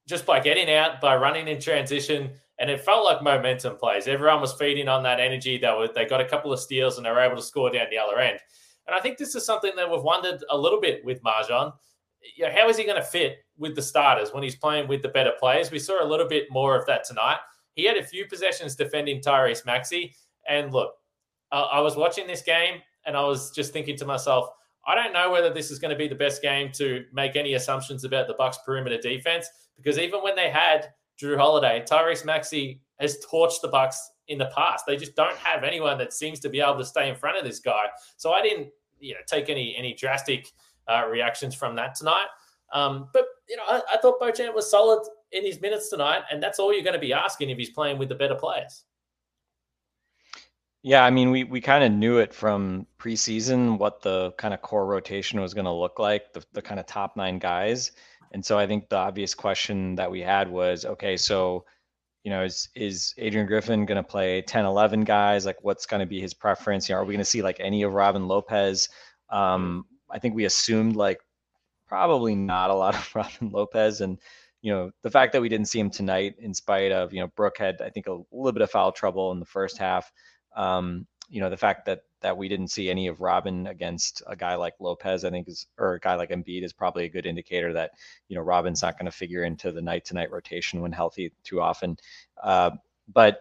just 0.08 0.26
by 0.26 0.40
getting 0.40 0.70
out, 0.70 1.00
by 1.00 1.16
running 1.16 1.48
in 1.48 1.60
transition, 1.60 2.32
and 2.58 2.70
it 2.70 2.80
felt 2.80 3.04
like 3.04 3.22
momentum 3.22 3.76
plays. 3.76 4.06
Everyone 4.06 4.40
was 4.40 4.52
feeding 4.52 4.88
on 4.88 5.02
that 5.02 5.20
energy. 5.20 5.58
They 5.58 5.68
were 5.68 5.88
they 5.92 6.04
got 6.04 6.20
a 6.20 6.28
couple 6.28 6.52
of 6.52 6.60
steals 6.60 6.96
and 6.96 7.06
they 7.06 7.10
were 7.10 7.20
able 7.20 7.36
to 7.36 7.42
score 7.42 7.70
down 7.70 7.86
the 7.90 7.98
other 7.98 8.18
end. 8.18 8.38
And 8.86 8.94
I 8.94 9.00
think 9.00 9.18
this 9.18 9.34
is 9.34 9.46
something 9.46 9.72
that 9.76 9.90
we've 9.90 10.02
wondered 10.02 10.44
a 10.50 10.56
little 10.56 10.80
bit 10.80 11.04
with 11.04 11.22
MarJon. 11.22 11.72
You 12.36 12.46
know, 12.46 12.52
how 12.52 12.68
is 12.68 12.76
he 12.76 12.84
going 12.84 12.96
to 12.96 13.02
fit 13.02 13.38
with 13.56 13.74
the 13.74 13.82
starters 13.82 14.32
when 14.32 14.42
he's 14.42 14.56
playing 14.56 14.88
with 14.88 15.02
the 15.02 15.08
better 15.08 15.32
players? 15.38 15.70
We 15.70 15.78
saw 15.78 16.04
a 16.04 16.06
little 16.06 16.28
bit 16.28 16.46
more 16.50 16.76
of 16.76 16.86
that 16.86 17.04
tonight. 17.04 17.38
He 17.74 17.84
had 17.84 17.96
a 17.96 18.04
few 18.04 18.26
possessions 18.26 18.76
defending 18.76 19.20
Tyrese 19.20 19.64
Maxey. 19.66 20.14
And 20.48 20.72
look, 20.72 20.92
I 21.50 21.80
was 21.80 21.96
watching 21.96 22.26
this 22.26 22.42
game 22.42 22.80
and 23.06 23.16
I 23.16 23.22
was 23.22 23.50
just 23.50 23.72
thinking 23.72 23.96
to 23.96 24.04
myself, 24.04 24.48
I 24.86 24.94
don't 24.94 25.12
know 25.12 25.30
whether 25.30 25.52
this 25.52 25.70
is 25.70 25.78
going 25.78 25.90
to 25.90 25.96
be 25.96 26.08
the 26.08 26.14
best 26.14 26.42
game 26.42 26.72
to 26.72 27.04
make 27.12 27.36
any 27.36 27.54
assumptions 27.54 28.04
about 28.04 28.26
the 28.26 28.34
Bucks 28.34 28.58
perimeter 28.64 28.98
defense 28.98 29.48
because 29.76 29.98
even 29.98 30.22
when 30.22 30.34
they 30.34 30.50
had 30.50 30.88
Jrue 31.20 31.36
Holiday, 31.36 31.84
Tyrese 31.88 32.24
Maxey 32.24 32.80
has 32.98 33.24
torched 33.24 33.60
the 33.60 33.68
Bucks 33.68 34.10
in 34.28 34.38
the 34.38 34.50
past. 34.56 34.84
They 34.86 34.96
just 34.96 35.14
don't 35.14 35.36
have 35.36 35.64
anyone 35.64 35.98
that 35.98 36.12
seems 36.12 36.40
to 36.40 36.48
be 36.48 36.60
able 36.60 36.78
to 36.78 36.84
stay 36.84 37.08
in 37.08 37.16
front 37.16 37.38
of 37.38 37.44
this 37.44 37.60
guy. 37.60 37.84
So 38.16 38.32
I 38.32 38.42
didn't, 38.42 38.68
you 38.98 39.14
know, 39.14 39.20
take 39.26 39.48
any 39.48 39.74
any 39.76 39.94
drastic 39.94 40.52
uh, 40.88 41.06
reactions 41.08 41.54
from 41.54 41.76
that 41.76 41.94
tonight. 41.94 42.26
Um, 42.72 43.08
but 43.12 43.26
you 43.48 43.56
know, 43.56 43.64
I, 43.68 43.82
I 43.94 43.96
thought 43.98 44.18
Beauchamp 44.18 44.54
was 44.54 44.70
solid 44.70 45.06
in 45.32 45.44
his 45.44 45.60
minutes 45.60 45.88
tonight, 45.90 46.22
and 46.30 46.42
that's 46.42 46.58
all 46.58 46.72
you're 46.72 46.84
going 46.84 46.94
to 46.94 47.00
be 47.00 47.12
asking 47.12 47.50
if 47.50 47.58
he's 47.58 47.70
playing 47.70 47.98
with 47.98 48.08
the 48.08 48.14
better 48.14 48.34
players. 48.34 48.84
Yeah, 50.82 51.04
I 51.04 51.10
mean, 51.10 51.30
we 51.30 51.44
we 51.44 51.60
kind 51.60 51.84
of 51.84 51.92
knew 51.92 52.18
it 52.18 52.34
from 52.34 52.86
preseason 52.98 53.78
what 53.78 54.02
the 54.02 54.32
kind 54.32 54.52
of 54.52 54.62
core 54.62 54.86
rotation 54.86 55.40
was 55.40 55.54
going 55.54 55.64
to 55.64 55.70
look 55.72 55.98
like, 55.98 56.32
the, 56.32 56.44
the 56.52 56.62
kind 56.62 56.80
of 56.80 56.86
top 56.86 57.16
nine 57.16 57.38
guys. 57.38 57.92
And 58.32 58.44
so 58.44 58.58
I 58.58 58.66
think 58.66 58.88
the 58.88 58.96
obvious 58.96 59.34
question 59.34 59.94
that 59.96 60.10
we 60.10 60.20
had 60.20 60.48
was, 60.50 60.84
okay, 60.84 61.16
so 61.16 61.64
you 62.24 62.30
know, 62.30 62.42
is 62.44 62.68
is 62.74 63.14
Adrian 63.18 63.46
Griffin 63.46 63.86
going 63.86 63.96
to 63.96 64.02
play 64.02 64.42
10, 64.42 64.64
11 64.64 65.04
guys? 65.04 65.46
Like, 65.46 65.62
what's 65.62 65.86
going 65.86 66.00
to 66.00 66.06
be 66.06 66.20
his 66.20 66.34
preference? 66.34 66.88
You 66.88 66.94
know, 66.94 67.00
are 67.02 67.04
we 67.04 67.14
going 67.14 67.24
to 67.24 67.24
see 67.24 67.42
like 67.42 67.60
any 67.60 67.82
of 67.82 67.92
Robin 67.94 68.26
Lopez? 68.28 68.88
Um, 69.30 69.86
I 70.10 70.18
think 70.18 70.34
we 70.34 70.44
assumed 70.46 70.96
like 70.96 71.20
probably 71.86 72.34
not 72.34 72.70
a 72.70 72.74
lot 72.74 72.94
of 72.96 73.08
Robin 73.14 73.50
Lopez, 73.50 74.00
and 74.00 74.18
you 74.62 74.72
know, 74.72 74.90
the 75.02 75.10
fact 75.10 75.32
that 75.32 75.42
we 75.42 75.48
didn't 75.48 75.68
see 75.68 75.80
him 75.80 75.90
tonight, 75.90 76.36
in 76.38 76.54
spite 76.54 76.92
of 76.92 77.12
you 77.12 77.20
know, 77.20 77.28
Brook 77.36 77.58
had 77.58 77.80
I 77.82 77.90
think 77.90 78.06
a 78.08 78.18
little 78.32 78.52
bit 78.52 78.62
of 78.62 78.70
foul 78.70 78.92
trouble 78.92 79.32
in 79.32 79.40
the 79.40 79.46
first 79.46 79.78
half. 79.78 80.10
Um, 80.54 81.06
you 81.28 81.40
know, 81.40 81.50
the 81.50 81.56
fact 81.56 81.86
that 81.86 82.02
that 82.20 82.36
we 82.36 82.48
didn't 82.48 82.68
see 82.68 82.88
any 82.90 83.08
of 83.08 83.20
Robin 83.20 83.66
against 83.66 84.22
a 84.26 84.36
guy 84.36 84.54
like 84.54 84.74
Lopez, 84.78 85.24
I 85.24 85.30
think 85.30 85.48
is 85.48 85.66
or 85.78 85.94
a 85.94 86.00
guy 86.00 86.14
like 86.14 86.30
Embiid 86.30 86.62
is 86.62 86.72
probably 86.72 87.04
a 87.04 87.08
good 87.08 87.26
indicator 87.26 87.72
that 87.72 87.92
you 88.28 88.36
know 88.36 88.42
Robin's 88.42 88.82
not 88.82 88.98
going 88.98 89.10
to 89.10 89.16
figure 89.16 89.44
into 89.44 89.72
the 89.72 89.82
night 89.82 90.04
to 90.06 90.14
night 90.14 90.30
rotation 90.30 90.80
when 90.80 90.92
healthy 90.92 91.32
too 91.42 91.60
often. 91.60 91.96
Uh, 92.42 92.70
but 93.12 93.40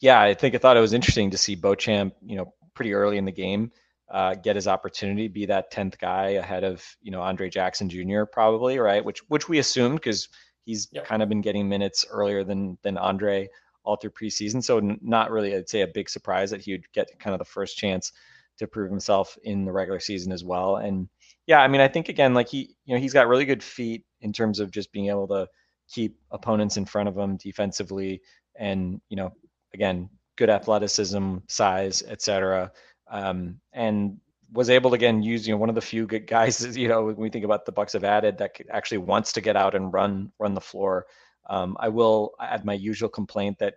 yeah, 0.00 0.20
I 0.20 0.34
think 0.34 0.54
I 0.54 0.58
thought 0.58 0.76
it 0.76 0.80
was 0.80 0.92
interesting 0.92 1.30
to 1.30 1.38
see 1.38 1.54
Beauchamp, 1.54 2.14
you 2.24 2.36
know, 2.36 2.54
pretty 2.74 2.94
early 2.94 3.18
in 3.18 3.24
the 3.24 3.32
game 3.32 3.70
uh, 4.10 4.34
get 4.34 4.56
his 4.56 4.68
opportunity, 4.68 5.28
be 5.28 5.46
that 5.46 5.70
tenth 5.70 5.98
guy 5.98 6.30
ahead 6.30 6.64
of 6.64 6.84
you 7.02 7.10
know 7.10 7.20
Andre 7.20 7.48
Jackson 7.50 7.88
Jr. 7.88 8.24
probably 8.24 8.78
right, 8.78 9.04
which 9.04 9.20
which 9.28 9.48
we 9.48 9.58
assumed 9.58 9.96
because 9.96 10.28
he's 10.64 10.88
yep. 10.92 11.06
kind 11.06 11.22
of 11.22 11.28
been 11.28 11.40
getting 11.40 11.68
minutes 11.68 12.04
earlier 12.08 12.44
than 12.44 12.78
than 12.82 12.98
Andre 12.98 13.48
all 13.86 13.96
through 13.96 14.10
preseason. 14.10 14.62
So 14.62 14.80
not 15.00 15.30
really, 15.30 15.54
I'd 15.54 15.68
say, 15.68 15.80
a 15.82 15.86
big 15.86 16.10
surprise 16.10 16.50
that 16.50 16.60
he 16.60 16.72
would 16.72 16.92
get 16.92 17.18
kind 17.18 17.32
of 17.32 17.38
the 17.38 17.44
first 17.44 17.78
chance 17.78 18.12
to 18.58 18.66
prove 18.66 18.90
himself 18.90 19.38
in 19.44 19.64
the 19.64 19.72
regular 19.72 20.00
season 20.00 20.32
as 20.32 20.44
well. 20.44 20.76
And 20.76 21.08
yeah, 21.46 21.60
I 21.60 21.68
mean, 21.68 21.80
I 21.80 21.88
think 21.88 22.08
again, 22.08 22.34
like 22.34 22.48
he, 22.48 22.74
you 22.84 22.94
know, 22.94 23.00
he's 23.00 23.12
got 23.12 23.28
really 23.28 23.44
good 23.44 23.62
feet 23.62 24.04
in 24.20 24.32
terms 24.32 24.58
of 24.58 24.70
just 24.70 24.92
being 24.92 25.08
able 25.08 25.28
to 25.28 25.46
keep 25.88 26.18
opponents 26.32 26.76
in 26.76 26.84
front 26.84 27.08
of 27.08 27.16
him 27.16 27.36
defensively, 27.36 28.20
and 28.58 29.00
you 29.08 29.16
know, 29.16 29.32
again, 29.72 30.10
good 30.36 30.50
athleticism, 30.50 31.36
size, 31.48 32.02
etc. 32.02 32.72
Um, 33.08 33.60
and 33.72 34.18
was 34.52 34.70
able 34.70 34.90
to 34.90 34.96
again 34.96 35.22
use 35.22 35.46
you 35.46 35.54
know 35.54 35.58
one 35.58 35.68
of 35.68 35.74
the 35.74 35.80
few 35.80 36.06
good 36.06 36.26
guys 36.36 36.76
you 36.76 36.88
know 36.88 37.04
when 37.04 37.16
we 37.16 37.30
think 37.30 37.44
about 37.44 37.66
the 37.66 37.72
Bucks 37.72 37.92
have 37.92 38.04
added 38.04 38.38
that 38.38 38.56
actually 38.70 38.98
wants 38.98 39.32
to 39.32 39.40
get 39.40 39.56
out 39.56 39.74
and 39.74 39.92
run 39.92 40.32
run 40.38 40.54
the 40.54 40.60
floor 40.60 41.06
um, 41.48 41.76
I 41.80 41.88
will 41.88 42.32
add 42.40 42.64
my 42.64 42.74
usual 42.74 43.08
complaint 43.08 43.58
that 43.58 43.74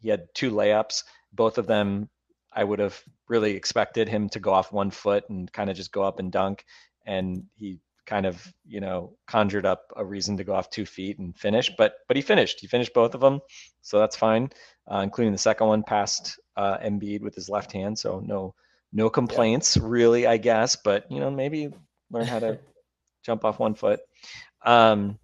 he 0.00 0.08
had 0.08 0.26
two 0.34 0.50
layups. 0.50 1.04
Both 1.32 1.58
of 1.58 1.66
them, 1.66 2.08
I 2.52 2.64
would 2.64 2.78
have 2.78 3.00
really 3.28 3.52
expected 3.52 4.08
him 4.08 4.28
to 4.30 4.40
go 4.40 4.52
off 4.52 4.72
one 4.72 4.90
foot 4.90 5.28
and 5.28 5.50
kind 5.52 5.70
of 5.70 5.76
just 5.76 5.92
go 5.92 6.02
up 6.02 6.18
and 6.18 6.30
dunk. 6.30 6.64
And 7.06 7.44
he 7.56 7.78
kind 8.06 8.24
of, 8.24 8.52
you 8.66 8.80
know, 8.80 9.16
conjured 9.26 9.66
up 9.66 9.92
a 9.96 10.04
reason 10.04 10.36
to 10.36 10.44
go 10.44 10.54
off 10.54 10.70
two 10.70 10.86
feet 10.86 11.18
and 11.18 11.36
finish. 11.36 11.70
But 11.76 11.94
but 12.08 12.16
he 12.16 12.22
finished. 12.22 12.60
He 12.60 12.66
finished 12.66 12.94
both 12.94 13.14
of 13.14 13.20
them, 13.20 13.40
so 13.82 13.98
that's 13.98 14.16
fine, 14.16 14.50
uh, 14.90 14.98
including 14.98 15.32
the 15.32 15.38
second 15.38 15.66
one 15.66 15.82
past 15.82 16.38
uh, 16.56 16.78
Embiid 16.78 17.20
with 17.20 17.34
his 17.34 17.48
left 17.48 17.72
hand. 17.72 17.98
So 17.98 18.20
no 18.24 18.54
no 18.92 19.10
complaints 19.10 19.76
yeah. 19.76 19.82
really, 19.84 20.26
I 20.26 20.36
guess. 20.36 20.76
But 20.76 21.10
you 21.10 21.20
know, 21.20 21.30
maybe 21.30 21.70
learn 22.10 22.26
how 22.26 22.38
to 22.38 22.58
jump 23.24 23.44
off 23.44 23.58
one 23.58 23.74
foot. 23.74 24.00
Um, 24.64 25.18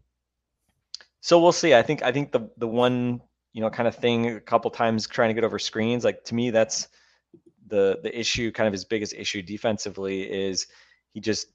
so 1.22 1.40
we'll 1.40 1.52
see. 1.52 1.72
I 1.72 1.82
think 1.82 2.02
I 2.02 2.12
think 2.12 2.32
the 2.32 2.50
the 2.58 2.68
one 2.68 3.22
you 3.54 3.62
know 3.62 3.70
kind 3.70 3.88
of 3.88 3.94
thing 3.94 4.28
a 4.28 4.40
couple 4.40 4.70
times 4.70 5.06
trying 5.06 5.30
to 5.30 5.34
get 5.34 5.44
over 5.44 5.58
screens 5.58 6.04
like 6.04 6.24
to 6.24 6.34
me 6.34 6.50
that's 6.50 6.88
the 7.68 8.00
the 8.02 8.18
issue 8.18 8.50
kind 8.50 8.66
of 8.66 8.72
his 8.72 8.84
biggest 8.84 9.14
issue 9.14 9.40
defensively 9.40 10.22
is 10.22 10.66
he 11.12 11.20
just 11.20 11.48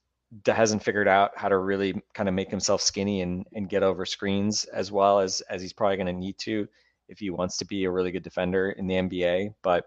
hasn't 0.46 0.84
figured 0.84 1.08
out 1.08 1.32
how 1.36 1.50
to 1.50 1.58
really 1.58 2.02
kind 2.14 2.30
of 2.30 2.36
make 2.36 2.50
himself 2.50 2.82
skinny 2.82 3.22
and 3.22 3.46
and 3.54 3.70
get 3.70 3.84
over 3.84 4.06
screens 4.06 4.64
as 4.66 4.92
well 4.92 5.20
as 5.20 5.42
as 5.50 5.62
he's 5.62 5.74
probably 5.74 5.98
going 5.98 6.08
to 6.08 6.14
need 6.14 6.38
to 6.38 6.68
if 7.10 7.20
he 7.20 7.30
wants 7.30 7.58
to 7.58 7.66
be 7.66 7.86
a 7.86 7.92
really 7.92 8.12
good 8.12 8.24
defender 8.24 8.72
in 8.72 8.88
the 8.88 8.96
NBA. 8.96 9.54
But 9.62 9.86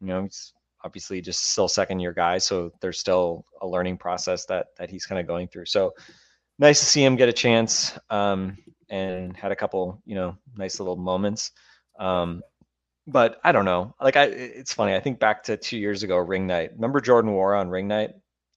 you 0.00 0.06
know, 0.06 0.22
he's 0.22 0.52
obviously 0.82 1.20
just 1.20 1.52
still 1.52 1.68
second 1.68 2.00
year 2.00 2.12
guy, 2.12 2.38
so 2.38 2.72
there's 2.80 2.98
still 2.98 3.44
a 3.60 3.66
learning 3.66 3.98
process 3.98 4.46
that 4.46 4.68
that 4.78 4.90
he's 4.90 5.06
kind 5.06 5.20
of 5.20 5.26
going 5.26 5.48
through. 5.48 5.66
So 5.66 5.92
nice 6.58 6.80
to 6.80 6.86
see 6.86 7.04
him 7.04 7.16
get 7.16 7.28
a 7.28 7.32
chance 7.32 7.98
um, 8.10 8.56
and 8.94 9.36
had 9.36 9.50
a 9.50 9.56
couple 9.56 10.00
you 10.06 10.14
know 10.14 10.36
nice 10.56 10.78
little 10.78 10.96
moments. 10.96 11.50
Um, 11.98 12.42
but 13.06 13.40
I 13.44 13.52
don't 13.52 13.64
know. 13.64 13.94
Like 14.00 14.16
I, 14.16 14.24
it's 14.24 14.72
funny. 14.72 14.94
I 14.94 15.00
think 15.00 15.18
back 15.18 15.42
to 15.44 15.56
two 15.56 15.76
years 15.78 16.02
ago, 16.02 16.16
ring 16.16 16.46
night. 16.46 16.70
Remember 16.74 17.00
Jordan 17.00 17.32
Nwora 17.32 17.60
on 17.60 17.68
ring 17.68 17.88
night? 17.88 18.10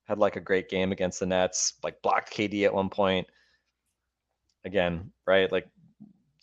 Had 0.05 0.19
like 0.19 0.37
a 0.37 0.41
great 0.41 0.69
game 0.69 0.91
against 0.91 1.19
the 1.19 1.25
Nets. 1.25 1.73
Like 1.83 2.01
blocked 2.01 2.31
KD 2.31 2.63
at 2.65 2.73
one 2.73 2.89
point. 2.89 3.27
Again, 4.63 5.11
right? 5.25 5.51
Like 5.51 5.67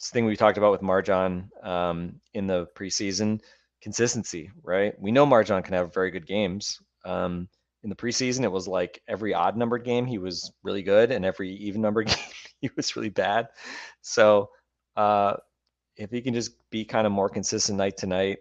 thing 0.00 0.26
we 0.26 0.36
talked 0.36 0.58
about 0.58 0.72
with 0.72 0.82
MarJon 0.82 1.48
um, 1.64 2.20
in 2.34 2.46
the 2.46 2.66
preseason 2.74 3.40
consistency, 3.80 4.50
right? 4.62 4.94
We 5.00 5.12
know 5.12 5.24
MarJon 5.24 5.64
can 5.64 5.74
have 5.74 5.94
very 5.94 6.10
good 6.10 6.26
games. 6.26 6.80
Um, 7.04 7.48
in 7.82 7.90
the 7.90 7.96
preseason, 7.96 8.44
it 8.44 8.52
was 8.52 8.66
like 8.66 9.00
every 9.08 9.34
odd 9.34 9.56
numbered 9.56 9.84
game 9.84 10.06
he 10.06 10.18
was 10.18 10.52
really 10.62 10.82
good, 10.82 11.10
and 11.10 11.24
every 11.24 11.52
even 11.56 11.80
numbered 11.80 12.06
game 12.08 12.16
he 12.68 12.70
was 12.76 12.96
really 12.96 13.10
bad. 13.10 13.48
So 14.00 14.50
uh, 14.96 15.34
if 15.96 16.10
he 16.10 16.22
can 16.22 16.34
just 16.34 16.52
be 16.70 16.84
kind 16.84 17.06
of 17.06 17.12
more 17.12 17.28
consistent 17.28 17.76
night 17.76 17.98
to 17.98 18.06
night 18.06 18.38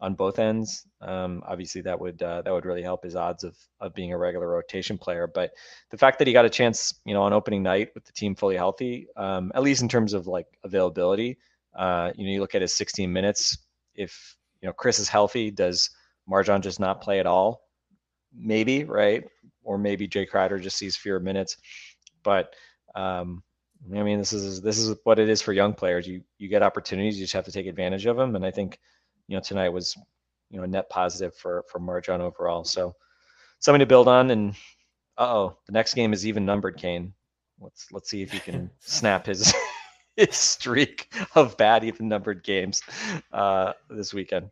on 0.00 0.14
both 0.14 0.38
ends, 0.38 0.86
um, 1.00 1.42
obviously 1.46 1.80
that 1.80 1.98
would 1.98 2.22
uh, 2.22 2.42
that 2.42 2.52
would 2.52 2.66
really 2.66 2.82
help 2.82 3.04
his 3.04 3.16
odds 3.16 3.42
of 3.42 3.56
of 3.80 3.94
being 3.94 4.12
a 4.12 4.18
regular 4.18 4.48
rotation 4.48 4.98
player. 4.98 5.26
But 5.26 5.52
the 5.90 5.96
fact 5.96 6.18
that 6.18 6.26
he 6.26 6.34
got 6.34 6.44
a 6.44 6.50
chance, 6.50 6.94
you 7.06 7.14
know, 7.14 7.22
on 7.22 7.32
opening 7.32 7.62
night 7.62 7.88
with 7.94 8.04
the 8.04 8.12
team 8.12 8.34
fully 8.34 8.56
healthy, 8.56 9.06
um, 9.16 9.50
at 9.54 9.62
least 9.62 9.80
in 9.80 9.88
terms 9.88 10.12
of 10.12 10.26
like 10.26 10.46
availability, 10.62 11.38
uh, 11.74 12.12
you 12.16 12.26
know, 12.26 12.32
you 12.32 12.40
look 12.40 12.54
at 12.54 12.62
his 12.62 12.74
16 12.74 13.10
minutes. 13.10 13.56
If 13.94 14.36
you 14.60 14.66
know 14.66 14.74
Khris 14.74 14.98
is 14.98 15.08
healthy, 15.08 15.50
does 15.50 15.90
MarJon 16.30 16.60
just 16.60 16.80
not 16.80 17.00
play 17.00 17.18
at 17.18 17.26
all? 17.26 17.62
Maybe 18.36 18.84
right, 18.84 19.24
or 19.62 19.78
maybe 19.78 20.06
Jae 20.06 20.28
Crowder 20.28 20.58
just 20.58 20.76
sees 20.76 20.96
fewer 20.96 21.20
minutes. 21.20 21.56
But 22.22 22.54
um, 22.94 23.42
I 23.92 24.02
mean, 24.02 24.18
this 24.18 24.32
is 24.32 24.62
this 24.62 24.78
is 24.78 24.96
what 25.04 25.18
it 25.18 25.28
is 25.28 25.42
for 25.42 25.52
young 25.52 25.74
players. 25.74 26.06
You 26.06 26.22
you 26.38 26.48
get 26.48 26.62
opportunities, 26.62 27.18
you 27.18 27.24
just 27.24 27.34
have 27.34 27.44
to 27.44 27.52
take 27.52 27.66
advantage 27.66 28.06
of 28.06 28.16
them. 28.16 28.34
And 28.36 28.44
I 28.44 28.50
think, 28.50 28.78
you 29.28 29.36
know, 29.36 29.42
tonight 29.42 29.68
was, 29.68 29.96
you 30.50 30.58
know, 30.58 30.64
a 30.64 30.66
net 30.66 30.88
positive 30.88 31.34
for 31.34 31.64
for 31.70 31.80
MarJon 31.80 32.20
overall. 32.20 32.64
So 32.64 32.94
something 33.58 33.80
to 33.80 33.86
build 33.86 34.08
on. 34.08 34.30
And 34.30 34.54
oh, 35.18 35.56
the 35.66 35.72
next 35.72 35.94
game 35.94 36.12
is 36.12 36.26
even 36.26 36.46
numbered, 36.46 36.76
Kane. 36.78 37.12
Let's 37.60 37.92
let's 37.92 38.08
see 38.08 38.22
if 38.22 38.32
he 38.32 38.38
can 38.38 38.70
snap 38.80 39.26
his 39.26 39.52
his 40.16 40.34
streak 40.34 41.12
of 41.34 41.56
bad 41.56 41.84
even 41.84 42.08
numbered 42.08 42.42
games 42.42 42.82
uh, 43.32 43.74
this 43.90 44.14
weekend. 44.14 44.48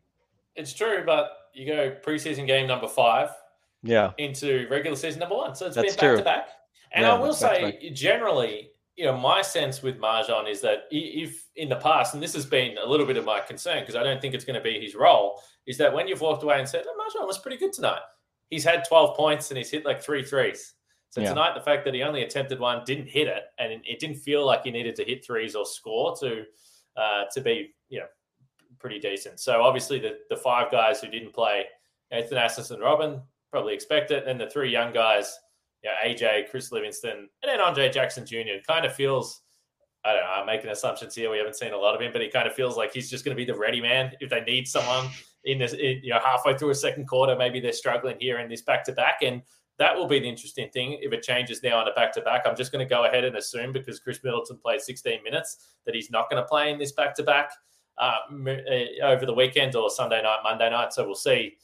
It's 0.55 0.73
true, 0.73 1.03
but 1.05 1.31
you 1.53 1.65
go 1.65 1.95
preseason 2.05 2.45
game 2.45 2.67
number 2.67 2.87
five, 2.87 3.29
yeah, 3.81 4.11
into 4.19 4.67
regular 4.69 4.95
season 4.95 5.21
number 5.21 5.35
one. 5.35 5.55
So 5.55 5.65
it's 5.65 5.75
That's 5.75 5.95
been 5.95 5.95
back 5.95 6.09
true. 6.09 6.17
to 6.17 6.23
back. 6.23 6.49
And 6.91 7.03
Yeah, 7.03 7.15
I 7.15 7.19
will 7.19 7.33
say, 7.33 7.89
generally, 7.91 8.69
you 8.95 9.05
know, 9.05 9.17
my 9.17 9.41
sense 9.41 9.81
with 9.81 9.97
MarJon 9.99 10.49
is 10.49 10.61
that 10.61 10.83
if 10.91 11.47
in 11.55 11.69
the 11.69 11.75
past, 11.77 12.13
and 12.13 12.21
this 12.21 12.33
has 12.33 12.45
been 12.45 12.77
a 12.77 12.85
little 12.85 13.05
bit 13.05 13.17
of 13.17 13.25
my 13.25 13.39
concern 13.39 13.79
because 13.81 13.95
I 13.95 14.03
don't 14.03 14.21
think 14.21 14.33
it's 14.35 14.45
going 14.45 14.55
to 14.57 14.61
be 14.63 14.79
his 14.79 14.93
role, 14.95 15.41
is 15.65 15.77
that 15.79 15.93
when 15.93 16.07
you've 16.07 16.21
walked 16.21 16.43
away 16.43 16.59
and 16.59 16.67
said, 16.69 16.83
oh, 16.87 16.95
MarJon 16.99 17.25
was 17.25 17.39
pretty 17.39 17.57
good 17.57 17.73
tonight, 17.73 18.01
he's 18.49 18.63
had 18.63 18.83
12 18.87 19.15
points 19.17 19.49
and 19.49 19.57
he's 19.57 19.71
hit 19.71 19.83
like 19.85 20.01
three 20.03 20.23
threes. 20.23 20.73
So 21.09 21.21
Yeah. 21.21 21.29
tonight, 21.29 21.53
the 21.55 21.61
fact 21.61 21.85
that 21.85 21.93
he 21.93 22.03
only 22.03 22.23
attempted 22.23 22.59
one, 22.59 22.83
didn't 22.85 23.07
hit 23.07 23.27
it, 23.27 23.43
and 23.59 23.81
it- 23.85 23.99
didn't 23.99 24.17
feel 24.17 24.45
like 24.45 24.63
he 24.63 24.71
needed 24.71 24.95
to 24.97 25.03
hit 25.03 25.25
threes 25.25 25.55
or 25.55 25.65
score 25.65 26.15
to 26.17 26.45
uh, 26.95 27.25
to 27.33 27.41
be, 27.41 27.73
you 27.89 27.99
know, 27.99 28.05
pretty 28.77 28.99
decent. 28.99 29.39
So 29.39 29.63
obviously, 29.63 29.97
the 29.97 30.19
the 30.29 30.37
five 30.37 30.71
guys 30.71 31.01
who 31.01 31.07
didn't 31.07 31.33
play, 31.33 31.65
Thanasis 32.11 32.69
and 32.69 32.79
Robin, 32.81 33.19
probably 33.49 33.73
expect 33.73 34.11
it. 34.11 34.27
And 34.27 34.39
the 34.39 34.47
three 34.47 34.69
young 34.71 34.93
guys, 34.93 35.35
you 35.83 35.89
know, 35.89 35.95
AJ, 36.05 36.49
Chris 36.49 36.71
Livingston, 36.71 37.11
and 37.11 37.27
then 37.43 37.59
Andre 37.59 37.89
Jackson 37.89 38.25
Jr. 38.25 38.61
Kind 38.67 38.85
of 38.85 38.93
feels, 38.93 39.41
I 40.05 40.13
don't 40.13 40.23
know, 40.23 40.29
I'm 40.29 40.45
making 40.45 40.69
assumptions 40.69 41.15
here. 41.15 41.29
We 41.29 41.37
haven't 41.37 41.55
seen 41.55 41.73
a 41.73 41.77
lot 41.77 41.95
of 41.95 42.01
him, 42.01 42.11
but 42.11 42.21
he 42.21 42.29
kind 42.29 42.47
of 42.47 42.53
feels 42.53 42.77
like 42.77 42.93
he's 42.93 43.09
just 43.09 43.25
going 43.25 43.35
to 43.35 43.41
be 43.41 43.49
the 43.49 43.57
ready 43.57 43.81
man 43.81 44.11
if 44.19 44.29
they 44.29 44.41
need 44.41 44.67
someone 44.67 45.07
in 45.45 45.59
this, 45.59 45.73
in, 45.73 45.99
you 46.03 46.11
know, 46.11 46.19
halfway 46.23 46.57
through 46.57 46.69
a 46.69 46.75
second 46.75 47.07
quarter. 47.07 47.35
Maybe 47.35 47.59
they're 47.59 47.73
struggling 47.73 48.17
here 48.19 48.39
in 48.39 48.49
this 48.49 48.61
back 48.61 48.83
to 48.85 48.93
back, 48.93 49.19
and 49.21 49.41
that 49.79 49.95
will 49.95 50.07
be 50.07 50.19
the 50.19 50.29
interesting 50.29 50.69
thing 50.69 50.99
if 51.01 51.11
it 51.11 51.23
changes 51.23 51.63
now 51.63 51.79
on 51.79 51.87
a 51.87 51.93
back 51.93 52.13
to 52.13 52.21
back. 52.21 52.43
I'm 52.45 52.55
just 52.55 52.71
going 52.71 52.87
to 52.87 52.89
go 52.89 53.05
ahead 53.05 53.23
and 53.23 53.35
assume 53.35 53.71
because 53.71 53.99
Khris 53.99 54.23
Middleton 54.23 54.57
played 54.57 54.81
16 54.81 55.23
minutes 55.23 55.57
that 55.85 55.95
he's 55.95 56.11
not 56.11 56.29
going 56.29 56.41
to 56.41 56.47
play 56.47 56.71
in 56.71 56.77
this 56.77 56.91
back 56.91 57.15
to 57.15 57.23
back 57.23 57.51
over 57.99 59.25
the 59.25 59.33
weekend 59.35 59.75
or 59.75 59.89
Sunday 59.89 60.21
night, 60.21 60.39
Monday 60.43 60.69
night. 60.69 60.93
So 60.93 61.05
we'll 61.05 61.15
see 61.15 61.55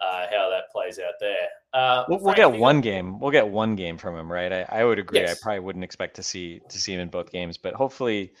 uh, 0.00 0.26
how 0.30 0.48
that 0.50 0.64
plays 0.72 0.98
out 0.98 1.14
there. 1.20 1.48
Uh, 1.72 2.04
We'll, 2.08 2.18
we'll 2.20 2.34
get 2.34 2.42
have 2.44 2.54
you 2.54 2.58
got- 2.58 2.62
one 2.62 2.80
game. 2.80 3.18
We'll 3.20 3.30
get 3.30 3.46
one 3.48 3.76
game 3.76 3.98
from 3.98 4.16
him, 4.16 4.30
right? 4.30 4.52
I, 4.52 4.66
I 4.70 4.84
would 4.84 4.98
agree. 4.98 5.20
Yes. 5.20 5.38
I 5.38 5.42
probably 5.42 5.60
wouldn't 5.60 5.84
expect 5.84 6.16
to 6.16 6.22
see 6.22 6.60
to 6.68 6.78
see 6.78 6.94
him 6.94 7.00
in 7.00 7.08
both 7.08 7.30
games, 7.30 7.56
but 7.58 7.74
hopefully, 7.74 8.32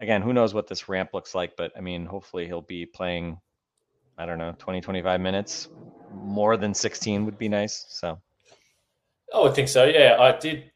again, 0.00 0.22
who 0.22 0.32
knows 0.32 0.54
what 0.54 0.66
this 0.66 0.88
ramp 0.88 1.10
looks 1.14 1.34
like? 1.34 1.56
But 1.56 1.72
I 1.76 1.80
mean, 1.80 2.06
hopefully 2.06 2.46
he'll 2.46 2.62
be 2.62 2.86
playing. 2.86 3.38
I 4.18 4.24
don't 4.24 4.38
know, 4.38 4.54
20, 4.58 4.80
25 4.80 5.20
minutes. 5.20 5.68
More 6.14 6.56
than 6.56 6.72
16 6.72 7.26
would 7.26 7.36
be 7.36 7.50
nice. 7.50 7.84
So 7.90 8.18
I 9.34 9.40
would 9.40 9.54
think 9.54 9.68
so. 9.68 9.84
Yeah, 9.84 10.16
I 10.18 10.36
did. 10.38 10.70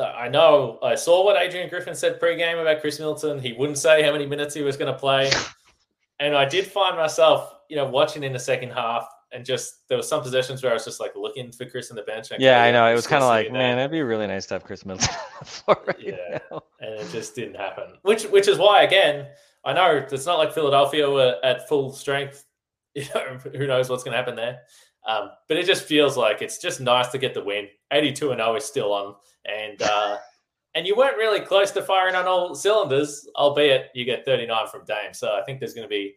I 0.00 0.28
know. 0.28 0.78
I 0.82 0.94
saw 0.94 1.24
what 1.24 1.36
Adrian 1.36 1.68
Griffin 1.68 1.94
said 1.96 2.20
pre-game 2.20 2.58
about 2.58 2.80
Khris 2.80 2.98
Middleton. 3.00 3.40
He 3.40 3.52
wouldn't 3.54 3.76
say 3.76 4.02
how 4.02 4.12
many 4.12 4.24
minutes 4.24 4.54
he 4.54 4.62
was 4.62 4.76
going 4.76 4.90
to 4.92 4.98
play, 4.98 5.30
and 6.20 6.34
I 6.36 6.44
did 6.44 6.64
find 6.66 6.96
myself, 6.96 7.52
you 7.68 7.76
know, 7.76 7.84
watching 7.86 8.22
in 8.22 8.32
the 8.32 8.38
second 8.38 8.70
half, 8.70 9.08
and 9.32 9.44
just 9.44 9.86
there 9.88 9.96
was 9.96 10.08
some 10.08 10.22
positions 10.22 10.62
where 10.62 10.72
I 10.72 10.74
was 10.74 10.84
just 10.84 11.00
like 11.00 11.12
looking 11.16 11.52
for 11.52 11.64
Khris 11.66 11.90
in 11.90 11.96
the 11.96 12.02
bench. 12.02 12.28
yeah, 12.38 12.62
I 12.62 12.70
know. 12.72 12.86
It 12.90 12.94
was 12.94 13.06
kind 13.06 13.22
of 13.22 13.28
like, 13.28 13.52
man, 13.52 13.76
that. 13.76 13.82
it'd 13.82 13.90
be 13.92 14.02
really 14.02 14.26
nice 14.26 14.46
to 14.46 14.54
have 14.54 14.64
Khris 14.64 14.84
Middleton 14.84 15.14
on 15.14 15.24
the 15.38 15.44
floor 15.44 15.82
right 15.86 16.00
Yeah. 16.00 16.38
now. 16.50 16.62
and 16.80 16.94
it 17.00 17.10
just 17.12 17.34
didn't 17.34 17.54
happen. 17.56 17.94
Which, 18.02 18.24
which 18.24 18.48
is 18.48 18.58
why, 18.58 18.82
again, 18.82 19.28
I 19.64 19.72
know 19.72 20.04
it's 20.10 20.26
not 20.26 20.38
like 20.38 20.52
Philadelphia 20.52 21.08
were 21.10 21.36
at 21.44 21.68
full 21.68 21.92
strength. 21.92 22.44
You 22.96 23.04
know, 23.14 23.38
who 23.56 23.68
knows 23.68 23.88
what's 23.88 24.02
going 24.02 24.12
to 24.12 24.18
happen 24.18 24.34
there? 24.34 24.62
Um, 25.06 25.30
but 25.46 25.56
it 25.56 25.64
just 25.64 25.84
feels 25.84 26.16
like 26.16 26.42
it's 26.42 26.58
just 26.58 26.80
nice 26.80 27.06
to 27.12 27.18
get 27.18 27.34
the 27.34 27.44
win. 27.44 27.68
Eighty-two 27.92 28.32
and 28.32 28.40
zero 28.40 28.56
is 28.56 28.64
still 28.64 28.92
on, 28.92 29.14
and 29.44 29.80
uh, 29.80 30.16
and 30.74 30.84
you 30.88 30.96
weren't 30.96 31.16
really 31.16 31.38
close 31.38 31.70
to 31.70 31.82
firing 31.82 32.16
on 32.16 32.26
all 32.26 32.52
cylinders, 32.56 33.28
albeit 33.36 33.90
you 33.94 34.04
get 34.04 34.24
thirty-nine 34.24 34.66
from 34.66 34.84
Dame. 34.86 35.14
So 35.14 35.36
I 35.40 35.42
think 35.44 35.60
there's 35.60 35.72
going 35.72 35.84
to 35.84 35.88
be 35.88 36.16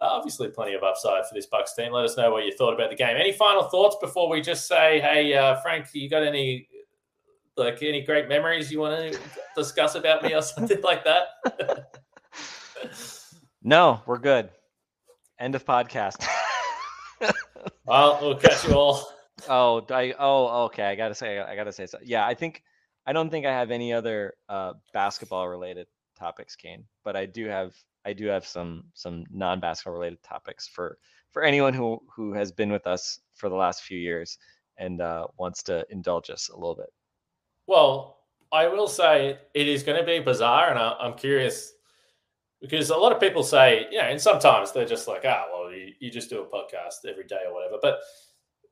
obviously 0.00 0.48
plenty 0.48 0.74
of 0.74 0.82
upside 0.82 1.26
for 1.26 1.34
this 1.34 1.46
Bucks 1.46 1.74
team. 1.74 1.92
Let 1.92 2.04
us 2.04 2.16
know 2.16 2.30
what 2.30 2.44
you 2.44 2.52
thought 2.52 2.74
about 2.74 2.90
the 2.90 2.96
game. 2.96 3.16
Any 3.16 3.32
final 3.32 3.64
thoughts 3.64 3.96
before 4.00 4.28
we 4.28 4.40
just 4.40 4.66
say, 4.66 5.00
hey, 5.00 5.34
uh, 5.34 5.56
Frank, 5.60 5.86
you 5.92 6.08
got 6.08 6.22
any 6.22 6.68
like 7.56 7.82
any 7.82 8.02
great 8.02 8.28
memories 8.28 8.70
you 8.70 8.80
want 8.80 9.12
to 9.12 9.18
discuss 9.56 9.94
about 9.94 10.22
me 10.22 10.34
or 10.34 10.42
something 10.42 10.80
like 10.82 11.04
that? 11.04 11.94
No, 13.66 14.00
we're 14.06 14.18
good. 14.18 14.50
End 15.40 15.56
of 15.56 15.64
podcast. 15.64 16.24
well, 17.84 18.16
we'll 18.22 18.36
catch 18.36 18.64
you 18.64 18.74
all. 18.74 19.08
Oh, 19.48 19.84
I 19.90 20.14
oh 20.20 20.66
okay. 20.66 20.84
I 20.84 20.94
gotta 20.94 21.16
say, 21.16 21.40
I 21.40 21.56
gotta 21.56 21.72
say 21.72 21.86
so. 21.86 21.98
Yeah, 22.00 22.24
I 22.24 22.34
think 22.34 22.62
I 23.06 23.12
don't 23.12 23.28
think 23.28 23.44
I 23.44 23.50
have 23.50 23.72
any 23.72 23.92
other 23.92 24.34
uh, 24.48 24.74
basketball 24.92 25.48
related 25.48 25.88
topics, 26.16 26.54
Kane. 26.54 26.84
But 27.02 27.16
I 27.16 27.26
do 27.26 27.46
have 27.46 27.74
I 28.06 28.12
do 28.12 28.26
have 28.26 28.46
some 28.46 28.84
some 28.94 29.24
non 29.30 29.58
basketball 29.58 29.94
related 29.94 30.22
topics 30.22 30.68
for 30.68 30.98
for 31.32 31.42
anyone 31.42 31.74
who 31.74 32.00
who 32.08 32.32
has 32.32 32.52
been 32.52 32.70
with 32.70 32.86
us 32.86 33.18
for 33.34 33.48
the 33.48 33.56
last 33.56 33.82
few 33.82 33.98
years 33.98 34.38
and 34.78 35.00
uh, 35.00 35.26
wants 35.38 35.62
to 35.64 35.84
indulge 35.90 36.30
us 36.30 36.48
a 36.48 36.54
little 36.54 36.76
bit. 36.76 36.92
Well, 37.66 38.18
I 38.52 38.68
will 38.68 38.86
say 38.86 39.38
it 39.54 39.68
is 39.68 39.82
going 39.82 39.98
to 39.98 40.06
be 40.06 40.20
bizarre, 40.20 40.70
and 40.70 40.78
I, 40.78 40.92
I'm 41.00 41.14
curious 41.14 41.72
because 42.60 42.90
a 42.90 42.96
lot 42.96 43.12
of 43.12 43.20
people 43.20 43.42
say, 43.42 43.86
you 43.90 43.98
know, 43.98 44.04
and 44.04 44.20
sometimes 44.20 44.72
they're 44.72 44.86
just 44.86 45.08
like, 45.08 45.24
ah, 45.26 45.46
well, 45.52 45.72
you, 45.72 45.92
you 45.98 46.10
just 46.10 46.30
do 46.30 46.40
a 46.42 46.46
podcast 46.46 47.08
every 47.08 47.24
day 47.24 47.40
or 47.46 47.54
whatever. 47.54 47.78
But 47.82 47.98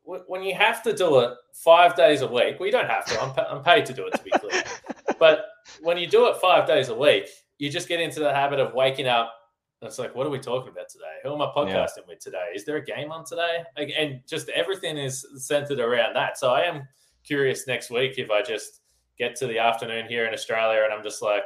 w- 0.05 0.25
when 0.27 0.43
you 0.43 0.55
have 0.55 0.83
to 0.85 0.93
do 0.95 1.21
it 1.21 1.31
five 1.53 1.97
days 1.97 2.23
a 2.23 2.27
week, 2.27 2.59
well, 2.59 2.67
you 2.67 2.73
don't 2.73 2.89
have 2.89 3.05
to. 3.07 3.21
I'm, 3.21 3.33
pa- 3.33 3.49
I'm 3.51 3.63
paid 3.63 3.85
to 3.87 3.93
do 3.93 4.07
it, 4.07 4.15
to 4.15 4.23
be 4.23 4.31
clear. 4.31 4.63
but 5.19 5.47
when 5.81 5.99
you 5.99 6.07
do 6.07 6.27
it 6.27 6.37
five 6.37 6.67
days 6.67 6.89
a 6.89 6.95
week, 6.95 7.29
you 7.65 7.71
just 7.71 7.89
get 7.89 8.01
into 8.01 8.21
the 8.21 8.33
habit 8.33 8.61
of 8.61 8.75
waking 8.75 9.07
up. 9.09 9.33
And 9.81 9.89
it's 9.89 9.99
like, 9.99 10.15
what 10.15 10.27
are 10.27 10.31
we 10.31 10.39
talking 10.39 10.71
about 10.71 10.89
today? 10.89 11.17
Who 11.23 11.33
am 11.35 11.43
I 11.43 11.47
podcasting 11.55 12.07
with 12.07 12.19
today? 12.21 12.49
Is 12.55 12.65
there 12.65 12.77
a 12.77 12.85
game 12.85 13.11
on 13.11 13.25
today? 13.25 13.65
Like, 13.77 13.93
and 13.99 14.21
just 14.29 14.49
everything 14.51 14.97
is 14.99 15.27
centered 15.37 15.81
around 15.81 16.15
that. 16.15 16.39
So 16.39 16.51
I 16.53 16.63
am 16.63 16.87
curious 17.25 17.67
next 17.67 17.91
week 17.91 18.15
if 18.19 18.31
I 18.31 18.43
just 18.43 18.81
get 19.19 19.35
to 19.37 19.47
the 19.47 19.59
afternoon 19.59 20.07
here 20.09 20.27
in 20.27 20.35
Australia 20.35 20.83
and 20.85 20.93
I'm 20.93 21.03
just 21.03 21.23
like, 21.23 21.45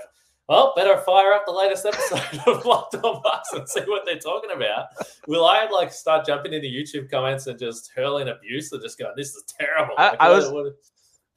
well, 0.48 0.72
better 0.76 0.96
fire 0.98 1.32
up 1.34 1.44
the 1.46 1.52
latest 1.52 1.84
episode 1.84 2.40
of 2.46 2.64
Locked 2.64 2.94
On 2.96 3.20
Bucks 3.22 3.52
and 3.52 3.68
see 3.68 3.80
what 3.82 4.04
they're 4.06 4.18
talking 4.18 4.50
about. 4.54 4.86
Will 5.26 5.44
I 5.44 5.66
like 5.70 5.92
start 5.92 6.24
jumping 6.26 6.52
into 6.52 6.68
YouTube 6.68 7.10
comments 7.10 7.46
and 7.48 7.58
just 7.58 7.90
hurling 7.94 8.28
abuse 8.28 8.72
or 8.72 8.80
just 8.80 8.98
going, 8.98 9.12
this 9.16 9.34
is 9.34 9.44
terrible? 9.58 9.94
I- 9.98 10.10
Like, 10.10 10.20
I 10.20 10.28
what- 10.30 10.36
was- 10.36 10.50
what- 10.50 10.72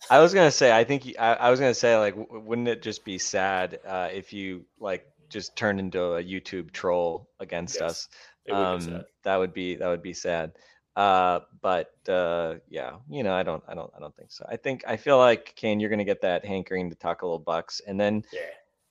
I 0.09 0.19
was 0.19 0.33
gonna 0.33 0.51
say, 0.51 0.71
I 0.71 0.83
think 0.83 1.15
I, 1.19 1.33
I 1.33 1.49
was 1.51 1.59
gonna 1.59 1.73
say, 1.73 1.97
like, 1.97 2.15
w- 2.15 2.41
wouldn't 2.41 2.67
it 2.67 2.81
just 2.81 3.05
be 3.05 3.17
sad 3.17 3.79
uh, 3.87 4.09
if 4.11 4.33
you 4.33 4.65
like 4.79 5.05
just 5.29 5.55
turned 5.55 5.79
into 5.79 6.01
a 6.15 6.23
YouTube 6.23 6.71
troll 6.71 7.29
against 7.39 7.79
Yes, 7.79 7.81
us? 7.81 8.09
Would 8.47 8.55
Um, 8.55 8.79
sad. 8.81 9.05
that 9.23 9.35
would 9.37 9.53
be 9.53 9.75
that 9.75 9.87
would 9.87 10.01
be 10.03 10.13
sad. 10.13 10.53
Uh, 10.95 11.39
but 11.61 11.93
uh, 12.09 12.55
yeah, 12.69 12.97
you 13.09 13.23
know, 13.23 13.33
I 13.33 13.43
don't, 13.43 13.63
I 13.67 13.73
don't, 13.73 13.89
I 13.95 13.99
don't 13.99 14.15
think 14.17 14.31
so. 14.31 14.45
I 14.49 14.57
think 14.57 14.83
I 14.85 14.97
feel 14.97 15.17
like 15.17 15.53
Kane, 15.55 15.79
you're 15.79 15.89
gonna 15.89 16.03
get 16.03 16.21
that 16.21 16.45
hankering 16.45 16.89
to 16.89 16.95
talk 16.95 17.21
a 17.21 17.25
little 17.25 17.39
Bucks, 17.39 17.81
and 17.87 17.99
then 17.99 18.23
Yeah. 18.33 18.41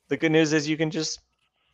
the 0.08 0.16
good 0.16 0.32
news 0.32 0.52
is 0.52 0.68
you 0.68 0.76
can 0.76 0.90
just 0.90 1.20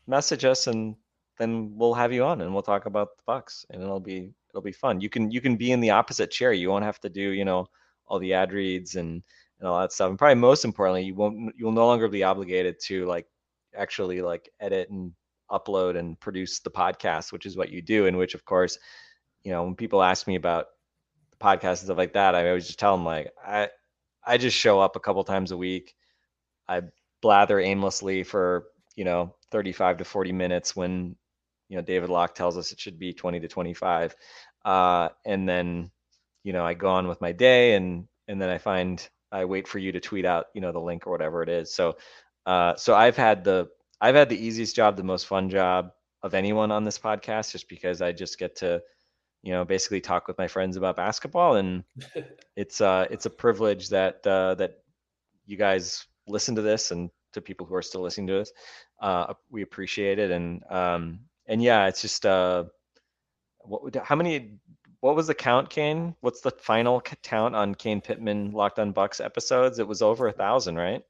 message 0.07 0.45
us 0.45 0.67
and 0.67 0.97
then 1.39 1.73
we'll 1.77 1.95
have 1.95 2.13
you 2.13 2.25
on 2.25 2.41
and 2.41 2.53
we'll 2.53 2.63
talk 2.63 2.87
about 2.87 3.17
the 3.17 3.23
Bucks 3.27 3.67
and 3.71 3.83
it'll 3.83 4.01
be 4.01 4.33
it'll 4.51 4.63
be 4.63 4.73
fun. 4.73 5.01
You 5.01 5.09
can 5.09 5.31
you 5.31 5.41
can 5.41 5.57
be 5.57 5.73
in 5.73 5.81
the 5.81 5.91
opposite 5.91 6.31
chair. 6.31 6.53
You 6.53 6.71
won't 6.71 6.85
have 6.85 7.01
to 7.01 7.09
do, 7.09 7.31
you 7.31 7.45
know, 7.45 7.69
all 8.07 8.19
the 8.19 8.35
ad 8.35 8.53
reads 8.53 8.97
and 8.97 9.23
and 9.59 9.69
all 9.69 9.81
that 9.81 9.93
stuff. 9.93 10.11
And 10.11 10.19
probably 10.19 10.37
most 10.37 10.65
importantly, 10.65 11.05
you 11.05 11.15
won't 11.15 11.55
you'll 11.57 11.73
no 11.73 11.87
longer 11.87 12.09
be 12.09 12.23
obligated 12.23 12.79
to 12.85 13.07
like 13.07 13.27
actually 13.75 14.21
like 14.23 14.51
edit 14.61 14.91
and 14.91 15.13
upload 15.51 15.97
and 15.97 16.19
produce 16.21 16.61
the 16.61 16.71
podcast, 16.71 17.33
which 17.33 17.47
is 17.47 17.57
what 17.57 17.71
you 17.71 17.83
do. 17.83 18.07
And 18.07 18.17
which 18.17 18.35
of 18.35 18.45
course, 18.45 18.79
you 19.45 19.53
know, 19.53 19.65
when 19.65 19.75
people 19.75 20.03
ask 20.03 20.27
me 20.27 20.37
about 20.37 20.67
the 21.31 21.37
podcast 21.37 21.79
and 21.79 21.79
stuff 21.79 21.99
like 21.99 22.15
that, 22.15 22.35
I 22.35 22.49
always 22.49 22.67
just 22.67 22.79
tell 22.79 22.97
them 22.97 23.05
like 23.05 23.33
I 23.45 23.69
I 24.27 24.39
just 24.39 24.57
show 24.57 24.81
up 24.81 24.97
a 24.97 25.01
couple 25.01 25.23
times 25.25 25.53
a 25.53 25.57
week. 25.57 25.95
I 26.69 26.83
blather 27.23 27.61
aimlessly 27.61 28.23
for 28.23 28.67
you 28.97 29.05
know 29.05 29.35
35 29.51 29.99
to 29.99 30.05
40 30.05 30.33
minutes 30.33 30.77
when 30.77 31.17
you 31.69 31.77
know 31.77 31.83
David 31.83 32.11
Locke 32.11 32.35
tells 32.35 32.57
us 32.57 32.73
it 32.73 32.81
should 32.81 32.99
be 32.99 33.13
20 33.13 33.41
to 33.41 33.49
25, 33.49 34.15
uh, 34.65 35.09
and 35.25 35.49
then 35.49 35.91
you 36.47 36.53
know 36.55 36.65
I 36.65 36.75
go 36.75 36.89
on 36.89 37.09
with 37.09 37.21
my 37.21 37.33
day 37.33 37.75
and 37.75 38.07
and 38.29 38.41
then 38.41 38.49
I 38.51 38.59
find 38.59 38.97
I 39.33 39.45
wait 39.47 39.67
for 39.69 39.81
you 39.81 39.93
to 39.93 40.01
tweet 40.01 40.25
out 40.25 40.47
you 40.55 40.61
know 40.63 40.73
the 40.73 40.81
link 40.81 41.07
or 41.07 41.11
whatever 41.11 41.43
it 41.43 41.49
is. 41.51 41.75
So 41.75 41.97
uh, 42.47 42.77
so 42.77 42.95
I've 42.95 43.17
had 43.17 43.45
the 43.45 43.69
I've 44.01 44.15
had 44.15 44.29
the 44.31 44.39
easiest 44.47 44.77
job, 44.77 44.97
the 44.97 45.03
most 45.03 45.27
fun 45.27 45.51
job 45.51 45.91
of 46.23 46.35
anyone 46.35 46.71
on 46.71 46.85
this 46.85 46.99
podcast, 46.99 47.51
just 47.53 47.69
because 47.69 48.01
I 48.01 48.13
just 48.13 48.39
get 48.39 48.57
to 48.57 48.81
you 49.43 49.53
know 49.53 49.65
basically 49.65 50.01
talk 50.01 50.29
with 50.29 50.39
my 50.39 50.49
friends 50.49 50.77
about 50.77 50.97
basketball 50.97 51.57
and 51.57 51.85
it's 52.57 52.81
uh 52.81 53.07
it's 53.11 53.27
a 53.27 53.31
privilege 53.31 53.89
that 53.91 54.27
uh 54.27 54.55
that 54.57 54.79
you 55.47 55.57
guys 55.57 56.07
listen 56.29 56.57
to 56.57 56.63
this 56.63 56.91
and 56.91 57.11
to 57.33 57.41
people 57.41 57.67
who 57.67 57.75
are 57.75 57.83
still 57.83 58.03
listening 58.03 58.27
to 58.29 58.41
us 58.41 58.53
uh 59.01 59.35
we 59.51 59.63
appreciate 59.63 60.19
it 60.19 60.31
and 60.31 60.65
um 60.71 61.21
and 61.47 61.63
yeah 61.63 61.87
it's 61.87 62.03
just 62.03 62.27
uh 62.27 62.65
what 63.61 63.83
would- 63.83 63.97
how 63.97 64.17
many 64.17 64.59
what 65.07 65.17
was 65.17 65.27
the 65.27 65.35
count 65.35 65.71
kane 65.71 66.15
what's 66.21 66.41
the 66.41 66.51
final 66.51 67.01
count 67.01 67.55
on 67.55 67.75
kane 67.75 68.01
pittman 68.01 68.51
locked 68.51 68.79
on 68.79 68.93
bucks 68.93 69.21
episodes 69.21 69.79
it 69.79 69.87
was 69.87 70.03
over 70.03 70.29
a 70.29 70.33
thousand 70.33 70.77
right 70.77 71.05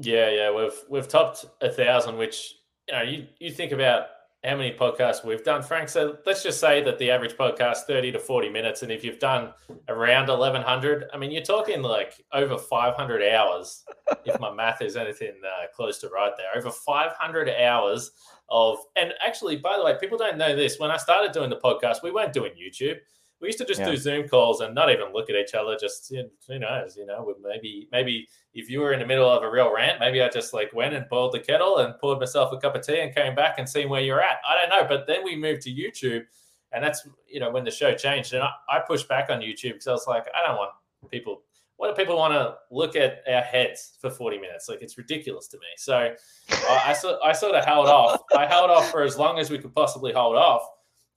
Yeah, 0.00 0.30
yeah, 0.30 0.54
we've 0.54 0.78
we've 0.88 1.08
topped 1.08 1.44
a 1.60 1.70
thousand, 1.70 2.16
which 2.16 2.54
you 2.88 2.94
know, 2.94 3.02
you 3.02 3.26
you 3.38 3.50
think 3.50 3.72
about 3.72 4.06
how 4.42 4.56
many 4.56 4.72
podcasts 4.72 5.24
we've 5.24 5.44
done, 5.44 5.62
Frank. 5.62 5.88
So 5.88 6.16
let's 6.26 6.42
just 6.42 6.58
say 6.58 6.82
that 6.82 6.98
the 6.98 7.10
average 7.10 7.36
podcast 7.36 7.82
thirty 7.82 8.10
to 8.12 8.18
forty 8.18 8.48
minutes, 8.48 8.82
and 8.82 8.90
if 8.90 9.04
you've 9.04 9.18
done 9.18 9.52
around 9.88 10.30
eleven 10.30 10.62
hundred, 10.62 11.04
I 11.12 11.18
mean, 11.18 11.30
you're 11.30 11.42
talking 11.42 11.82
like 11.82 12.14
over 12.32 12.56
five 12.56 12.94
hundred 12.94 13.22
hours. 13.34 13.84
if 14.24 14.40
my 14.40 14.52
math 14.52 14.80
is 14.80 14.96
anything 14.96 15.34
uh, 15.44 15.66
close 15.74 15.98
to 15.98 16.08
right 16.08 16.32
there, 16.38 16.56
over 16.56 16.70
five 16.70 17.12
hundred 17.12 17.50
hours 17.50 18.12
of. 18.48 18.78
And 18.96 19.12
actually, 19.24 19.56
by 19.56 19.76
the 19.76 19.84
way, 19.84 19.96
people 20.00 20.16
don't 20.16 20.38
know 20.38 20.56
this. 20.56 20.78
When 20.78 20.90
I 20.90 20.96
started 20.96 21.32
doing 21.32 21.50
the 21.50 21.56
podcast, 21.56 22.02
we 22.02 22.10
weren't 22.10 22.32
doing 22.32 22.52
YouTube. 22.52 22.96
We 23.42 23.48
used 23.48 23.58
to 23.58 23.64
just 23.66 23.80
Yeah. 23.80 23.90
do 23.90 23.96
Zoom 23.96 24.28
calls 24.28 24.60
and 24.60 24.74
not 24.74 24.88
even 24.90 25.12
look 25.12 25.28
at 25.28 25.36
each 25.36 25.52
other. 25.54 25.76
Just 25.76 26.10
you 26.10 26.22
know, 26.22 26.28
who 26.48 26.58
knows, 26.60 26.96
you 26.96 27.04
know, 27.04 27.34
maybe 27.42 27.88
maybe 27.92 28.28
if 28.54 28.70
you 28.70 28.80
were 28.80 28.92
in 28.92 29.00
the 29.00 29.06
middle 29.06 29.28
of 29.28 29.42
a 29.42 29.50
real 29.50 29.74
rant, 29.74 29.98
maybe 30.00 30.22
I 30.22 30.28
just 30.28 30.54
like 30.54 30.72
went 30.72 30.94
and 30.94 31.08
boiled 31.10 31.32
the 31.32 31.40
kettle 31.40 31.78
and 31.78 31.98
poured 31.98 32.20
myself 32.20 32.52
a 32.52 32.58
cup 32.58 32.76
of 32.76 32.86
tea 32.86 33.00
and 33.00 33.14
came 33.14 33.34
back 33.34 33.58
and 33.58 33.68
seen 33.68 33.88
where 33.88 34.00
you're 34.00 34.22
at. 34.22 34.38
I 34.48 34.54
don't 34.54 34.70
know. 34.70 34.86
But 34.88 35.06
then 35.06 35.24
we 35.24 35.34
moved 35.36 35.62
to 35.62 35.70
YouTube 35.70 36.24
and 36.70 36.82
that's, 36.82 37.06
you 37.28 37.40
know, 37.40 37.50
when 37.50 37.64
the 37.64 37.70
show 37.70 37.92
changed. 37.94 38.32
And 38.32 38.42
I, 38.44 38.50
I 38.68 38.78
pushed 38.78 39.08
back 39.08 39.28
on 39.28 39.40
YouTube 39.40 39.72
because 39.72 39.88
I 39.88 39.92
was 39.92 40.06
like, 40.06 40.26
I 40.34 40.46
don't 40.46 40.56
want 40.56 40.70
people, 41.10 41.42
what 41.78 41.88
do 41.94 42.00
people 42.00 42.16
want 42.16 42.32
to 42.34 42.54
look 42.70 42.94
at 42.94 43.22
our 43.28 43.40
heads 43.42 43.96
for 44.00 44.08
40 44.08 44.38
minutes? 44.38 44.68
Like 44.68 44.82
it's 44.82 44.96
ridiculous 44.96 45.48
to 45.48 45.56
me. 45.58 45.66
So 45.76 46.14
I, 46.50 46.82
I, 46.86 46.92
sort- 46.92 47.18
I 47.24 47.32
sort 47.32 47.56
of 47.56 47.64
held 47.64 47.88
off. 47.88 48.20
I 48.36 48.46
held 48.46 48.70
off 48.70 48.90
for 48.90 49.02
as 49.02 49.18
long 49.18 49.38
as 49.40 49.50
we 49.50 49.58
could 49.58 49.74
possibly 49.74 50.12
hold 50.12 50.36
off. 50.36 50.62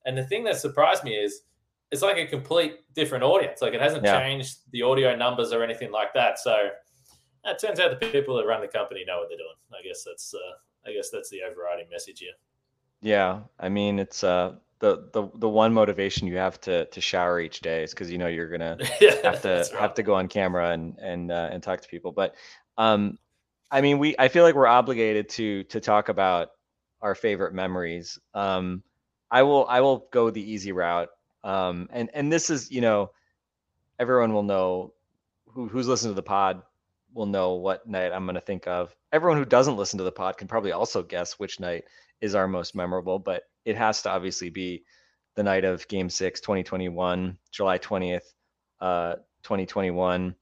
And 0.05 0.17
the 0.17 0.23
thing 0.26 0.43
that 0.45 0.57
surprised 0.57 1.03
me 1.03 1.13
is 1.15 1.41
it's 1.95 2.03
like 2.03 2.17
a 2.17 2.27
complete 2.27 2.73
different 2.93 3.23
audience. 3.23 3.61
Like 3.61 3.73
it 3.73 3.81
hasn't 3.81 4.03
Yeah. 4.03 4.19
changed 4.19 4.57
the 4.71 4.83
audio 4.83 5.15
numbers 5.15 5.51
or 5.53 5.63
anything 5.63 5.91
like 5.91 6.13
that. 6.13 6.39
So 6.39 6.69
it 7.45 7.59
turns 7.59 7.79
out 7.79 7.99
the 7.99 8.07
people 8.11 8.35
that 8.37 8.45
run 8.45 8.61
the 8.61 8.67
company 8.67 9.03
know 9.05 9.19
what 9.19 9.29
they're 9.29 9.37
doing. 9.37 9.59
I 9.73 9.81
guess 9.87 10.03
that's 10.03 10.33
uh, 10.33 10.53
I 10.89 10.93
guess 10.93 11.09
that's 11.09 11.29
the 11.29 11.41
overriding 11.49 11.87
message 11.89 12.19
here. 12.19 12.37
yeah 13.01 13.41
i 13.59 13.67
mean 13.69 13.99
it's 13.99 14.23
uh 14.23 14.53
the 14.79 15.09
the, 15.13 15.29
the 15.35 15.49
one 15.49 15.73
motivation 15.73 16.27
you 16.27 16.37
have 16.37 16.59
to 16.61 16.85
to 16.85 17.01
shower 17.01 17.39
each 17.39 17.59
day 17.61 17.83
is 17.83 17.91
because 17.91 18.09
you 18.11 18.17
know 18.17 18.27
you're 18.27 18.49
gonna 18.49 18.77
yeah, 19.01 19.15
have 19.23 19.41
to 19.41 19.53
right. 19.71 19.81
have 19.81 19.93
to 19.95 20.03
go 20.03 20.13
on 20.15 20.27
camera 20.27 20.71
and 20.71 20.97
and 20.99 21.31
uh, 21.31 21.49
and 21.51 21.63
talk 21.63 21.81
to 21.81 21.87
people. 21.87 22.11
But 22.11 22.35
um, 22.77 23.17
I 23.71 23.81
mean, 23.81 23.99
we 23.99 24.15
I 24.19 24.27
feel 24.27 24.43
like 24.43 24.55
we're 24.55 24.67
obligated 24.67 25.29
to 25.37 25.63
to 25.73 25.79
talk 25.79 26.09
about 26.09 26.49
our 27.01 27.15
favorite 27.15 27.53
memories. 27.53 28.19
Um, 28.33 28.83
I 29.31 29.43
will 29.43 29.65
I 29.69 29.79
will 29.81 30.07
go 30.11 30.29
the 30.29 30.43
easy 30.53 30.71
route. 30.73 31.09
Um, 31.45 31.87
and 31.91 32.09
and 32.13 32.33
this 32.33 32.49
is 32.49 32.71
you 32.71 32.81
know 32.81 33.11
everyone 33.99 34.33
will 34.33 34.43
know 34.43 34.93
who 35.47 35.67
who's 35.67 35.87
listened 35.87 36.09
to 36.09 36.15
the 36.15 36.23
pod 36.23 36.63
will 37.13 37.27
know 37.27 37.53
what 37.53 37.87
night 37.87 38.11
I'm 38.11 38.25
going 38.25 38.35
to 38.35 38.41
think 38.41 38.67
of. 38.67 38.93
Everyone 39.13 39.37
who 39.37 39.45
doesn't 39.45 39.77
listen 39.77 39.99
to 39.99 40.03
the 40.03 40.11
pod 40.11 40.37
can 40.37 40.47
probably 40.47 40.73
also 40.73 41.03
guess 41.03 41.33
which 41.33 41.59
night 41.59 41.85
is 42.19 42.35
our 42.35 42.47
most 42.47 42.75
memorable, 42.75 43.19
but 43.19 43.43
it 43.63 43.77
has 43.77 44.01
to 44.01 44.09
obviously 44.09 44.49
be 44.49 44.83
the 45.35 45.43
night 45.43 45.65
of 45.65 45.87
game 45.87 46.09
6 46.09 46.41
2021 46.41 47.37
July 47.51 47.77
20th 47.77 48.33
uh 48.79 49.15
2021 49.43 50.35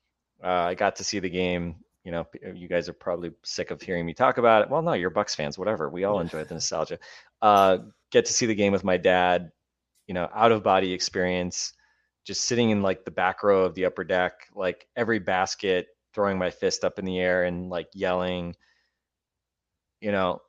uh, 0.44 0.48
I 0.48 0.76
got 0.76 0.96
to 0.98 1.04
see 1.04 1.20
the 1.20 1.30
game 1.30 1.76
you 2.04 2.12
know 2.12 2.28
you 2.54 2.68
guys 2.68 2.88
are 2.90 2.94
probably 2.94 3.32
sick 3.44 3.72
of 3.72 3.82
hearing 3.82 4.06
me 4.06 4.14
talk 4.14 4.38
about 4.38 4.62
it. 4.62 4.70
Well 4.70 4.82
no 4.82 4.94
you're 4.94 5.10
Bucks 5.10 5.36
fans 5.36 5.58
whatever. 5.58 5.90
We 5.90 6.06
all 6.06 6.20
enjoy 6.20 6.44
the 6.46 6.54
nostalgia. 6.54 7.00
Uh 7.42 7.80
get 8.12 8.26
to 8.26 8.34
see 8.34 8.46
the 8.46 8.56
game 8.56 8.72
with 8.72 8.84
my 8.84 8.98
dad 8.98 9.52
you 10.08 10.14
know 10.14 10.30
out 10.34 10.52
of 10.52 10.64
body 10.64 10.94
experience 10.94 11.74
just 12.26 12.42
sitting 12.46 12.70
in 12.70 12.82
like 12.82 13.04
the 13.06 13.12
back 13.12 13.44
row 13.44 13.66
of 13.66 13.76
the 13.76 13.86
upper 13.86 14.04
deck 14.04 14.48
like 14.56 14.88
every 14.96 15.20
basket 15.20 15.88
throwing 16.14 16.38
my 16.38 16.50
fist 16.50 16.84
up 16.84 17.00
in 17.00 17.06
the 17.06 17.20
air 17.20 17.44
and 17.44 17.70
like 17.70 17.88
yelling. 17.94 18.56
You 20.02 20.12
know 20.12 20.42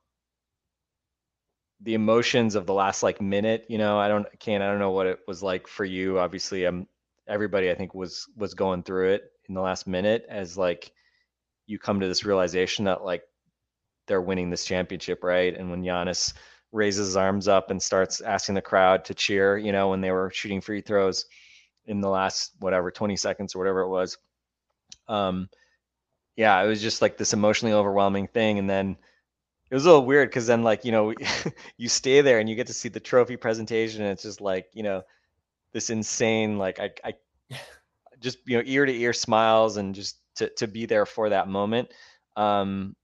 the 1.81 1.95
emotions 1.95 2.55
of 2.55 2.67
the 2.67 2.73
last 2.73 3.03
like 3.03 3.21
minute 3.21 3.67
you 3.69 3.77
know 3.79 3.99
i 3.99 4.09
don't 4.09 4.27
can't 4.39 4.63
i 4.63 4.67
don't 4.67 4.79
know 4.79 4.93
what 4.93 5.07
it 5.07 5.21
was 5.29 5.43
like 5.43 5.67
for 5.69 5.85
you. 5.85 6.19
Obviously 6.19 6.65
i'm 6.65 6.89
everybody 7.29 7.71
i 7.71 7.75
think 7.75 7.95
was 7.95 8.27
was 8.37 8.55
going 8.55 8.83
through 8.83 9.11
it 9.11 9.23
in 9.49 9.55
the 9.55 9.61
last 9.61 9.87
minute 9.87 10.25
as 10.29 10.59
like 10.59 10.91
you 11.67 11.79
come 11.79 12.01
to 12.01 12.09
this 12.09 12.25
realization 12.25 12.87
that 12.87 13.05
like 13.05 13.23
they're 14.07 14.21
winning 14.21 14.51
this 14.51 14.65
championship 14.65 15.23
right? 15.23 15.57
And 15.57 15.71
when 15.71 15.83
Giannis 15.83 16.35
raises 16.75 17.07
his 17.07 17.17
arms 17.17 17.49
up 17.49 17.71
and 17.71 17.81
starts 17.81 18.21
asking 18.21 18.55
the 18.57 18.63
crowd 18.63 19.05
to 19.05 19.15
cheer 19.15 19.57
you 19.57 19.73
know 19.73 19.89
when 19.89 20.01
they 20.01 20.11
were 20.11 20.31
shooting 20.35 20.61
free 20.61 20.81
throws 20.81 21.27
in 21.87 22.01
the 22.01 22.09
last 22.09 22.53
whatever 22.61 22.91
20 22.91 23.17
seconds 23.17 23.55
or 23.55 23.59
whatever 23.59 23.81
it 23.81 23.89
was. 23.89 24.19
Um 25.09 25.49
yeah 26.37 26.61
it 26.63 26.67
was 26.67 26.83
just 26.83 27.01
like 27.01 27.17
this 27.17 27.33
emotionally 27.33 27.73
overwhelming 27.73 28.27
thing 28.27 28.59
and 28.59 28.69
then 28.69 28.97
it 29.71 29.75
was 29.75 29.85
a 29.85 29.89
little 29.89 30.05
weird 30.05 30.29
because 30.29 30.47
then 30.47 30.63
like 30.63 30.85
you 30.85 30.93
know 30.93 31.15
you 31.79 31.89
stay 31.89 32.21
there 32.21 32.41
and 32.41 32.49
you 32.49 32.57
get 32.57 32.67
to 32.67 32.75
see 32.75 32.89
the 32.89 33.01
trophy 33.01 33.37
presentation 33.37 34.03
and 34.03 34.11
it's 34.11 34.25
just 34.25 34.41
like 34.41 34.67
you 34.73 34.83
know 34.83 35.03
this 35.73 35.91
insane 35.91 36.59
like 36.59 36.81
i, 36.81 36.91
I 37.05 37.15
just 38.21 38.39
you 38.47 38.57
know 38.57 38.63
ear 38.67 38.85
to 38.85 38.93
ear 38.93 39.13
smiles 39.13 39.77
and 39.77 39.95
just 39.95 40.19
to, 40.37 40.49
to 40.57 40.67
be 40.67 40.87
there 40.87 41.07
for 41.07 41.29
that 41.29 41.47
moment. 41.47 41.93
Um 42.35 42.97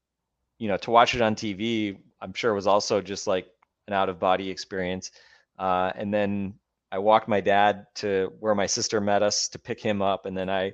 you 0.60 0.68
know 0.68 0.76
to 0.76 0.90
watch 0.90 1.14
it 1.14 1.22
on 1.22 1.34
tv 1.34 1.96
i'm 2.20 2.32
sure 2.34 2.54
was 2.54 2.66
also 2.68 3.00
just 3.00 3.26
like 3.26 3.48
an 3.90 3.96
out 3.96 4.08
of 4.08 4.18
body 4.18 4.50
experience. 4.50 5.10
Uh 5.58 5.92
and 5.94 6.12
then 6.14 6.54
i 6.92 6.98
walked 6.98 7.28
my 7.28 7.40
dad 7.40 7.86
to 7.94 8.32
where 8.40 8.54
my 8.54 8.66
sister 8.66 9.00
met 9.00 9.22
us 9.22 9.48
to 9.48 9.58
pick 9.58 9.80
him 9.80 10.02
up 10.02 10.26
and 10.26 10.36
then 10.36 10.50
i 10.50 10.72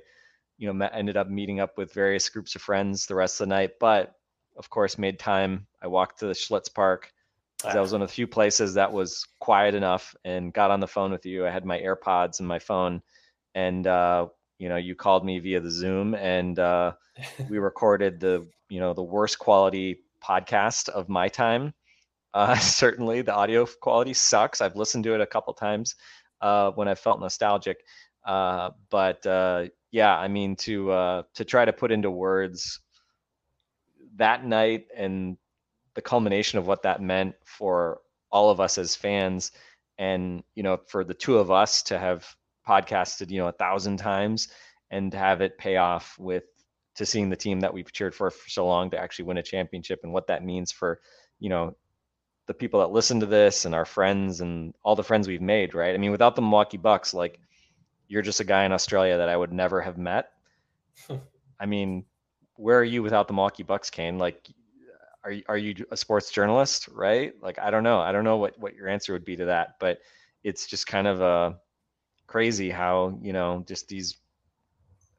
you 0.57 0.67
know 0.67 0.73
met, 0.73 0.91
ended 0.93 1.17
up 1.17 1.29
meeting 1.29 1.59
up 1.59 1.77
with 1.77 1.93
various 1.93 2.29
groups 2.29 2.55
of 2.55 2.61
friends 2.61 3.05
the 3.05 3.15
rest 3.15 3.39
of 3.39 3.47
the 3.47 3.55
night. 3.55 3.71
But 3.79 4.13
of 4.57 4.69
course 4.69 4.97
made 4.97 5.19
time. 5.19 5.67
I 5.81 5.87
walked 5.87 6.19
to 6.19 6.27
the 6.27 6.33
schlitz 6.33 6.73
park. 6.73 7.11
'cause 7.61 7.73
that 7.73 7.81
was 7.81 7.91
one 7.91 8.03
of 8.03 8.07
the 8.07 8.13
few 8.13 8.27
places 8.27 8.75
that 8.75 8.93
was 8.93 9.25
quiet 9.39 9.73
enough 9.73 10.15
and 10.23 10.53
got 10.53 10.69
on 10.71 10.79
the 10.79 10.87
phone 10.87 11.11
with 11.11 11.25
you. 11.25 11.45
I 11.47 11.49
had 11.49 11.65
my 11.65 11.79
airpods 11.79 12.39
and 12.39 12.47
my 12.47 12.59
phone 12.59 13.01
and 13.55 13.85
uh, 13.87 14.27
you 14.59 14.69
know 14.69 14.77
you 14.77 14.95
called 14.95 15.25
me 15.25 15.39
via 15.39 15.59
the 15.59 15.71
zoom 15.71 16.13
and 16.15 16.57
uh, 16.59 16.93
we 17.49 17.57
recorded 17.57 18.19
the 18.19 18.47
you 18.69 18.79
know 18.79 18.93
the 18.93 19.03
worst 19.03 19.39
quality 19.39 19.99
podcast 20.23 20.89
of 20.89 21.09
my 21.09 21.27
time 21.27 21.73
uh, 22.33 22.55
certainly 22.59 23.21
the 23.21 23.33
audio 23.33 23.65
quality 23.65 24.13
sucks. 24.13 24.61
I've 24.61 24.75
listened 24.75 25.03
to 25.05 25.13
it 25.15 25.21
a 25.21 25.27
couple 25.27 25.53
times 25.53 25.95
uh, 26.41 26.71
when 26.71 26.87
i 26.87 26.95
felt 26.95 27.19
nostalgic. 27.19 27.77
Uh, 28.25 28.71
but 28.89 29.25
uh, 29.25 29.65
yeah, 29.91 30.15
I 30.17 30.27
mean 30.27 30.55
to 30.57 30.91
uh, 30.91 31.23
to 31.35 31.45
try 31.45 31.65
to 31.65 31.73
put 31.73 31.91
into 31.91 32.11
words 32.11 32.79
that 34.17 34.45
night 34.45 34.87
and 34.95 35.37
the 35.95 36.01
culmination 36.01 36.59
of 36.59 36.67
what 36.67 36.83
that 36.83 37.01
meant 37.01 37.35
for 37.45 38.01
all 38.31 38.49
of 38.49 38.59
us 38.59 38.77
as 38.77 38.95
fans, 38.95 39.51
and 39.97 40.43
you 40.55 40.63
know, 40.63 40.77
for 40.87 41.03
the 41.03 41.13
two 41.13 41.37
of 41.37 41.51
us 41.51 41.81
to 41.83 41.97
have 41.97 42.27
podcasted, 42.67 43.29
you 43.29 43.39
know, 43.39 43.47
a 43.47 43.53
thousand 43.53 43.97
times 43.97 44.49
and 44.91 45.13
have 45.13 45.41
it 45.41 45.57
pay 45.57 45.77
off 45.77 46.15
with 46.19 46.43
to 46.95 47.05
seeing 47.05 47.29
the 47.29 47.35
team 47.35 47.59
that 47.61 47.73
we've 47.73 47.91
cheered 47.93 48.13
for 48.13 48.29
for 48.29 48.49
so 48.49 48.65
long 48.65 48.89
to 48.89 48.99
actually 48.99 49.25
win 49.25 49.37
a 49.37 49.43
championship 49.43 49.99
and 50.03 50.11
what 50.11 50.27
that 50.27 50.43
means 50.43 50.71
for, 50.71 50.99
you 51.39 51.49
know, 51.49 51.75
the 52.47 52.53
people 52.53 52.79
that 52.79 52.91
listen 52.91 53.19
to 53.19 53.25
this 53.25 53.65
and 53.65 53.75
our 53.75 53.85
friends 53.85 54.41
and 54.41 54.73
all 54.83 54.95
the 54.95 55.03
friends 55.03 55.27
we've 55.27 55.41
made, 55.41 55.75
right? 55.75 55.93
I 55.93 55.97
mean, 55.97 56.11
without 56.11 56.35
the 56.35 56.41
Milwaukee 56.41 56.77
Bucks, 56.77 57.13
like 57.13 57.39
you're 58.07 58.21
just 58.21 58.39
a 58.39 58.45
guy 58.45 58.63
in 58.63 58.71
Australia 58.71 59.17
that 59.17 59.29
I 59.29 59.35
would 59.35 59.51
never 59.51 59.81
have 59.81 59.97
met. 59.97 60.31
I 61.59 61.65
mean, 61.65 62.05
where 62.55 62.79
are 62.79 62.85
you 62.85 63.03
without 63.03 63.27
the 63.27 63.33
Milwaukee 63.33 63.63
Bucks, 63.63 63.89
Kane? 63.89 64.17
Like, 64.17 64.47
are 65.23 65.31
you, 65.31 65.43
are 65.49 65.57
you 65.57 65.85
a 65.91 65.97
sports 65.97 66.31
journalist, 66.31 66.87
right? 66.87 67.33
Like, 67.41 67.59
I 67.59 67.69
don't 67.69 67.83
know. 67.83 67.99
I 67.99 68.13
don't 68.13 68.23
know 68.23 68.37
what, 68.37 68.57
what 68.57 68.75
your 68.75 68.87
answer 68.87 69.11
would 69.11 69.25
be 69.25 69.35
to 69.35 69.45
that, 69.45 69.75
but 69.79 69.99
it's 70.43 70.67
just 70.67 70.87
kind 70.87 71.05
of 71.05 71.19
a 71.19 71.23
uh, 71.23 71.53
crazy 72.27 72.69
how, 72.69 73.19
you 73.21 73.33
know, 73.33 73.63
just 73.67 73.89
these, 73.89 74.15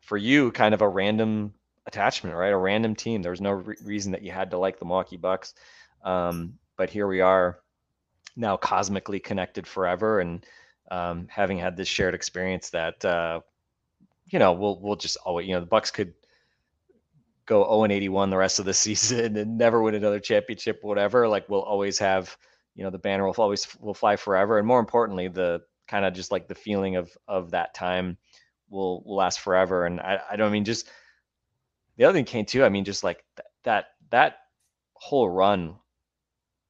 for 0.01 0.16
you, 0.16 0.51
kind 0.51 0.72
of 0.72 0.81
a 0.81 0.89
random 0.89 1.53
attachment, 1.87 2.35
right? 2.35 2.53
A 2.53 2.57
random 2.57 2.95
team. 2.95 3.20
There 3.20 3.33
was 3.33 3.41
no 3.41 3.51
re- 3.51 3.76
reason 3.85 4.12
that 4.12 4.22
you 4.22 4.33
had 4.33 4.51
to 4.53 4.59
like 4.59 4.79
the 4.79 4.87
Milwaukee 4.87 5.18
Bucks. 5.18 5.53
Um, 6.03 6.55
but 6.79 6.89
here 6.89 7.07
we 7.07 7.20
are 7.20 7.59
now 8.37 8.57
cosmically 8.57 9.20
connected 9.20 9.66
forever. 9.66 10.20
And, 10.20 10.47
um, 10.91 11.26
having 11.29 11.59
had 11.59 11.76
this 11.76 11.89
shared 11.89 12.14
experience 12.14 12.70
that 12.70 13.05
uh, 13.05 13.41
you 14.31 14.39
know 14.39 14.53
we'll 14.53 14.81
we'll 14.81 14.97
just 14.97 15.16
always 15.18 15.47
you 15.47 15.55
know 15.55 15.61
the 15.61 15.66
Bucks 15.66 15.91
could 15.91 16.14
go 17.47 17.64
0 17.64 17.85
and 17.85 17.93
81 17.93 18.31
the 18.31 18.37
rest 18.37 18.59
of 18.59 18.64
the 18.64 18.74
season 18.87 19.37
and 19.37 19.59
never 19.59 19.83
win 19.83 19.95
another 19.95 20.20
championship 20.20 20.81
whatever. 20.83 21.29
Like 21.29 21.49
we'll 21.49 21.62
always 21.62 21.99
have 21.99 22.37
you 22.74 22.85
know 22.85 22.91
the 22.91 22.99
banner 22.99 23.26
will 23.26 23.35
always 23.39 23.66
will 23.81 23.95
fly 23.95 24.16
forever. 24.16 24.59
And 24.59 24.66
more 24.66 24.81
importantly 24.81 25.29
the 25.29 25.62
kind 25.87 26.05
of 26.05 26.14
just 26.14 26.33
like 26.33 26.49
the 26.49 26.55
feeling 26.55 26.97
of 26.97 27.11
of 27.26 27.51
that 27.51 27.74
time 27.74 28.16
will, 28.70 29.03
will 29.05 29.16
last 29.16 29.41
forever. 29.41 29.87
And 29.87 30.01
I, 30.01 30.20
I 30.31 30.37
don't 30.37 30.53
mean 30.53 30.64
just 30.64 30.89
the 31.97 32.05
other 32.05 32.16
thing 32.16 32.24
came 32.24 32.47
too 32.47 32.64
I 32.64 32.68
mean 32.68 32.85
just 32.85 33.05
like 33.05 33.24
th- 33.37 33.49
that 33.64 33.87
that 34.11 34.37
whole 34.95 35.29
run 35.29 35.76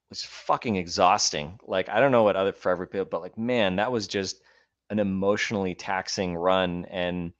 was 0.09 0.25
fucking 0.25 0.77
exhausting. 0.77 1.59
Like 1.67 1.89
I 1.89 2.01
don't 2.01 2.13
know 2.13 2.23
what 2.23 2.37
other 2.37 2.53
for 2.53 2.71
every 2.71 2.87
people, 2.87 3.07
but 3.11 3.23
like 3.23 3.39
man, 3.39 3.77
that 3.77 3.93
was 3.93 4.07
just 4.09 4.41
an 4.91 4.99
emotionally 4.99 5.75
taxing 5.75 6.35
run. 6.35 6.87
And 6.87 7.33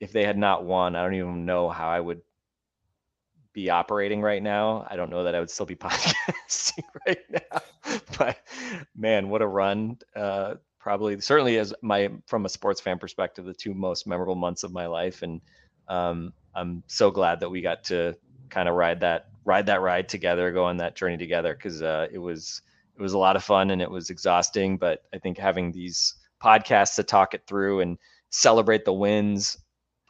if 0.00 0.12
they 0.12 0.24
had 0.24 0.38
not 0.38 0.64
won, 0.64 0.96
I 0.96 1.02
don't 1.02 1.14
even 1.14 1.46
know 1.46 1.70
how 1.70 1.88
I 1.88 2.00
would 2.00 2.20
be 3.52 3.70
operating 3.70 4.20
right 4.20 4.42
now. 4.42 4.86
I 4.90 4.96
don't 4.96 5.10
know 5.10 5.24
that 5.24 5.34
I 5.34 5.40
would 5.40 5.50
still 5.50 5.66
be 5.66 5.76
podcasting 5.76 6.84
right 7.06 7.22
now. 7.30 7.60
But 8.18 8.38
man, 8.96 9.28
what 9.28 9.42
a 9.42 9.46
run. 9.46 9.98
Uh, 10.14 10.54
probably 10.78 11.20
certainly 11.20 11.58
as 11.58 11.72
my 11.82 12.10
from 12.26 12.44
a 12.44 12.48
sports 12.48 12.80
fan 12.80 12.98
perspective, 12.98 13.44
the 13.44 13.54
two 13.54 13.74
most 13.74 14.06
memorable 14.06 14.34
months 14.34 14.62
of 14.62 14.72
my 14.72 14.86
life. 14.86 15.22
And 15.22 15.40
um, 15.88 16.32
I'm 16.54 16.82
so 16.86 17.10
glad 17.10 17.40
that 17.40 17.50
we 17.50 17.60
got 17.60 17.84
to 17.84 18.16
kind 18.50 18.68
of 18.68 18.74
ride 18.74 19.00
that 19.00 19.28
ride 19.44 19.66
that 19.66 19.80
ride 19.80 20.08
together, 20.08 20.52
go 20.52 20.64
on 20.64 20.78
that 20.78 20.96
journey 20.96 21.16
together 21.16 21.54
because 21.54 21.82
uh, 21.82 22.06
it 22.12 22.18
was 22.18 22.62
it 22.96 23.02
was 23.02 23.12
a 23.12 23.18
lot 23.18 23.36
of 23.36 23.44
fun 23.44 23.70
and 23.70 23.82
it 23.82 23.90
was 23.90 24.10
exhausting. 24.10 24.76
But 24.76 25.02
I 25.12 25.18
think 25.18 25.38
having 25.38 25.72
these 25.72 26.14
podcasts 26.42 26.96
to 26.96 27.02
talk 27.02 27.34
it 27.34 27.46
through 27.46 27.80
and 27.80 27.98
celebrate 28.30 28.84
the 28.84 28.92
wins, 28.92 29.58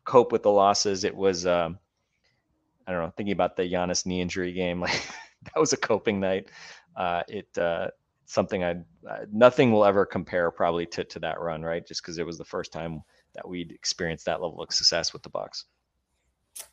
cope 0.05 0.33
with 0.33 0.43
the 0.43 0.51
losses, 0.51 1.05
it 1.05 1.15
was 1.15 1.47
um, 1.47 1.79
I 2.87 2.93
don't 2.93 3.03
know 3.03 3.13
thinking 3.17 3.33
about 3.33 3.57
the 3.57 3.65
Giannis 3.65 4.07
knee 4.07 4.21
injury 4.21 4.53
game 4.53 4.81
like 4.83 5.03
that 5.45 5.61
was 5.61 5.73
a 5.73 5.79
coping 5.79 6.21
night. 6.21 6.51
Uh, 6.97 7.23
it 7.29 7.59
uh, 7.59 7.89
something 8.27 8.65
I 8.65 8.73
uh, 9.09 9.27
nothing 9.33 9.73
will 9.73 9.85
ever 9.85 10.07
compare 10.07 10.51
probably 10.51 10.87
to 10.87 11.05
to 11.05 11.19
that 11.21 11.41
run 11.41 11.63
right 11.63 11.87
just 11.87 12.03
because 12.03 12.19
it 12.19 12.27
was 12.27 12.39
the 12.39 12.45
first 12.45 12.73
time 12.73 13.03
that 13.35 13.49
we'd 13.49 13.73
experienced 13.73 14.27
that 14.27 14.41
level 14.41 14.63
of 14.63 14.73
success 14.73 15.13
with 15.13 15.23
the 15.23 15.29
Bucks. 15.29 15.65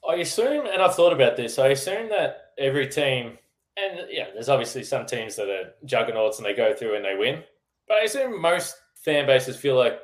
I 0.08 0.16
assume, 0.16 0.66
and 0.68 0.82
I've 0.82 0.96
thought 0.96 1.14
about 1.14 1.36
this. 1.36 1.60
I 1.60 1.70
assume 1.70 2.10
that 2.10 2.52
every 2.58 2.88
team, 2.88 3.38
and 3.78 4.02
yeah, 4.10 4.28
there's 4.34 4.50
obviously 4.50 4.84
some 4.84 5.06
teams 5.06 5.36
that 5.36 5.50
are 5.50 5.74
juggernauts 5.86 6.38
and 6.38 6.46
they 6.46 6.54
go 6.54 6.74
through 6.74 6.96
and 6.96 7.06
they 7.06 7.16
win. 7.16 7.44
But 7.88 7.98
I 7.98 8.02
assume 8.02 8.40
most 8.42 8.76
fan 8.96 9.26
bases 9.26 9.58
feel 9.58 9.76
like 9.76 10.00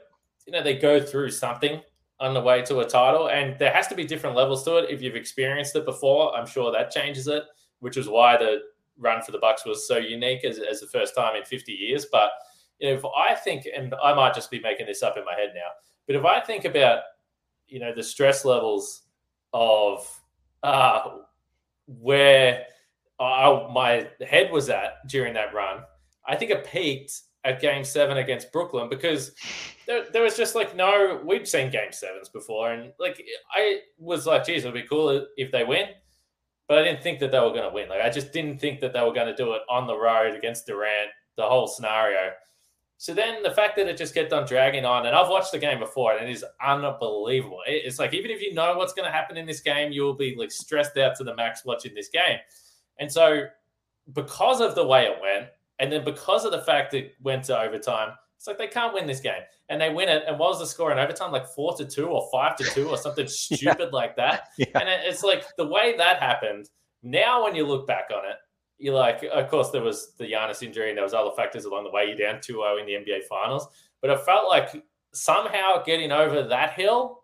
you 0.46 0.54
know 0.54 0.64
they 0.64 0.78
go 0.78 1.00
through 1.00 1.30
something 1.32 1.82
on 2.20 2.34
the 2.34 2.42
way 2.42 2.62
to 2.64 2.80
a 2.80 2.86
title, 2.86 3.30
and 3.30 3.58
there 3.60 3.74
has 3.74 3.88
to 3.88 3.96
be 3.96 4.04
different 4.04 4.36
levels 4.36 4.64
to 4.64 4.78
it. 4.78 4.90
If 4.90 5.02
you've 5.02 5.16
experienced 5.16 5.76
it 5.76 5.86
before, 5.86 6.36
I'm 6.36 6.48
sure 6.48 6.72
that 6.72 6.92
changes 6.92 7.28
it, 7.28 7.44
which 7.80 7.98
is 7.98 8.08
why 8.08 8.38
the 8.38 8.62
run 8.98 9.22
for 9.22 9.32
the 9.32 9.38
Bucks 9.38 9.66
was 9.66 9.88
so 9.88 9.98
unique 9.98 10.44
as, 10.44 10.60
as 10.60 10.82
the 10.82 10.88
first 10.88 11.14
time 11.16 11.36
in 11.36 11.44
50 11.44 11.72
years. 11.72 12.08
But 12.12 12.32
you 12.80 12.90
know, 12.90 12.96
if 12.96 13.04
I 13.06 13.36
think, 13.36 13.68
and 13.76 13.94
I 14.04 14.14
might 14.14 14.34
just 14.34 14.50
be 14.50 14.60
making 14.60 14.88
this 14.88 15.04
up 15.04 15.18
in 15.18 15.26
my 15.26 15.34
head 15.34 15.52
now, 15.54 15.70
but 16.08 16.16
if 16.16 16.26
I 16.26 16.40
think 16.40 16.66
about 16.66 17.00
you 17.68 17.80
know 17.80 17.94
the 17.94 18.04
stress 18.04 18.46
levels 18.46 19.04
of 19.54 20.22
uh, 20.64 21.18
where 21.88 22.66
I, 23.20 23.68
my 23.74 24.08
head 24.26 24.52
was 24.52 24.70
at 24.70 25.08
during 25.08 25.34
that 25.34 25.54
run. 25.54 25.84
I 26.28 26.36
think 26.36 26.52
it 26.52 26.68
peaked 26.68 27.22
at 27.44 27.62
game 27.62 27.84
seven 27.84 28.18
against 28.18 28.52
Brooklyn 28.52 28.90
because 28.90 29.32
there, 29.86 30.06
there, 30.12 30.24
was 30.24 30.36
just 30.36 30.56
like 30.56 30.76
no, 30.76 31.22
we'd 31.24 31.48
seen 31.48 31.72
game 31.72 31.92
sevens 31.92 32.30
before. 32.30 32.74
And 32.74 32.92
like, 33.00 33.24
I 33.54 33.82
was 33.98 34.28
like, 34.28 34.46
geez, 34.46 34.64
it'd 34.64 34.74
be 34.74 34.84
cool 34.84 35.26
if 35.38 35.52
they 35.52 35.64
win. 35.64 35.88
But 36.68 36.80
I 36.80 36.84
didn't 36.84 37.02
think 37.02 37.20
that 37.20 37.32
they 37.32 37.40
were 37.40 37.52
going 37.52 37.64
to 37.64 37.74
win. 37.74 37.88
Like, 37.88 38.02
I 38.02 38.10
just 38.10 38.34
didn't 38.34 38.60
think 38.60 38.82
that 38.82 38.92
they 38.92 39.02
were 39.02 39.14
going 39.14 39.28
to 39.28 39.36
do 39.36 39.54
it 39.54 39.62
on 39.70 39.88
the 39.88 39.98
road 39.98 40.36
against 40.36 40.66
Durant, 40.66 41.12
the 41.38 41.44
whole 41.44 41.66
scenario. 41.66 42.32
So 43.00 43.14
then 43.14 43.44
the 43.44 43.52
fact 43.52 43.76
that 43.76 43.88
it 43.88 43.96
just 43.96 44.16
kept 44.16 44.34
on 44.34 44.48
dragging 44.48 44.84
on, 44.84 45.06
and 45.06 45.16
I've 45.16 45.30
watched 45.30 45.52
the 45.52 45.60
game 45.60 45.80
before, 45.80 46.14
and 46.18 46.28
it 46.28 46.32
is 46.32 46.44
unbelievable. 46.66 47.62
It's 47.68 48.00
like 48.00 48.14
even 48.14 48.32
if 48.32 48.42
you 48.42 48.54
know 48.56 48.76
what's 48.76 48.94
going 48.94 49.06
to 49.06 49.12
happen 49.12 49.38
in 49.38 49.46
this 49.46 49.60
game, 49.60 49.92
you'll 49.92 50.16
be 50.16 50.36
like 50.36 50.52
stressed 50.52 50.98
out 50.98 51.16
to 51.18 51.24
the 51.24 51.36
max 51.36 51.64
watching 51.64 51.94
this 51.94 52.10
game. 52.10 52.40
And 53.00 53.12
so, 53.12 53.46
because 54.14 54.62
of 54.62 54.74
the 54.74 54.86
way 54.86 55.06
it 55.06 55.18
went, 55.22 55.50
and 55.78 55.92
then 55.92 56.04
because 56.04 56.44
of 56.44 56.52
the 56.52 56.62
fact 56.62 56.96
it 56.96 57.14
went 57.22 57.44
to 57.46 57.60
overtime, 57.60 58.14
it's 58.36 58.48
like 58.48 58.58
they 58.58 58.68
can't 58.68 58.96
win 58.96 59.06
this 59.06 59.20
game, 59.20 59.44
and 59.70 59.80
they 59.80 59.94
win 59.94 60.10
it. 60.10 60.24
And 60.28 60.40
what 60.40 60.50
was 60.50 60.60
the 60.60 60.66
score 60.66 60.92
in 60.92 60.98
overtime? 60.98 61.32
Like 61.32 61.46
four 61.46 61.78
to 61.78 61.86
two 61.86 62.08
or 62.08 62.28
five 62.32 62.56
to 62.58 62.64
two 62.64 62.90
or 62.90 62.98
something 62.98 63.28
stupid 63.28 63.78
yeah. 63.80 63.90
like 63.92 64.16
that. 64.16 64.50
Yeah. 64.58 64.68
And 64.74 64.90
it's 64.90 65.22
like 65.22 65.44
the 65.56 65.68
way 65.68 65.96
that 65.98 66.20
happened. 66.20 66.68
Now, 67.04 67.44
when 67.44 67.56
you 67.56 67.68
look 67.68 67.86
back 67.86 68.10
on 68.12 68.28
it, 68.28 68.38
you 68.80 68.94
like, 68.94 69.24
of 69.24 69.50
course, 69.50 69.70
there 69.70 69.82
was 69.82 70.14
the 70.18 70.26
Giannis 70.26 70.62
injury 70.62 70.90
and 70.90 70.98
there 70.98 71.04
was 71.04 71.14
other 71.14 71.32
factors 71.36 71.66
along 71.66 71.84
the 71.84 71.90
way. 71.90 72.06
You're 72.08 72.18
down 72.18 72.40
2-0 72.40 72.80
in 72.80 72.86
the 72.86 72.94
NBA 72.94 73.24
Finals, 73.24 73.68
but 74.02 74.12
it 74.12 74.20
felt 74.22 74.48
like 74.48 74.84
somehow 75.14 75.84
getting 75.84 76.12
over 76.12 76.44
that 76.44 76.74
hill 76.74 77.24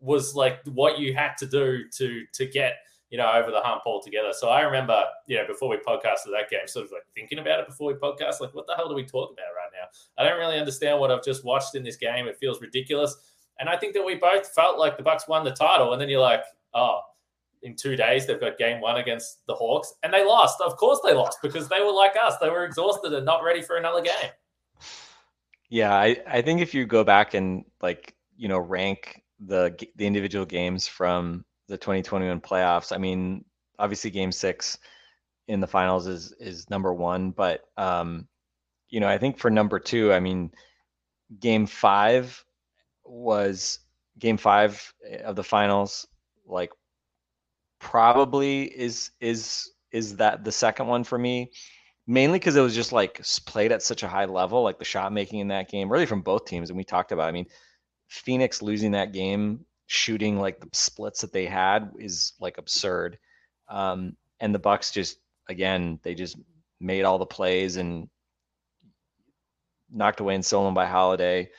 was 0.00 0.34
like 0.34 0.60
what 0.66 0.98
you 0.98 1.14
had 1.14 1.34
to 1.38 1.46
do 1.46 1.84
to 1.96 2.24
to 2.34 2.46
get 2.46 2.74
you 3.10 3.18
know 3.18 3.30
over 3.32 3.50
the 3.50 3.60
hump 3.60 3.82
altogether. 3.86 4.32
So 4.32 4.48
I 4.48 4.62
remember, 4.62 5.02
you 5.26 5.36
know, 5.36 5.46
before 5.46 5.68
we 5.68 5.76
podcasted 5.76 6.32
that 6.32 6.50
game, 6.50 6.66
sort 6.66 6.86
of 6.86 6.92
like 6.92 7.02
thinking 7.14 7.38
about 7.38 7.60
it 7.60 7.66
before 7.66 7.88
we 7.88 7.94
podcast, 7.94 8.40
like 8.40 8.54
what 8.54 8.66
the 8.66 8.74
hell 8.74 8.88
do 8.88 8.94
we 8.94 9.04
talk 9.04 9.32
about 9.32 9.54
right 9.56 9.70
now? 9.72 9.88
I 10.18 10.28
don't 10.28 10.38
really 10.38 10.58
understand 10.58 11.00
what 11.00 11.10
I've 11.10 11.24
just 11.24 11.44
watched 11.44 11.74
in 11.74 11.84
this 11.84 11.96
game. 11.96 12.26
It 12.26 12.38
feels 12.38 12.60
ridiculous, 12.60 13.16
and 13.58 13.68
I 13.68 13.76
think 13.76 13.94
that 13.94 14.04
we 14.04 14.14
both 14.14 14.48
felt 14.48 14.78
like 14.78 14.96
the 14.96 15.02
Bucks 15.02 15.28
won 15.28 15.44
the 15.44 15.52
title, 15.52 15.92
and 15.92 16.00
then 16.00 16.08
you're 16.08 16.20
like, 16.20 16.42
oh 16.74 17.00
in 17.64 17.74
two 17.74 17.96
days. 17.96 18.26
They've 18.26 18.40
got 18.40 18.58
game 18.58 18.80
one 18.80 18.98
against 18.98 19.44
the 19.46 19.54
Hawks, 19.54 19.94
and 20.02 20.12
they 20.12 20.24
lost. 20.24 20.60
Of 20.60 20.76
course, 20.76 21.00
they 21.04 21.14
lost 21.14 21.38
because 21.42 21.68
they 21.68 21.80
were 21.80 21.92
like 21.92 22.12
us. 22.22 22.36
They 22.40 22.50
were 22.50 22.64
exhausted 22.64 23.12
and 23.12 23.26
not 23.26 23.42
ready 23.42 23.62
for 23.62 23.76
another 23.76 24.02
game. 24.02 24.30
Yeah, 25.70 25.94
I, 25.94 26.16
I 26.26 26.42
think 26.42 26.60
if 26.60 26.74
you 26.74 26.86
go 26.86 27.02
back 27.02 27.34
and 27.34 27.64
like 27.82 28.14
you 28.36 28.48
know 28.48 28.58
rank 28.58 29.22
the 29.40 29.76
the 29.96 30.06
individual 30.06 30.44
games 30.44 30.86
from 30.86 31.44
the 31.66 31.76
2021 31.76 32.40
playoffs, 32.40 32.94
I 32.94 32.98
mean, 32.98 33.44
obviously 33.78 34.10
Game 34.10 34.30
Six 34.30 34.78
in 35.48 35.60
the 35.60 35.66
finals 35.66 36.06
is 36.06 36.32
is 36.38 36.70
number 36.70 36.92
one, 36.92 37.30
but 37.30 37.64
um, 37.76 38.28
you 38.90 39.00
know, 39.00 39.08
I 39.08 39.18
think 39.18 39.38
for 39.38 39.50
number 39.50 39.78
two, 39.78 40.12
I 40.12 40.20
mean, 40.20 40.52
Game 41.40 41.66
Five 41.66 42.44
was 43.04 43.80
Game 44.18 44.36
Five 44.36 44.92
of 45.24 45.34
the 45.34 45.42
finals 45.42 46.06
like 46.46 46.70
probably 47.84 48.64
is 48.64 49.10
is 49.20 49.70
is 49.92 50.16
that 50.16 50.42
the 50.44 50.52
second 50.52 50.86
one 50.86 51.04
for 51.04 51.18
me 51.18 51.50
mainly 52.06 52.38
because 52.38 52.56
it 52.56 52.60
was 52.60 52.74
just 52.74 52.92
like 52.92 53.20
played 53.46 53.72
at 53.72 53.82
such 53.82 54.02
a 54.02 54.08
high 54.08 54.24
level 54.24 54.62
like 54.62 54.78
the 54.78 54.84
shot 54.84 55.12
making 55.12 55.40
in 55.40 55.48
that 55.48 55.70
game 55.70 55.90
really 55.90 56.06
from 56.06 56.22
both 56.22 56.44
teams 56.44 56.70
and 56.70 56.76
we 56.76 56.84
talked 56.84 57.12
about 57.12 57.28
i 57.28 57.32
mean 57.32 57.46
phoenix 58.08 58.62
losing 58.62 58.92
that 58.92 59.12
game 59.12 59.64
shooting 59.86 60.38
like 60.38 60.60
the 60.60 60.68
splits 60.72 61.20
that 61.20 61.32
they 61.32 61.46
had 61.46 61.92
is 61.98 62.32
like 62.40 62.58
absurd. 62.58 63.18
Um, 63.68 64.16
and 64.40 64.54
the 64.54 64.58
bucks 64.58 64.90
just 64.90 65.18
again 65.48 65.98
they 66.02 66.14
just 66.14 66.36
made 66.80 67.04
all 67.04 67.18
the 67.18 67.26
plays 67.26 67.76
and 67.76 68.08
knocked 69.90 70.20
away 70.20 70.34
and 70.34 70.44
stolen 70.44 70.74
by 70.74 70.86
holiday. 70.86 71.50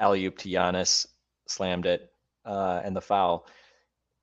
Alley 0.00 0.24
oop 0.24 0.38
to 0.38 0.48
Giannis, 0.48 1.06
slammed 1.46 1.86
it 1.86 2.12
uh, 2.44 2.80
and 2.84 2.96
the 2.96 3.00
foul. 3.00 3.46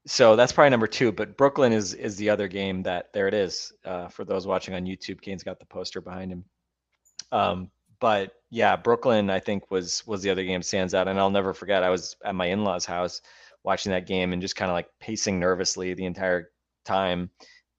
So 0.10 0.36
that's 0.36 0.52
probably 0.52 0.72
number 0.72 0.88
two. 0.88 1.12
But 1.12 1.38
Brooklyn 1.38 1.72
is 1.72 1.94
is 1.94 2.16
the 2.16 2.32
other 2.32 2.48
game 2.48 2.82
that 2.82 3.14
there 3.14 3.28
it 3.28 3.34
is. 3.36 3.72
Uh, 3.86 4.08
for 4.08 4.26
those 4.26 4.48
watching 4.48 4.74
on 4.74 4.86
YouTube, 4.86 5.22
Kane's 5.22 5.44
got 5.44 5.60
the 5.60 5.68
poster 5.68 6.02
behind 6.02 6.32
him. 6.32 6.46
Um, 7.32 7.70
but 8.00 8.32
yeah, 8.50 8.76
Brooklyn 8.76 9.30
I 9.30 9.40
think 9.40 9.70
was 9.70 10.06
was 10.08 10.24
the 10.24 10.32
other 10.32 10.44
game 10.44 10.64
stands 10.64 10.96
out, 10.96 11.08
and 11.08 11.20
I'll 11.20 11.30
never 11.30 11.54
forget. 11.54 11.84
I 11.84 11.92
was 11.92 12.16
at 12.26 12.34
my 12.34 12.48
in 12.48 12.64
laws' 12.64 12.86
house 12.86 13.22
watching 13.64 13.92
that 13.92 14.08
game 14.08 14.34
and 14.34 14.42
just 14.42 14.56
kind 14.56 14.72
of 14.72 14.74
like 14.74 14.88
pacing 15.00 15.40
nervously 15.40 15.94
the 15.94 16.06
entire 16.06 16.50
time. 16.86 17.30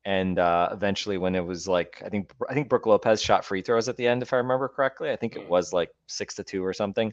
And 0.04 0.38
uh, 0.38 0.68
eventually, 0.70 1.18
when 1.18 1.34
it 1.34 1.44
was 1.44 1.66
like, 1.66 2.00
I 2.06 2.10
think 2.10 2.30
I 2.48 2.54
think 2.54 2.68
Brook 2.68 2.86
Lopez 2.86 3.20
shot 3.20 3.44
free 3.44 3.62
throws 3.62 3.88
at 3.88 3.96
the 3.96 4.06
end, 4.06 4.22
if 4.22 4.32
I 4.32 4.36
remember 4.36 4.68
correctly. 4.68 5.10
I 5.10 5.16
think 5.16 5.34
it 5.34 5.46
mm. 5.46 5.48
was 5.48 5.72
like 5.72 5.90
six 6.06 6.36
to 6.36 6.44
two 6.44 6.64
or 6.64 6.74
something. 6.74 7.12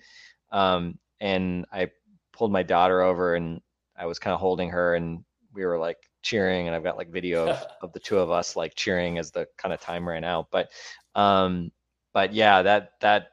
Um, 0.51 0.99
and 1.19 1.65
I 1.71 1.89
pulled 2.33 2.51
my 2.51 2.61
daughter 2.61 3.01
over, 3.01 3.33
and 3.33 3.61
I 3.97 4.05
was 4.05 4.19
kind 4.19 4.33
of 4.33 4.39
holding 4.39 4.69
her, 4.69 4.95
and 4.95 5.23
we 5.53 5.65
were 5.65 5.77
like 5.77 5.97
cheering. 6.21 6.67
And 6.67 6.75
I've 6.75 6.83
got 6.83 6.97
like 6.97 7.09
video 7.09 7.49
of, 7.49 7.65
of 7.81 7.93
the 7.93 7.99
two 7.99 8.17
of 8.17 8.31
us 8.31 8.55
like 8.55 8.75
cheering 8.75 9.17
as 9.17 9.31
the 9.31 9.47
kind 9.57 9.73
of 9.73 9.81
time 9.81 10.07
ran 10.07 10.23
out. 10.23 10.47
But 10.51 10.69
um, 11.15 11.71
but 12.13 12.33
yeah, 12.33 12.61
that 12.61 12.91
that 13.01 13.29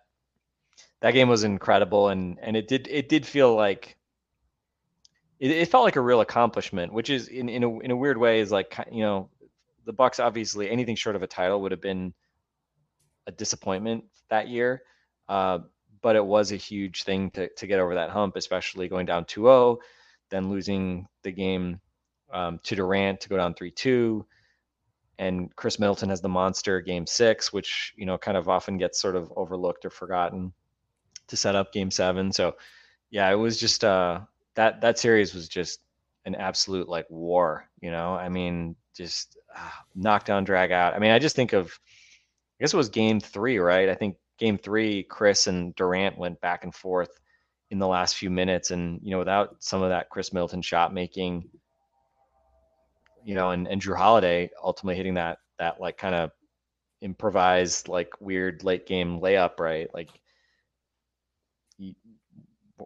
that 1.00 1.12
game 1.12 1.28
was 1.28 1.44
incredible, 1.44 2.08
and 2.08 2.38
and 2.40 2.56
it 2.56 2.68
did 2.68 2.88
it 2.90 3.08
did 3.08 3.26
feel 3.26 3.54
like 3.54 3.96
it, 5.38 5.50
it, 5.50 5.68
felt 5.68 5.84
like 5.84 5.96
a 5.96 6.00
real 6.00 6.20
accomplishment, 6.20 6.92
which 6.92 7.10
is 7.10 7.28
in 7.28 7.48
in 7.48 7.62
a 7.62 7.78
in 7.80 7.90
a 7.90 7.96
weird 7.96 8.18
way 8.18 8.40
is 8.40 8.50
like 8.50 8.76
you 8.90 9.02
know 9.02 9.30
the 9.84 9.92
Bucks 9.92 10.18
obviously 10.18 10.70
anything 10.70 10.96
short 10.96 11.16
of 11.16 11.22
a 11.22 11.26
title 11.26 11.60
would 11.62 11.72
have 11.72 11.82
been 11.82 12.14
a 13.26 13.32
disappointment 13.32 14.04
that 14.30 14.48
year. 14.48 14.82
Uh, 15.28 15.58
but 16.02 16.16
it 16.16 16.24
was 16.24 16.52
a 16.52 16.56
huge 16.56 17.04
thing 17.04 17.30
to, 17.30 17.48
to 17.54 17.66
get 17.66 17.80
over 17.80 17.94
that 17.94 18.10
hump, 18.10 18.36
especially 18.36 18.88
going 18.88 19.06
down 19.06 19.24
2-0, 19.24 19.78
then 20.30 20.50
losing 20.50 21.06
the 21.22 21.32
game 21.32 21.80
um, 22.32 22.58
to 22.64 22.74
Durant 22.74 23.20
to 23.20 23.28
go 23.28 23.36
down 23.36 23.54
3-2. 23.54 24.24
And 25.18 25.54
Khris 25.54 25.78
Middleton 25.78 26.08
has 26.08 26.20
the 26.20 26.28
monster 26.28 26.80
game 26.80 27.06
six, 27.06 27.52
which, 27.52 27.94
you 27.96 28.04
know, 28.04 28.18
kind 28.18 28.36
of 28.36 28.48
often 28.48 28.78
gets 28.78 29.00
sort 29.00 29.14
of 29.14 29.32
overlooked 29.36 29.84
or 29.84 29.90
forgotten 29.90 30.52
to 31.28 31.36
set 31.36 31.54
up 31.54 31.72
game 31.72 31.90
seven. 31.90 32.32
So 32.32 32.56
yeah, 33.10 33.30
it 33.30 33.36
was 33.36 33.58
just 33.58 33.84
uh 33.84 34.20
that 34.54 34.80
that 34.80 34.98
series 34.98 35.34
was 35.34 35.48
just 35.48 35.80
an 36.24 36.34
absolute 36.34 36.88
like 36.88 37.06
war. 37.10 37.68
You 37.80 37.90
know, 37.90 38.14
I 38.14 38.28
mean, 38.28 38.76
just 38.94 39.38
uh, 39.56 39.70
knockdown, 39.94 40.44
drag 40.44 40.72
out. 40.72 40.94
I 40.94 40.98
mean, 40.98 41.10
I 41.10 41.18
just 41.18 41.36
think 41.36 41.52
of, 41.52 41.78
I 42.58 42.64
guess 42.64 42.74
it 42.74 42.76
was 42.76 42.88
game 42.88 43.20
three, 43.20 43.58
right? 43.58 43.88
I 43.88 43.94
think 43.94 44.16
game 44.38 44.58
three, 44.58 45.02
Khris 45.04 45.46
and 45.46 45.74
Durant 45.74 46.18
went 46.18 46.40
back 46.40 46.64
and 46.64 46.74
forth 46.74 47.20
in 47.70 47.78
the 47.78 47.86
last 47.86 48.16
few 48.16 48.30
minutes, 48.30 48.70
and 48.70 49.00
you 49.02 49.10
know, 49.10 49.18
without 49.18 49.56
some 49.60 49.82
of 49.82 49.90
that 49.90 50.10
Khris 50.10 50.32
Middleton 50.32 50.62
shot 50.62 50.92
making, 50.92 51.48
you 53.24 53.34
know, 53.34 53.50
and 53.50 53.66
and 53.66 53.80
Jrue 53.80 53.96
Holiday 53.96 54.50
ultimately 54.62 54.96
hitting 54.96 55.14
that 55.14 55.38
that 55.58 55.80
like 55.80 55.96
kind 55.96 56.14
of 56.14 56.30
improvised 57.00 57.88
like 57.88 58.12
weird 58.20 58.64
late 58.64 58.86
game 58.86 59.20
layup, 59.20 59.60
right? 59.60 59.88
Like 59.92 60.10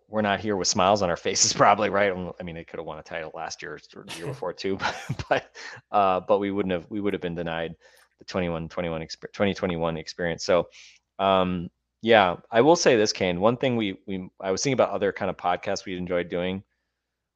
we're 0.08 0.22
not 0.22 0.40
here 0.40 0.56
with 0.56 0.68
smiles 0.68 1.02
on 1.02 1.10
our 1.10 1.16
faces, 1.16 1.52
probably, 1.54 1.90
right? 1.90 2.12
I 2.12 2.42
mean, 2.42 2.54
they 2.54 2.64
could 2.64 2.78
have 2.78 2.86
won 2.86 2.98
a 2.98 3.02
title 3.02 3.32
last 3.34 3.62
year 3.62 3.78
or 3.94 4.04
the 4.04 4.16
year 4.16 4.26
before 4.26 4.52
too, 4.52 4.78
but 5.28 5.54
uh, 5.90 6.20
but 6.20 6.38
we 6.38 6.50
wouldn't 6.50 6.72
have 6.72 6.86
we 6.90 7.00
would 7.00 7.12
have 7.12 7.22
been 7.22 7.34
denied 7.34 7.74
the 8.18 8.24
21 8.24 8.68
21 8.68 9.00
2021 9.00 9.96
experience. 9.96 10.44
So 10.44 10.68
um, 11.18 11.68
yeah, 12.02 12.36
I 12.50 12.60
will 12.60 12.76
say 12.76 12.96
this, 12.96 13.12
Kane. 13.12 13.40
One 13.40 13.56
thing 13.56 13.76
we 13.76 13.98
we 14.06 14.30
I 14.40 14.50
was 14.50 14.62
thinking 14.62 14.74
about 14.74 14.90
other 14.90 15.12
kind 15.12 15.30
of 15.30 15.36
podcasts 15.36 15.84
we 15.84 15.96
enjoyed 15.96 16.28
doing. 16.28 16.62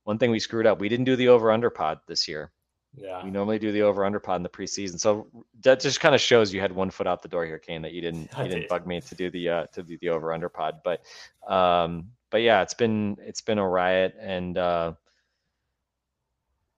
One 0.04 0.18
thing 0.18 0.30
we 0.30 0.40
screwed 0.40 0.66
up, 0.66 0.80
we 0.80 0.88
didn't 0.88 1.04
do 1.04 1.16
the 1.16 1.28
over 1.28 1.52
under 1.52 1.70
pod 1.70 2.00
this 2.08 2.26
year. 2.26 2.50
Yeah. 2.94 3.24
We 3.24 3.30
normally 3.30 3.58
do 3.58 3.72
the 3.72 3.82
over 3.82 4.04
under 4.04 4.20
pod 4.20 4.36
in 4.36 4.42
the 4.42 4.48
preseason. 4.48 5.00
So 5.00 5.28
that 5.62 5.80
just 5.80 6.00
kind 6.00 6.14
of 6.14 6.20
shows 6.20 6.52
you 6.52 6.60
had 6.60 6.72
one 6.72 6.90
foot 6.90 7.06
out 7.06 7.22
the 7.22 7.28
door 7.28 7.46
here, 7.46 7.58
Kane, 7.58 7.82
that 7.82 7.92
you 7.92 8.00
didn't 8.00 8.30
you 8.38 8.48
didn't 8.48 8.68
bug 8.68 8.86
me 8.86 9.00
to 9.00 9.14
do 9.14 9.30
the 9.30 9.48
uh 9.48 9.66
to 9.72 9.82
do 9.82 9.96
the 10.00 10.10
over 10.10 10.32
under 10.32 10.48
pod. 10.48 10.80
But 10.84 11.02
um 11.48 12.10
but 12.32 12.40
yeah, 12.40 12.62
it's 12.62 12.74
been 12.74 13.18
it's 13.20 13.42
been 13.42 13.58
a 13.58 13.68
riot, 13.68 14.16
and 14.18 14.56
uh, 14.58 14.94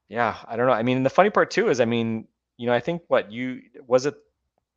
yeah, 0.08 0.36
I 0.46 0.56
don't 0.56 0.66
know. 0.66 0.72
I 0.72 0.82
mean, 0.82 1.04
the 1.04 1.10
funny 1.10 1.30
part 1.30 1.52
too 1.52 1.70
is, 1.70 1.80
I 1.80 1.84
mean, 1.86 2.26
you 2.58 2.66
know, 2.66 2.74
I 2.74 2.80
think 2.80 3.02
what 3.06 3.32
you 3.32 3.62
was 3.86 4.04
it? 4.04 4.16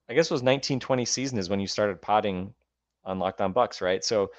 I 0.08 0.14
guess 0.14 0.28
it 0.28 0.34
was 0.34 0.44
1920 0.44 1.04
season 1.04 1.40
is 1.40 1.50
when 1.50 1.60
you 1.60 1.68
started 1.68 2.02
potting 2.02 2.54
on 3.08 3.18
Locked 3.18 3.42
On 3.42 3.54
Bucks, 3.54 3.82
right? 3.82 4.04
So 4.04 4.30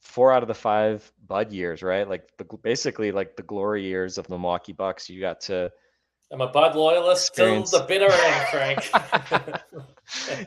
four 0.00 0.32
out 0.32 0.42
of 0.42 0.48
the 0.48 0.54
five 0.54 1.10
Bud 1.26 1.52
years, 1.52 1.82
right? 1.82 2.08
Like 2.08 2.30
the, 2.38 2.44
basically 2.62 3.12
like 3.12 3.36
the 3.36 3.42
glory 3.42 3.84
years 3.84 4.16
of 4.16 4.26
the 4.26 4.30
Milwaukee 4.30 4.72
Bucks. 4.72 5.10
You 5.10 5.20
got 5.20 5.42
to. 5.42 5.70
I'm 6.32 6.40
a 6.40 6.48
Bud 6.48 6.76
loyalist 6.76 7.28
experience... 7.28 7.70
till 7.70 7.80
the 7.80 7.86
bitter 7.86 8.10
end, 8.10 8.46
Frank. 8.48 8.90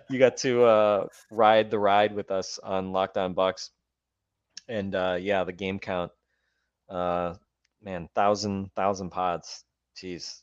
you 0.10 0.18
got 0.18 0.38
to 0.38 0.64
uh, 0.64 1.06
ride 1.32 1.70
the 1.70 1.80
ride 1.80 2.14
with 2.14 2.32
us 2.32 2.60
on 2.64 2.92
Locked 2.92 3.18
On 3.18 3.34
Bucks 3.34 3.70
and 4.72 4.96
uh, 4.96 5.18
yeah, 5.20 5.44
the 5.44 5.52
game 5.52 5.80
count, 5.80 6.12
uh, 6.90 7.36
man, 7.84 8.08
thousand 8.16 8.72
thousand 8.74 9.10
pods. 9.10 9.64
Jeez, 9.98 10.42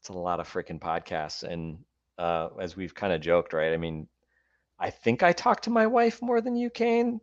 it's 0.00 0.08
a 0.08 0.12
lot 0.12 0.40
of 0.40 0.50
freaking 0.50 0.80
podcasts. 0.80 1.42
And 1.42 1.78
uh, 2.18 2.48
as 2.60 2.76
we've 2.76 2.94
kind 2.94 3.12
of 3.12 3.20
joked, 3.20 3.52
right? 3.52 3.72
I 3.72 3.76
mean, 3.76 4.08
I 4.78 4.90
think 4.90 5.22
I 5.22 5.32
talk 5.32 5.62
to 5.62 5.70
my 5.70 5.86
wife 5.86 6.20
more 6.22 6.40
than 6.40 6.56
you, 6.56 6.70
Kane, 6.70 7.20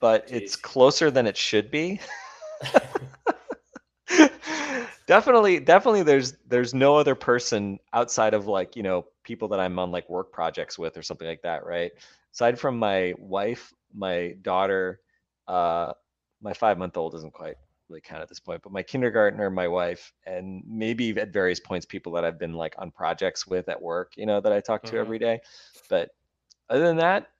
but 0.00 0.26
Jeez. 0.28 0.32
it's 0.32 0.56
closer 0.56 1.10
than 1.10 1.26
it 1.26 1.36
should 1.36 1.70
be. 1.70 2.00
definitely 5.06 5.58
definitely 5.58 6.02
there's 6.02 6.34
there's 6.46 6.72
no 6.74 6.96
other 6.96 7.14
person 7.14 7.78
outside 7.92 8.34
of 8.34 8.46
like 8.46 8.76
you 8.76 8.82
know 8.84 9.04
people 9.24 9.48
that 9.48 9.58
i'm 9.58 9.76
on 9.78 9.90
like 9.90 10.08
work 10.08 10.30
projects 10.30 10.78
with 10.78 10.96
or 10.96 11.02
something 11.02 11.26
like 11.26 11.42
that 11.42 11.66
right 11.66 11.90
aside 12.32 12.56
from 12.58 12.78
my 12.78 13.12
wife 13.18 13.74
my 13.94 14.34
daughter, 14.42 15.00
uh, 15.48 15.92
my 16.40 16.52
five 16.52 16.78
month 16.78 16.96
old 16.96 17.12
doesn't 17.12 17.32
quite 17.32 17.56
really 17.88 18.00
count 18.00 18.22
at 18.22 18.28
this 18.28 18.40
point, 18.40 18.62
but 18.62 18.72
my 18.72 18.82
kindergartner, 18.82 19.50
my 19.50 19.68
wife, 19.68 20.12
and 20.26 20.62
maybe 20.66 21.10
at 21.18 21.32
various 21.32 21.60
points 21.60 21.86
people 21.86 22.12
that 22.12 22.24
I've 22.24 22.38
been 22.38 22.54
like 22.54 22.74
on 22.78 22.90
projects 22.90 23.46
with 23.46 23.68
at 23.68 23.80
work, 23.80 24.12
you 24.16 24.26
know, 24.26 24.40
that 24.40 24.52
I 24.52 24.60
talk 24.60 24.82
to 24.82 24.88
mm-hmm. 24.88 24.98
every 24.98 25.18
day. 25.18 25.40
But 25.88 26.10
other 26.68 26.84
than 26.84 26.96
that, 26.98 27.30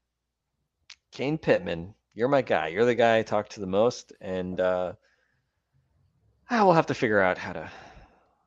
Kane 1.11 1.39
Pittman, 1.39 1.95
you're 2.15 2.29
my 2.29 2.43
guy. 2.43 2.69
You're 2.69 2.85
the 2.85 2.95
guy 2.95 3.19
I 3.19 3.23
talk 3.23 3.49
to 3.51 3.61
the 3.61 3.67
most, 3.67 4.13
and 4.21 4.61
uh, 4.61 4.93
I 6.49 6.63
will 6.63 6.73
have 6.73 6.87
to 6.87 6.95
figure 6.95 7.21
out 7.21 7.39
how 7.39 7.53
to 7.53 7.71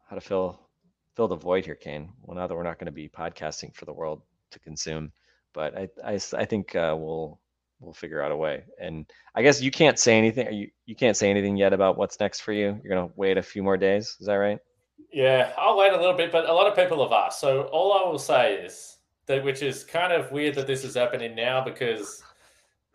how 0.07 0.15
to 0.15 0.21
fill 0.21 0.59
fill 1.15 1.27
the 1.27 1.35
void 1.35 1.65
here, 1.65 1.75
Kane. 1.75 2.11
Well, 2.23 2.37
now 2.37 2.47
that 2.47 2.55
we're 2.55 2.63
not 2.63 2.77
going 2.77 2.87
to 2.87 2.91
be 2.91 3.09
podcasting 3.09 3.73
for 3.73 3.85
the 3.85 3.93
world 3.93 4.21
to 4.51 4.59
consume, 4.59 5.11
but 5.53 5.77
I 5.77 5.89
I, 6.03 6.19
I 6.37 6.45
think 6.45 6.75
uh, 6.75 6.95
we'll 6.97 7.39
we'll 7.79 7.93
figure 7.93 8.21
out 8.21 8.31
a 8.31 8.35
way. 8.35 8.63
And 8.79 9.05
I 9.35 9.41
guess 9.41 9.61
you 9.61 9.71
can't 9.71 9.99
say 9.99 10.17
anything. 10.17 10.53
You 10.53 10.69
you 10.85 10.95
can't 10.95 11.17
say 11.17 11.29
anything 11.29 11.57
yet 11.57 11.73
about 11.73 11.97
what's 11.97 12.19
next 12.19 12.41
for 12.41 12.51
you. 12.53 12.79
You're 12.83 12.95
gonna 12.95 13.11
wait 13.15 13.37
a 13.37 13.43
few 13.43 13.63
more 13.63 13.77
days. 13.77 14.17
Is 14.19 14.27
that 14.27 14.35
right? 14.35 14.59
Yeah, 15.11 15.53
I'll 15.57 15.77
wait 15.77 15.93
a 15.93 15.97
little 15.97 16.15
bit. 16.15 16.31
But 16.31 16.49
a 16.49 16.53
lot 16.53 16.67
of 16.67 16.75
people 16.75 17.01
have 17.03 17.11
asked. 17.11 17.39
So 17.39 17.63
all 17.63 17.93
I 17.93 18.09
will 18.09 18.19
say 18.19 18.55
is 18.55 18.94
that, 19.27 19.43
which 19.43 19.61
is 19.61 19.83
kind 19.83 20.13
of 20.13 20.31
weird 20.31 20.55
that 20.55 20.67
this 20.67 20.83
is 20.83 20.95
happening 20.95 21.35
now 21.35 21.63
because 21.63 22.23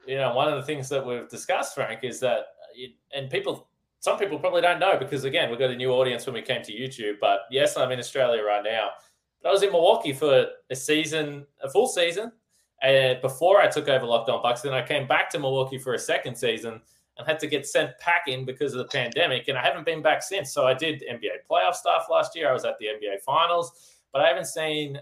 you 0.06 0.16
know 0.16 0.34
one 0.34 0.48
of 0.48 0.56
the 0.56 0.62
things 0.62 0.88
that 0.88 1.04
we've 1.04 1.28
discussed, 1.28 1.74
Frank, 1.74 2.04
is 2.04 2.20
that 2.20 2.38
uh, 2.38 2.42
it, 2.74 2.92
and 3.14 3.30
people. 3.30 3.66
Some 4.02 4.18
people 4.18 4.38
probably 4.38 4.62
don't 4.62 4.80
know 4.80 4.96
because 4.98 5.24
again, 5.24 5.50
we've 5.50 5.58
got 5.58 5.68
a 5.68 5.76
new 5.76 5.90
audience 5.90 6.24
when 6.24 6.34
we 6.34 6.40
came 6.40 6.62
to 6.62 6.72
YouTube. 6.72 7.16
But 7.20 7.40
yes, 7.50 7.76
I'm 7.76 7.90
in 7.90 7.98
Australia 7.98 8.42
right 8.42 8.64
now. 8.64 8.88
But 9.42 9.50
I 9.50 9.52
was 9.52 9.62
in 9.62 9.70
Milwaukee 9.70 10.14
for 10.14 10.46
a 10.70 10.74
season, 10.74 11.44
a 11.62 11.68
full 11.68 11.86
season, 11.86 12.32
and 12.82 13.20
before 13.20 13.60
I 13.60 13.68
took 13.68 13.88
over 13.88 14.06
Locked 14.06 14.30
On 14.30 14.42
Bucks, 14.42 14.62
then 14.62 14.72
I 14.72 14.82
came 14.82 15.06
back 15.06 15.28
to 15.30 15.38
Milwaukee 15.38 15.78
for 15.78 15.94
a 15.94 15.98
second 15.98 16.34
season 16.34 16.80
and 17.18 17.26
had 17.26 17.38
to 17.40 17.46
get 17.46 17.66
sent 17.66 17.98
packing 17.98 18.44
because 18.46 18.72
of 18.72 18.78
the 18.78 18.86
pandemic. 18.86 19.48
And 19.48 19.58
I 19.58 19.62
haven't 19.62 19.84
been 19.84 20.02
back 20.02 20.22
since. 20.22 20.52
So 20.52 20.66
I 20.66 20.74
did 20.74 21.02
NBA 21.02 21.46
playoff 21.50 21.74
stuff 21.74 22.06
last 22.10 22.34
year. 22.34 22.48
I 22.48 22.52
was 22.52 22.64
at 22.64 22.78
the 22.78 22.86
NBA 22.86 23.20
finals, 23.24 23.98
but 24.12 24.22
I 24.22 24.28
haven't 24.28 24.46
seen 24.46 24.98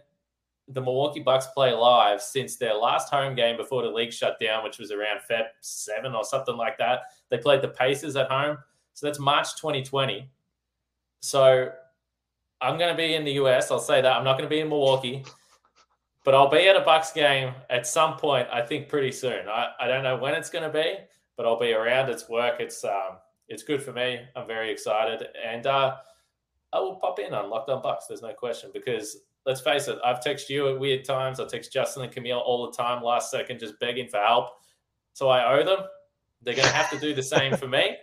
the 0.69 0.81
Milwaukee 0.81 1.21
Bucks 1.21 1.47
play 1.55 1.73
live 1.73 2.21
since 2.21 2.57
their 2.57 2.75
last 2.75 3.09
home 3.09 3.35
game 3.35 3.57
before 3.57 3.83
the 3.83 3.89
league 3.89 4.13
shut 4.13 4.39
down, 4.41 4.63
which 4.63 4.79
was 4.79 4.91
around 4.91 5.21
Feb 5.31 5.45
7 5.61 6.15
or 6.15 6.25
something 6.25 6.57
like 6.57 6.77
that. 6.79 7.03
They 7.31 7.39
played 7.39 7.63
the 7.63 7.69
Pacers 7.69 8.17
at 8.17 8.31
home. 8.31 8.59
So 8.95 9.07
that's 9.07 9.19
March 9.19 9.57
2020. 9.57 10.29
So 11.21 11.71
I'm 12.61 12.79
going 12.79 12.91
to 12.91 12.97
be 12.97 13.15
in 13.15 13.25
the 13.25 13.33
US. 13.33 13.71
I'll 13.71 13.79
say 13.79 14.03
that. 14.03 14.13
I'm 14.13 14.25
not 14.25 14.37
going 14.37 14.49
to 14.49 14.55
be 14.55 14.61
in 14.61 14.69
Milwaukee 14.69 15.25
but 16.29 16.35
I'll 16.35 16.51
be 16.51 16.69
at 16.69 16.77
a 16.77 16.81
Bucks 16.81 17.11
game 17.11 17.55
at 17.71 17.87
some 17.87 18.19
point. 18.19 18.47
I 18.53 18.61
think 18.61 18.91
pretty 18.91 19.13
soon. 19.13 19.49
I, 19.49 19.71
I 19.81 19.89
don't 19.89 20.03
know 20.03 20.19
when 20.19 20.35
it's 20.35 20.51
going 20.51 20.65
to 20.65 20.69
be, 20.69 20.97
but 21.39 21.47
I'll 21.47 21.59
be 21.59 21.73
around. 21.73 22.11
It's 22.11 22.29
work. 22.29 22.61
It's 22.61 22.85
um 22.85 23.17
it's 23.49 23.63
good 23.63 23.83
for 23.83 23.95
me. 23.95 24.21
I'm 24.37 24.47
very 24.47 24.71
excited, 24.71 25.27
and 25.43 25.67
uh, 25.67 25.97
I 26.71 26.81
will 26.81 26.97
pop 26.97 27.19
in 27.19 27.33
on 27.33 27.49
Locked 27.49 27.71
On 27.71 27.81
Bucks. 27.81 28.09
There's 28.09 28.21
no 28.21 28.35
question 28.35 28.69
because 28.75 29.17
let's 29.49 29.63
face 29.63 29.89
it, 29.89 29.99
I've 30.05 30.21
texted 30.21 30.51
you 30.51 30.69
at 30.69 30.79
weird 30.79 31.05
times. 31.07 31.41
I 31.41 31.47
text 31.47 31.73
Justin 31.73 32.03
and 32.05 32.13
Camille 32.13 32.39
all 32.39 32.71
the 32.71 32.77
time, 32.77 33.03
last 33.03 33.31
second, 33.31 33.59
just 33.59 33.81
begging 33.81 34.07
for 34.07 34.21
help. 34.21 34.51
So 35.15 35.31
I 35.31 35.59
owe 35.59 35.65
them. 35.65 35.79
They're 36.43 36.55
going 36.55 36.69
to 36.69 36.75
have 36.75 36.91
to 36.91 36.99
do 37.01 37.15
the 37.15 37.23
same 37.23 37.57
for 37.57 37.67
me. 37.67 37.97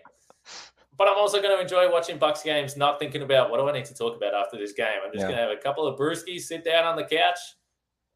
but 0.98 1.08
I'm 1.08 1.18
also 1.18 1.42
going 1.42 1.56
to 1.56 1.62
enjoy 1.62 1.90
watching 1.90 2.18
Bucks 2.18 2.42
games, 2.42 2.76
not 2.76 2.98
thinking 3.00 3.22
about 3.22 3.52
what 3.52 3.60
do 3.60 3.70
I 3.70 3.72
need 3.74 3.86
to 3.86 3.94
talk 3.94 4.18
about 4.18 4.34
after 4.34 4.58
this 4.58 4.74
game. 4.74 4.88
I'm 5.06 5.12
just 5.14 5.22
Yeah. 5.22 5.28
going 5.28 5.38
to 5.38 5.42
have 5.44 5.52
a 5.52 5.62
couple 5.62 5.86
of 5.88 5.98
brewskis, 6.00 6.42
sit 6.42 6.64
down 6.66 6.84
on 6.84 6.96
the 6.96 7.04
couch, 7.06 7.38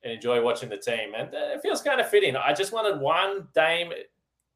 and 0.03 0.11
enjoy 0.11 0.41
watching 0.41 0.67
the 0.69 0.77
team. 0.77 1.13
And 1.15 1.33
uh, 1.33 1.53
it 1.53 1.61
feels 1.61 1.81
kind 1.81 2.01
of 2.01 2.09
fitting. 2.09 2.35
I 2.35 2.51
just 2.53 2.73
wanted 2.73 2.99
one 2.99 3.47
Dame 3.53 3.93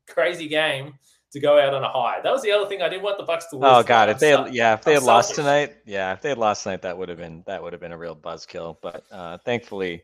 crazy 0.07 0.47
game 0.47 0.93
to 1.33 1.39
go 1.39 1.59
out 1.59 1.73
on 1.73 1.83
a 1.83 1.89
high. 1.89 2.21
That 2.21 2.31
was 2.31 2.41
the 2.41 2.51
other 2.51 2.67
thing. 2.67 2.81
I 2.81 2.89
didn't 2.89 3.03
want 3.03 3.17
the 3.17 3.23
Bucks 3.25 3.47
to 3.47 3.57
lose. 3.57 3.65
Oh 3.65 3.83
god, 3.83 4.09
if 4.09 4.19
they 4.19 4.29
had, 4.29 4.53
yeah, 4.53 4.73
if 4.73 4.83
they 4.83 4.91
I'm 4.95 5.01
had 5.01 5.03
lost 5.03 5.35
selfish. 5.35 5.43
tonight, 5.43 5.75
yeah, 5.85 6.13
if 6.13 6.21
they 6.21 6.29
had 6.29 6.37
lost 6.37 6.63
tonight, 6.63 6.81
that 6.83 6.97
would 6.97 7.09
have 7.09 7.17
been 7.17 7.43
that 7.47 7.61
would 7.61 7.73
have 7.73 7.81
been 7.81 7.91
a 7.91 7.97
real 7.97 8.15
buzzkill. 8.15 8.77
But 8.81 9.03
uh, 9.11 9.37
thankfully, 9.39 10.03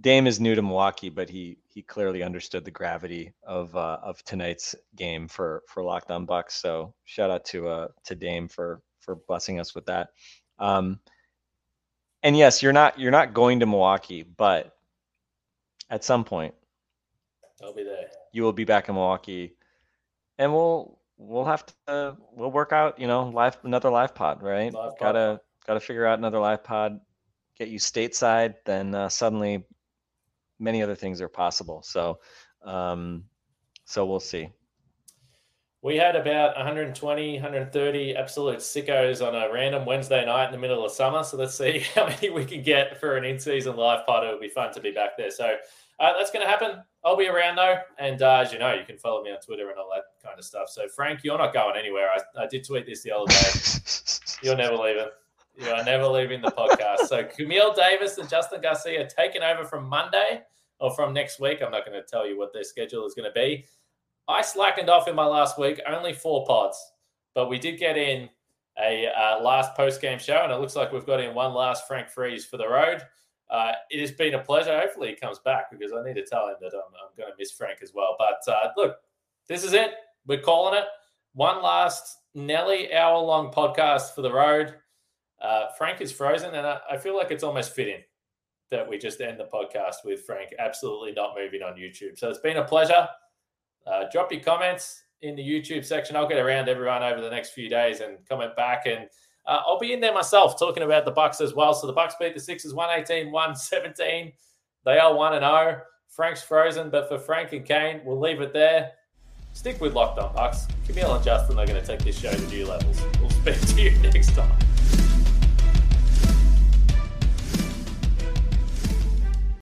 Dame 0.00 0.26
is 0.26 0.40
new 0.40 0.54
to 0.54 0.62
Milwaukee, 0.62 1.10
but 1.10 1.28
he 1.28 1.58
he 1.68 1.82
clearly 1.82 2.22
understood 2.22 2.64
the 2.64 2.70
gravity 2.70 3.32
of 3.42 3.74
uh, 3.76 3.98
of 4.02 4.22
tonight's 4.24 4.74
game 4.96 5.28
for 5.28 5.62
for 5.68 5.82
Locked 5.82 6.10
On 6.10 6.24
Bucks. 6.26 6.54
So 6.54 6.94
shout 7.04 7.30
out 7.30 7.44
to 7.46 7.68
uh 7.68 7.88
to 8.04 8.14
Dame 8.14 8.48
for 8.48 8.80
for 9.00 9.16
blessing 9.28 9.60
us 9.60 9.74
with 9.74 9.86
that. 9.86 10.10
Um, 10.58 11.00
and 12.22 12.36
yes, 12.36 12.62
you're 12.62 12.72
not 12.72 12.98
you're 12.98 13.10
not 13.10 13.34
going 13.34 13.60
to 13.60 13.66
Milwaukee, 13.66 14.22
but 14.22 14.76
at 15.90 16.04
some 16.04 16.24
point 16.24 16.54
I'll 17.62 17.74
be 17.74 17.84
there. 17.84 18.06
you 18.32 18.42
will 18.42 18.52
be 18.52 18.64
back 18.64 18.88
in 18.88 18.94
Milwaukee, 18.94 19.56
and 20.38 20.52
we'll 20.52 20.98
we'll 21.16 21.44
have 21.44 21.64
to 21.86 22.16
we'll 22.32 22.50
work 22.50 22.72
out 22.72 22.98
you 22.98 23.06
know 23.06 23.28
live 23.28 23.56
another 23.62 23.90
live 23.90 24.14
pod 24.14 24.42
right. 24.42 24.72
Live 24.72 24.90
pod. 24.90 24.98
gotta 24.98 25.40
gotta 25.66 25.80
figure 25.80 26.06
out 26.06 26.18
another 26.18 26.38
live 26.38 26.64
pod, 26.64 27.00
get 27.58 27.68
you 27.68 27.78
stateside. 27.78 28.54
Then 28.64 28.94
uh, 28.94 29.08
suddenly, 29.08 29.64
many 30.58 30.82
other 30.82 30.94
things 30.94 31.20
are 31.20 31.28
possible. 31.28 31.82
So, 31.82 32.18
um, 32.64 33.24
so 33.84 34.06
we'll 34.06 34.20
see. 34.20 34.50
We 35.82 35.96
had 35.96 36.16
about 36.16 36.56
120, 36.56 37.34
130 37.34 38.16
absolute 38.16 38.58
sickos 38.58 39.26
on 39.26 39.34
a 39.34 39.52
random 39.52 39.84
Wednesday 39.84 40.24
night 40.24 40.46
in 40.46 40.52
the 40.52 40.58
middle 40.58 40.82
of 40.82 40.90
summer. 40.92 41.22
So 41.22 41.36
let's 41.36 41.58
see 41.58 41.80
how 41.94 42.06
many 42.06 42.30
we 42.30 42.46
can 42.46 42.62
get 42.62 42.98
for 42.98 43.18
an 43.18 43.24
in-season 43.24 43.76
live 43.76 44.06
pod. 44.06 44.24
It'll 44.24 44.40
be 44.40 44.48
fun 44.48 44.72
to 44.72 44.80
be 44.80 44.92
back 44.92 45.18
there. 45.18 45.30
So 45.30 45.56
uh, 46.00 46.12
that's 46.16 46.30
going 46.30 46.42
to 46.42 46.50
happen. 46.50 46.82
I'll 47.04 47.16
be 47.16 47.28
around 47.28 47.56
though, 47.56 47.76
and 47.98 48.22
uh, 48.22 48.40
as 48.44 48.52
you 48.52 48.58
know, 48.58 48.72
you 48.72 48.84
can 48.84 48.96
follow 48.96 49.22
me 49.22 49.30
on 49.30 49.38
Twitter 49.40 49.68
and 49.68 49.78
all 49.78 49.90
that 49.94 50.04
kind 50.26 50.38
of 50.38 50.44
stuff. 50.44 50.70
So 50.70 50.88
Frank, 50.88 51.20
you're 51.22 51.36
not 51.36 51.52
going 51.52 51.76
anywhere. 51.76 52.08
I, 52.08 52.44
I 52.44 52.46
did 52.46 52.66
tweet 52.66 52.86
this 52.86 53.02
the 53.02 53.12
other 53.12 53.26
day. 53.26 53.50
You're 54.42 54.56
never 54.56 54.76
leaving. 54.76 55.06
You 55.56 55.68
are 55.68 55.84
never 55.84 56.06
leaving 56.06 56.42
the 56.42 56.50
podcast. 56.50 57.06
So 57.06 57.24
Camille 57.24 57.72
Davis 57.72 58.18
and 58.18 58.28
Justin 58.28 58.60
Garcia 58.60 59.08
taking 59.08 59.42
over 59.42 59.64
from 59.64 59.88
Monday 59.88 60.42
or 60.80 60.94
from 60.94 61.14
next 61.14 61.40
week. 61.40 61.62
I'm 61.62 61.70
not 61.70 61.86
going 61.86 62.00
to 62.00 62.06
tell 62.06 62.26
you 62.26 62.36
what 62.36 62.52
their 62.52 62.64
schedule 62.64 63.06
is 63.06 63.14
going 63.14 63.30
to 63.30 63.34
be. 63.34 63.64
I 64.26 64.42
slackened 64.42 64.90
off 64.90 65.06
in 65.06 65.14
my 65.14 65.26
last 65.26 65.58
week, 65.58 65.80
only 65.86 66.12
four 66.12 66.44
pods, 66.46 66.78
but 67.34 67.48
we 67.48 67.58
did 67.58 67.78
get 67.78 67.96
in 67.96 68.28
a 68.78 69.06
uh, 69.06 69.42
last 69.42 69.74
post 69.74 70.00
game 70.00 70.18
show, 70.18 70.40
and 70.42 70.50
it 70.50 70.56
looks 70.56 70.74
like 70.74 70.92
we've 70.92 71.06
got 71.06 71.20
in 71.20 71.34
one 71.34 71.54
last 71.54 71.86
Frank 71.86 72.08
Freeze 72.08 72.44
for 72.44 72.56
the 72.56 72.68
road. 72.68 73.02
Uh, 73.50 73.72
it 73.90 74.00
has 74.00 74.12
been 74.12 74.34
a 74.34 74.38
pleasure. 74.38 74.78
Hopefully, 74.78 75.08
he 75.08 75.16
comes 75.16 75.38
back 75.38 75.70
because 75.70 75.92
I 75.92 76.02
need 76.04 76.14
to 76.14 76.24
tell 76.24 76.48
him 76.48 76.56
that 76.60 76.72
I'm, 76.74 76.92
I'm 76.94 77.16
going 77.16 77.30
to 77.30 77.36
miss 77.38 77.52
Frank 77.52 77.80
as 77.82 77.92
well. 77.94 78.16
But 78.18 78.52
uh, 78.52 78.70
look, 78.76 78.96
this 79.48 79.64
is 79.64 79.72
it. 79.72 79.92
We're 80.26 80.40
calling 80.40 80.78
it 80.78 80.86
one 81.34 81.62
last 81.62 82.18
Nelly 82.34 82.94
hour 82.94 83.18
long 83.18 83.52
podcast 83.52 84.14
for 84.14 84.22
the 84.22 84.32
road. 84.32 84.74
Uh, 85.40 85.66
Frank 85.76 86.00
is 86.00 86.10
frozen, 86.10 86.54
and 86.54 86.66
I, 86.66 86.78
I 86.92 86.96
feel 86.96 87.16
like 87.16 87.30
it's 87.30 87.44
almost 87.44 87.74
fitting 87.74 88.00
that 88.70 88.88
we 88.88 88.98
just 88.98 89.20
end 89.20 89.38
the 89.38 89.44
podcast 89.44 89.96
with 90.04 90.24
Frank 90.24 90.50
absolutely 90.58 91.12
not 91.12 91.34
moving 91.36 91.62
on 91.62 91.74
YouTube. 91.74 92.18
So 92.18 92.30
it's 92.30 92.38
been 92.38 92.56
a 92.56 92.64
pleasure. 92.64 93.08
Uh, 93.86 94.04
drop 94.10 94.32
your 94.32 94.40
comments 94.40 95.02
in 95.22 95.36
the 95.36 95.42
YouTube 95.42 95.84
section. 95.84 96.16
I'll 96.16 96.28
get 96.28 96.38
around 96.38 96.68
everyone 96.68 97.02
over 97.02 97.20
the 97.20 97.30
next 97.30 97.50
few 97.50 97.68
days 97.68 98.00
and 98.00 98.18
comment 98.28 98.56
back. 98.56 98.86
And 98.86 99.08
uh, 99.46 99.60
I'll 99.66 99.78
be 99.78 99.92
in 99.92 100.00
there 100.00 100.14
myself 100.14 100.58
talking 100.58 100.82
about 100.82 101.04
the 101.04 101.10
Bucks 101.10 101.40
as 101.40 101.54
well. 101.54 101.74
So 101.74 101.86
the 101.86 101.92
Bucks 101.92 102.14
beat 102.18 102.34
the 102.34 102.40
Sixers 102.40 102.74
118, 102.74 103.30
117. 103.30 104.32
They 104.84 104.98
are 104.98 105.14
1 105.14 105.34
and 105.34 105.42
0. 105.42 105.82
Frank's 106.08 106.42
frozen, 106.42 106.90
but 106.90 107.08
for 107.08 107.18
Frank 107.18 107.52
and 107.52 107.64
Kane, 107.64 108.00
we'll 108.04 108.20
leave 108.20 108.40
it 108.40 108.52
there. 108.52 108.92
Stick 109.52 109.80
with 109.80 109.94
Locked 109.94 110.18
On 110.18 110.32
Bucks. 110.34 110.66
Camille 110.86 111.14
and 111.14 111.24
Justin 111.24 111.58
are 111.58 111.66
going 111.66 111.80
to 111.80 111.86
take 111.86 112.00
this 112.00 112.18
show 112.18 112.32
to 112.32 112.46
new 112.48 112.66
levels. 112.66 113.00
We'll 113.20 113.30
speak 113.30 113.60
to 113.60 113.82
you 113.82 113.90
next 114.02 114.34
time. 114.34 114.52